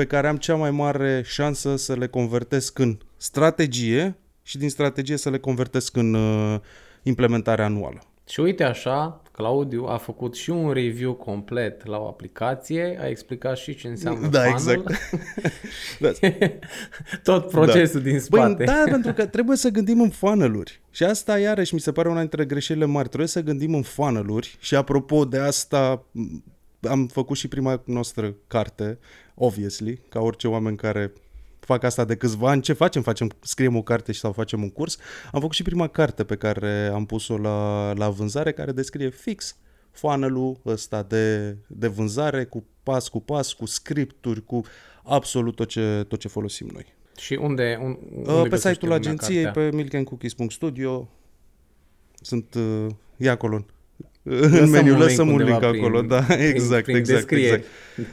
[0.00, 5.16] pe care am cea mai mare șansă să le convertesc în strategie și din strategie
[5.16, 6.60] să le convertesc în uh,
[7.02, 8.00] implementare anuală.
[8.28, 13.56] Și uite așa, Claudiu a făcut și un review complet la o aplicație, a explicat
[13.56, 14.52] și ce înseamnă da, funnel.
[14.52, 15.14] exact.
[17.22, 18.08] Tot procesul da.
[18.08, 18.64] din spate.
[18.64, 20.80] Băi, da, pentru că trebuie să gândim în funnel-uri.
[20.90, 23.06] Și asta iarăși mi se pare una dintre greșelile mari.
[23.06, 26.04] Trebuie să gândim în funnel-uri și apropo de asta
[26.88, 28.98] am făcut și prima noastră carte,
[29.40, 31.12] obviously, ca orice oameni care
[31.60, 32.62] fac asta de câțiva ani.
[32.62, 33.02] Ce facem?
[33.02, 34.96] Facem, scriem o carte sau facem un curs.
[35.32, 39.56] Am făcut și prima carte pe care am pus-o la, la vânzare, care descrie fix
[39.90, 44.64] funnel-ul ăsta de, de vânzare cu pas cu pas, cu scripturi, cu
[45.04, 46.86] absolut tot ce, tot ce folosim noi.
[47.16, 51.08] Și unde, un, unde Pe site-ul agenției, pe milkandcookies.studio.
[52.20, 52.86] Sunt, uh,
[53.16, 53.64] e acolo
[54.22, 57.64] în meniu, lăsăm un link acolo, prin, da, exact, prin, prin exact, exact.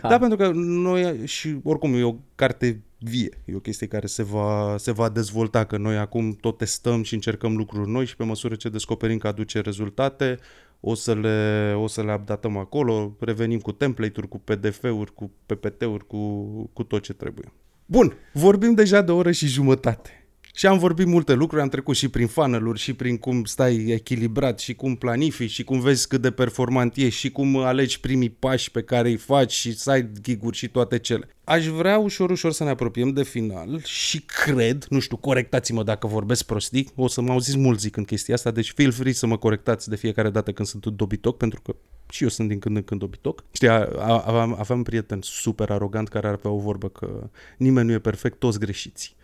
[0.02, 0.10] Da.
[0.10, 4.24] da, pentru că noi și oricum e o carte vie, e o chestie care se
[4.24, 8.24] va, se va dezvolta, că noi acum tot testăm și încercăm lucruri noi și pe
[8.24, 10.38] măsură ce descoperim că aduce rezultate,
[10.80, 16.08] o să le, o să le updatăm acolo, revenim cu template-uri, cu PDF-uri, cu PPT-uri,
[16.08, 16.44] cu,
[16.74, 17.52] cu tot ce trebuie.
[17.86, 20.17] Bun, vorbim deja de o oră și jumătate.
[20.58, 24.60] Și am vorbit multe lucruri, am trecut și prin funnel și prin cum stai echilibrat
[24.60, 28.72] și cum planifici și cum vezi cât de performant ești și cum alegi primii pași
[28.72, 31.30] pe care îi faci și side gig-uri și toate cele.
[31.44, 36.08] Aș vrea ușor, ușor să ne apropiem de final și cred, nu știu, corectați-mă dacă
[36.08, 39.26] vorbesc prostii, o să mă auziți mult zic în chestia asta, deci feel free să
[39.26, 41.76] mă corectați de fiecare dată când sunt dobitoc, pentru că
[42.10, 43.44] și eu sunt din când în când dobitoc.
[43.52, 48.00] Știi, aveam, aveam un prieten super arogant care avea o vorbă că nimeni nu e
[48.00, 49.16] perfect, toți greșiți.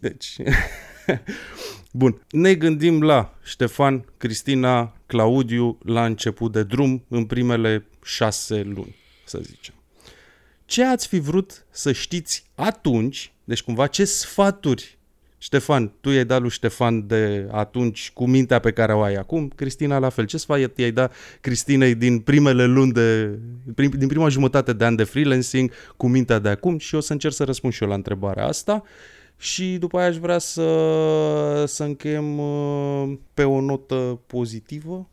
[0.00, 0.36] Deci,
[1.92, 2.22] bun.
[2.30, 9.38] Ne gândim la Ștefan, Cristina, Claudiu la început de drum, în primele șase luni, să
[9.42, 9.74] zicem.
[10.64, 14.98] Ce ați fi vrut să știți atunci, deci cumva ce sfaturi
[15.42, 19.48] Ștefan, tu i-ai dat lui Ștefan de atunci cu mintea pe care o ai acum,
[19.48, 20.24] Cristina la fel.
[20.24, 23.38] Ce sfat i-ai dat Cristinei din primele luni de,
[23.74, 27.34] din prima jumătate de an de freelancing cu mintea de acum și o să încerc
[27.34, 28.82] să răspund și eu la întrebarea asta
[29.40, 35.08] și după aia aș vrea să, să încheiem uh, pe o notă pozitivă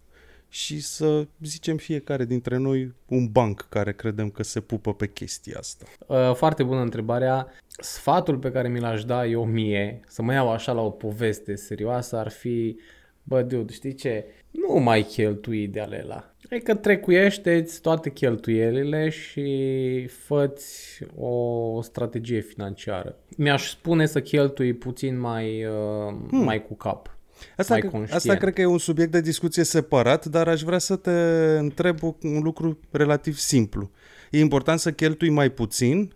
[0.49, 5.57] și să zicem fiecare dintre noi un banc care credem că se pupă pe chestia
[5.59, 5.85] asta.
[6.07, 7.47] Uh, foarte bună întrebarea.
[7.67, 11.55] Sfatul pe care mi l-aș da eu mie, să mă iau așa la o poveste
[11.55, 12.77] serioasă, ar fi,
[13.23, 14.25] bă, dude, știi ce?
[14.51, 16.35] Nu mai cheltui de alela.
[16.51, 23.15] Adică trecuiește-ți toate cheltuielile și făți o strategie financiară.
[23.37, 26.43] Mi-aș spune să cheltui puțin mai, uh, hmm.
[26.43, 27.17] mai cu cap.
[27.57, 28.11] Asta, mai conștient.
[28.13, 31.11] asta cred că e un subiect de discuție separat, dar aș vrea să te
[31.57, 33.91] întreb un lucru relativ simplu.
[34.31, 36.13] E important să cheltui mai puțin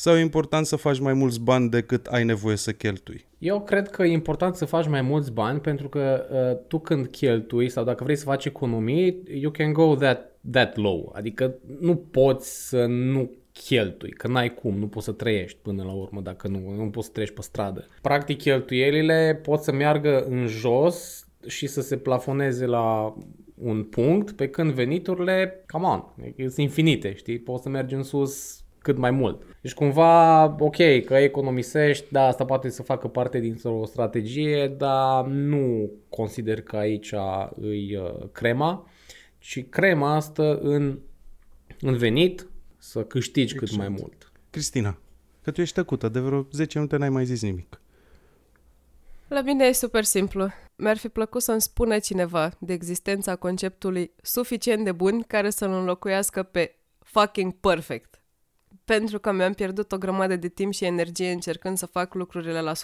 [0.00, 3.26] sau e important să faci mai mulți bani decât ai nevoie să cheltui?
[3.38, 7.06] Eu cred că e important să faci mai mulți bani pentru că uh, tu când
[7.06, 11.12] cheltui sau dacă vrei să faci economii, you can go that, that low.
[11.16, 15.92] Adică nu poți să nu cheltui, că n-ai cum, nu poți să trăiești până la
[15.92, 17.86] urmă dacă nu, nu poți să treci pe stradă.
[18.02, 23.14] Practic cheltuielile pot să meargă în jos și să se plafoneze la
[23.54, 26.04] un punct, pe când veniturile, come on,
[26.36, 27.38] sunt infinite, știi?
[27.38, 29.42] Poți să mergi în sus cât mai mult.
[29.60, 35.90] Deci cumva, ok, că economisești, da, asta poate să facă parte dintr-o strategie, dar nu
[36.08, 37.14] consider că aici
[37.60, 38.90] îi uh, crema,
[39.38, 40.98] ci crema asta în,
[41.80, 42.46] în venit,
[42.78, 43.70] să câștigi exact.
[43.70, 44.08] cât mai exact.
[44.08, 44.32] mult.
[44.50, 44.98] Cristina,
[45.42, 47.80] că tu ești tăcută, de vreo 10 minute n-ai mai zis nimic.
[49.28, 50.48] La mine e super simplu.
[50.76, 56.42] Mi-ar fi plăcut să-mi spună cineva de existența conceptului suficient de bun care să-l înlocuiască
[56.42, 58.09] pe fucking perfect.
[58.96, 62.72] Pentru că mi-am pierdut o grămadă de timp și energie încercând să fac lucrurile la
[62.72, 62.76] 100%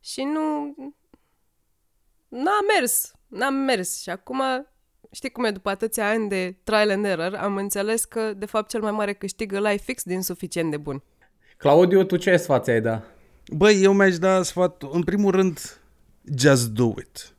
[0.00, 0.74] și nu...
[2.28, 3.14] N-a mers.
[3.26, 4.42] N-am mers și acum
[5.10, 8.68] știi cum e, după atâția ani de trial and error, am înțeles că, de fapt,
[8.68, 11.02] cel mai mare câștig îl ai fix din suficient de bun.
[11.56, 13.02] Claudiu, tu ce sfat ai da?
[13.52, 15.80] Băi, eu mi-aș da sfat, în primul rând,
[16.38, 17.34] just do it.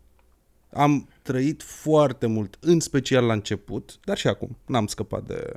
[0.74, 5.54] Am trăit foarte mult, în special la început, dar și acum, n-am scăpat de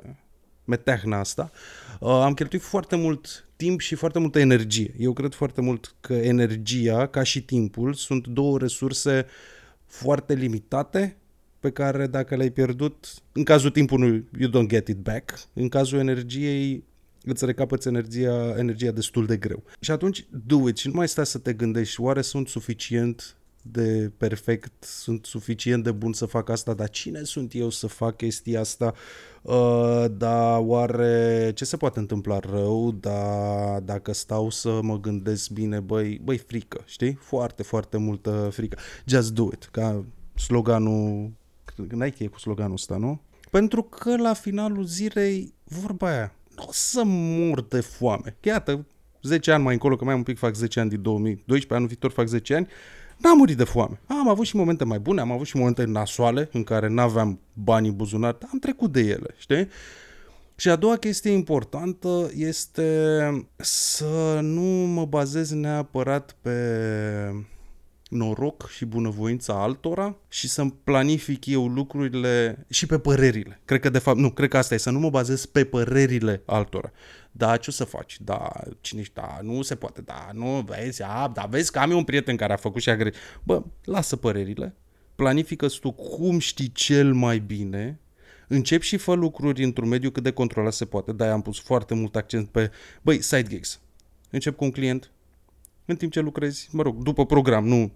[0.67, 1.51] metehna asta.
[1.99, 4.93] Uh, am cheltuit foarte mult timp și foarte multă energie.
[4.97, 9.25] Eu cred foarte mult că energia, ca și timpul, sunt două resurse
[9.85, 11.17] foarte limitate
[11.59, 15.99] pe care dacă le-ai pierdut, în cazul timpului you don't get it back, în cazul
[15.99, 16.83] energiei
[17.23, 19.63] îți recapăți energia, energia destul de greu.
[19.79, 23.36] Și atunci do it și nu mai stai să te gândești, oare sunt suficient
[23.71, 28.15] de perfect, sunt suficient de bun să fac asta, dar cine sunt eu să fac
[28.15, 28.93] chestia asta?
[29.41, 32.91] Uh, da, oare ce se poate întâmpla rău?
[32.91, 37.13] Da, dacă stau să mă gândesc bine, băi, băi, frică, știi?
[37.13, 38.77] Foarte, foarte multă frică.
[39.05, 41.31] Just do it, ca sloganul
[41.89, 43.21] Nike cu sloganul ăsta, nu?
[43.51, 48.37] Pentru că la finalul zilei, vorba aia, nu o să mor de foame.
[48.41, 48.85] Iată,
[49.21, 52.11] 10 ani mai încolo, că mai un pic fac 10 ani din 2012, anul viitor
[52.11, 52.67] fac 10 ani,
[53.17, 53.99] n-am murit de foame.
[54.07, 57.87] Am avut și momente mai bune, am avut și momente nasoale în care n-aveam bani
[57.87, 59.67] în buzunar, dar am trecut de ele, știi?
[60.55, 63.21] Și a doua chestie importantă este
[63.55, 66.51] să nu mă bazez neapărat pe
[68.09, 73.61] noroc și bunăvoința altora și să-mi planific eu lucrurile și pe părerile.
[73.65, 76.41] Cred că de fapt, nu, cred că asta e, să nu mă bazez pe părerile
[76.45, 76.91] altora.
[77.31, 78.17] Da, ce o să faci?
[78.21, 78.51] Da,
[78.81, 79.13] cine ești?
[79.13, 80.01] Da, nu se poate.
[80.01, 82.89] Da, nu, vezi, a, da, vezi că am eu un prieten care a făcut și
[82.89, 83.19] a greșit.
[83.43, 84.75] Bă, lasă părerile,
[85.15, 87.99] planifică tu cum știi cel mai bine,
[88.47, 91.11] încep și fă lucruri într-un mediu cât de controlat se poate.
[91.11, 92.71] Da, am pus foarte mult accent pe,
[93.01, 93.79] băi, side gigs.
[94.29, 95.11] Încep cu un client,
[95.87, 97.91] în timp ce lucrezi, mă rog, după program, nu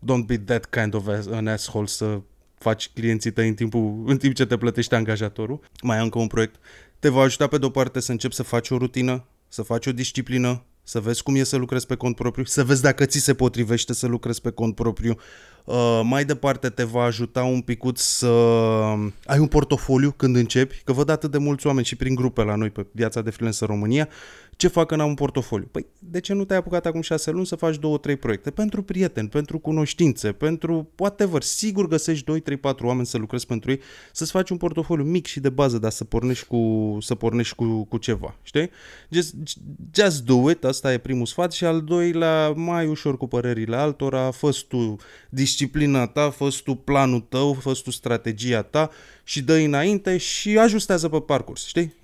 [0.00, 2.20] don't be that kind of an asshole să
[2.58, 5.60] faci clienții tăi în, timpul, în timp ce te plătește angajatorul.
[5.82, 6.54] Mai am încă un proiect.
[6.98, 9.92] Te va ajuta pe de-o parte să începi să faci o rutină, să faci o
[9.92, 13.34] disciplină, să vezi cum e să lucrezi pe cont propriu, să vezi dacă ți se
[13.34, 15.16] potrivește să lucrezi pe cont propriu.
[15.64, 18.26] Uh, mai departe te va ajuta un picuț să
[19.24, 22.54] ai un portofoliu când începi, că văd atât de mulți oameni și prin grupe la
[22.54, 24.08] noi pe viața de freelancer România,
[24.60, 25.68] ce fac când am un portofoliu?
[25.70, 28.50] Păi, de ce nu te-ai apucat acum șase luni să faci două, trei proiecte?
[28.50, 31.42] Pentru prieteni, pentru cunoștințe, pentru whatever.
[31.42, 33.80] Sigur găsești 2, 3, 4 oameni să lucrezi pentru ei,
[34.12, 37.84] să-ți faci un portofoliu mic și de bază, dar să pornești cu, să pornești cu,
[37.84, 38.70] cu ceva, știi?
[39.10, 39.34] Just,
[39.94, 44.30] just do it, asta e primul sfat și al doilea, mai ușor cu părerile altora,
[44.30, 44.96] fă tu
[45.28, 48.90] disciplina ta, fă tu planul tău, fă tu strategia ta
[49.24, 51.94] și dă înainte și ajustează pe parcurs, știi?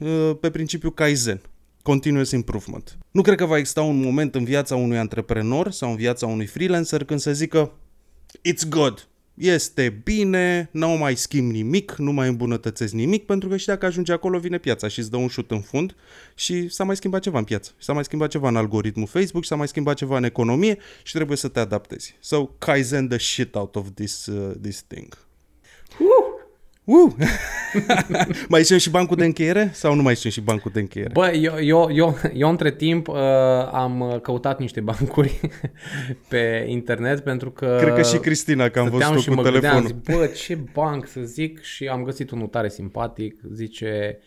[0.41, 1.41] Pe principiu Kaizen
[1.87, 2.99] continuous improvement.
[3.11, 6.47] Nu cred că va exista un moment în viața unui antreprenor sau în viața unui
[6.47, 7.73] freelancer când să zică
[8.49, 13.67] It's good, este bine, nu mai schimb nimic, nu mai îmbunătățesc nimic, pentru că și
[13.67, 15.95] dacă ajunge acolo, vine piața și îți dă un șut în fund
[16.35, 19.57] și s-a mai schimbat ceva în piață, s-a mai schimbat ceva în algoritmul Facebook, s-a
[19.57, 22.17] mai schimbat ceva în economie și trebuie să te adaptezi.
[22.21, 25.19] So, Kaizen the shit out of this, uh, this thing.
[25.99, 26.36] Uh!
[26.87, 27.13] Uh!
[28.49, 31.11] mai zicem și bancul de încheiere sau nu mai zicem și bancul de încheiere?
[31.13, 33.17] Bă, eu, eu, eu, eu între timp uh,
[33.73, 35.41] am căutat niște bancuri
[36.29, 37.77] pe internet pentru că...
[37.81, 39.87] Cred că și Cristina, că am văzut și cu telefonul.
[39.87, 44.19] Zic, Bă, ce banc să zic și am găsit unul tare simpatic, zice,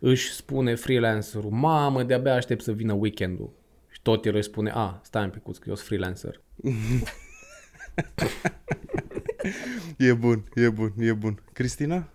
[0.00, 3.52] își spune freelancerul, mamă, de-abia aștept să vină weekendul.
[3.88, 6.40] Și tot el își spune, a, stai un picuț, că eu sunt freelancer.
[10.08, 11.42] e bun, e bun, e bun.
[11.52, 12.08] Cristina?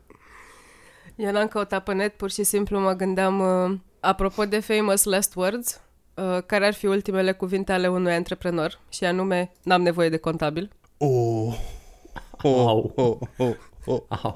[1.16, 5.36] Eu n-am căutat pe net, pur și simplu mă gândeam, uh, apropo de famous last
[5.36, 5.82] words,
[6.14, 10.70] uh, care ar fi ultimele cuvinte ale unui antreprenor și anume, n-am nevoie de contabil.
[10.98, 11.58] Oh,
[12.42, 14.02] oh, oh, oh, oh.
[14.10, 14.34] oh.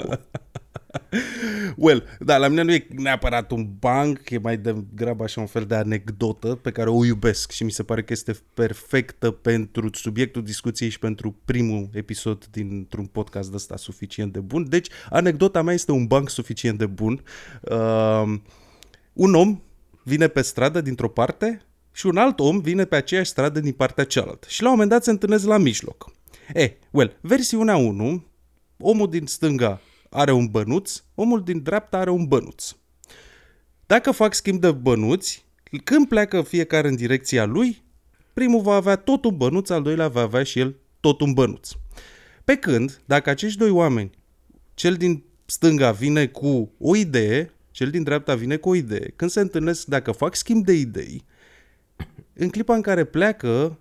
[1.75, 5.65] Well, da, la mine nu e neapărat un banc, e mai degrabă așa un fel
[5.65, 10.43] de anecdotă pe care o iubesc și mi se pare că este perfectă pentru subiectul
[10.43, 14.69] discuției și pentru primul episod dintr-un podcast ăsta suficient de bun.
[14.69, 17.23] Deci, anecdota mea este un banc suficient de bun.
[17.61, 18.39] Uh,
[19.13, 19.61] un om
[20.03, 21.61] vine pe stradă dintr-o parte
[21.91, 24.47] și un alt om vine pe aceeași stradă din partea cealaltă.
[24.49, 26.11] Și la un moment dat se întâlnesc la mijloc.
[26.53, 28.25] E, well, versiunea 1,
[28.77, 32.72] omul din stânga are un bănuț, omul din dreapta are un bănuț.
[33.86, 35.45] Dacă fac schimb de bănuți,
[35.84, 37.84] când pleacă fiecare în direcția lui,
[38.34, 41.69] primul va avea tot un bănuț, al doilea va avea și el tot un bănuț.
[42.44, 44.11] Pe când, dacă acești doi oameni,
[44.73, 49.31] cel din stânga vine cu o idee, cel din dreapta vine cu o idee, când
[49.31, 51.23] se întâlnesc, dacă fac schimb de idei,
[52.34, 53.80] în clipa în care pleacă,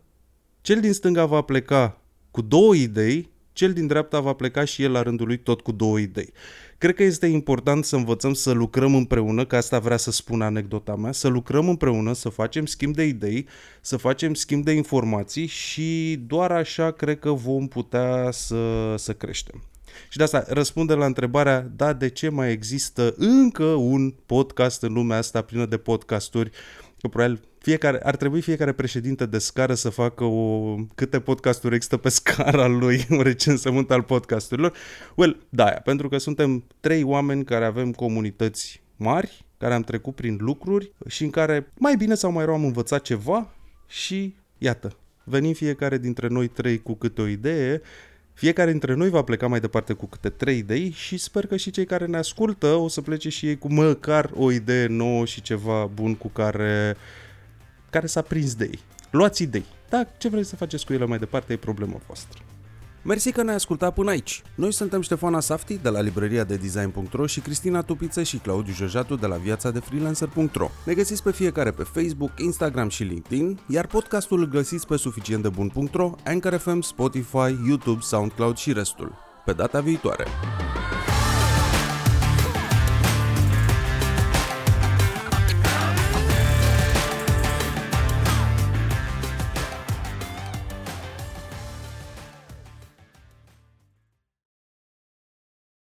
[0.61, 2.01] cel din stânga va pleca
[2.31, 5.73] cu două idei cel din dreapta va pleca și el la rândul lui tot cu
[5.73, 6.33] două idei.
[6.79, 10.97] Cred că este important să învățăm să lucrăm împreună, că asta vrea să spun anecdota
[10.97, 13.47] mea, să lucrăm împreună, să facem schimb de idei,
[13.81, 19.63] să facem schimb de informații și doar așa cred că vom putea să, să creștem.
[20.09, 24.93] Și de asta răspunde la întrebarea, da, de ce mai există încă un podcast în
[24.93, 26.51] lumea asta plină de podcasturi?
[27.01, 31.97] Că probabil fiecare, ar trebui fiecare președinte de scară să facă o, câte podcasturi există
[31.97, 34.73] pe scara lui, un recensământ al podcasturilor.
[35.15, 40.37] Well, da, pentru că suntem trei oameni care avem comunități mari, care am trecut prin
[40.41, 43.55] lucruri și în care mai bine sau mai rău am învățat ceva
[43.87, 47.83] și iată, venim fiecare dintre noi trei cu câte o idee,
[48.39, 51.71] fiecare dintre noi va pleca mai departe cu câte trei idei și sper că și
[51.71, 55.43] cei care ne ascultă o să plece și ei cu măcar o idee nouă și
[55.43, 56.97] ceva bun cu care
[57.91, 58.79] care s-a prins de ei.
[59.11, 59.65] Luați idei.
[59.89, 62.43] Da, ce vreți să faceți cu ele mai departe e problema voastră.
[63.09, 64.43] Mersi că ne-ai ascultat până aici.
[64.55, 69.15] Noi suntem Ștefana Safti de la librăria de design.ro și Cristina Tupiță și Claudiu Jojatu
[69.15, 70.71] de la viața de freelancer.ro.
[70.85, 76.15] Ne găsiți pe fiecare pe Facebook, Instagram și LinkedIn, iar podcastul îl găsiți pe suficientdebun.ro,
[76.25, 79.15] Anchor FM, Spotify, YouTube, SoundCloud și restul.
[79.45, 80.27] Pe data viitoare!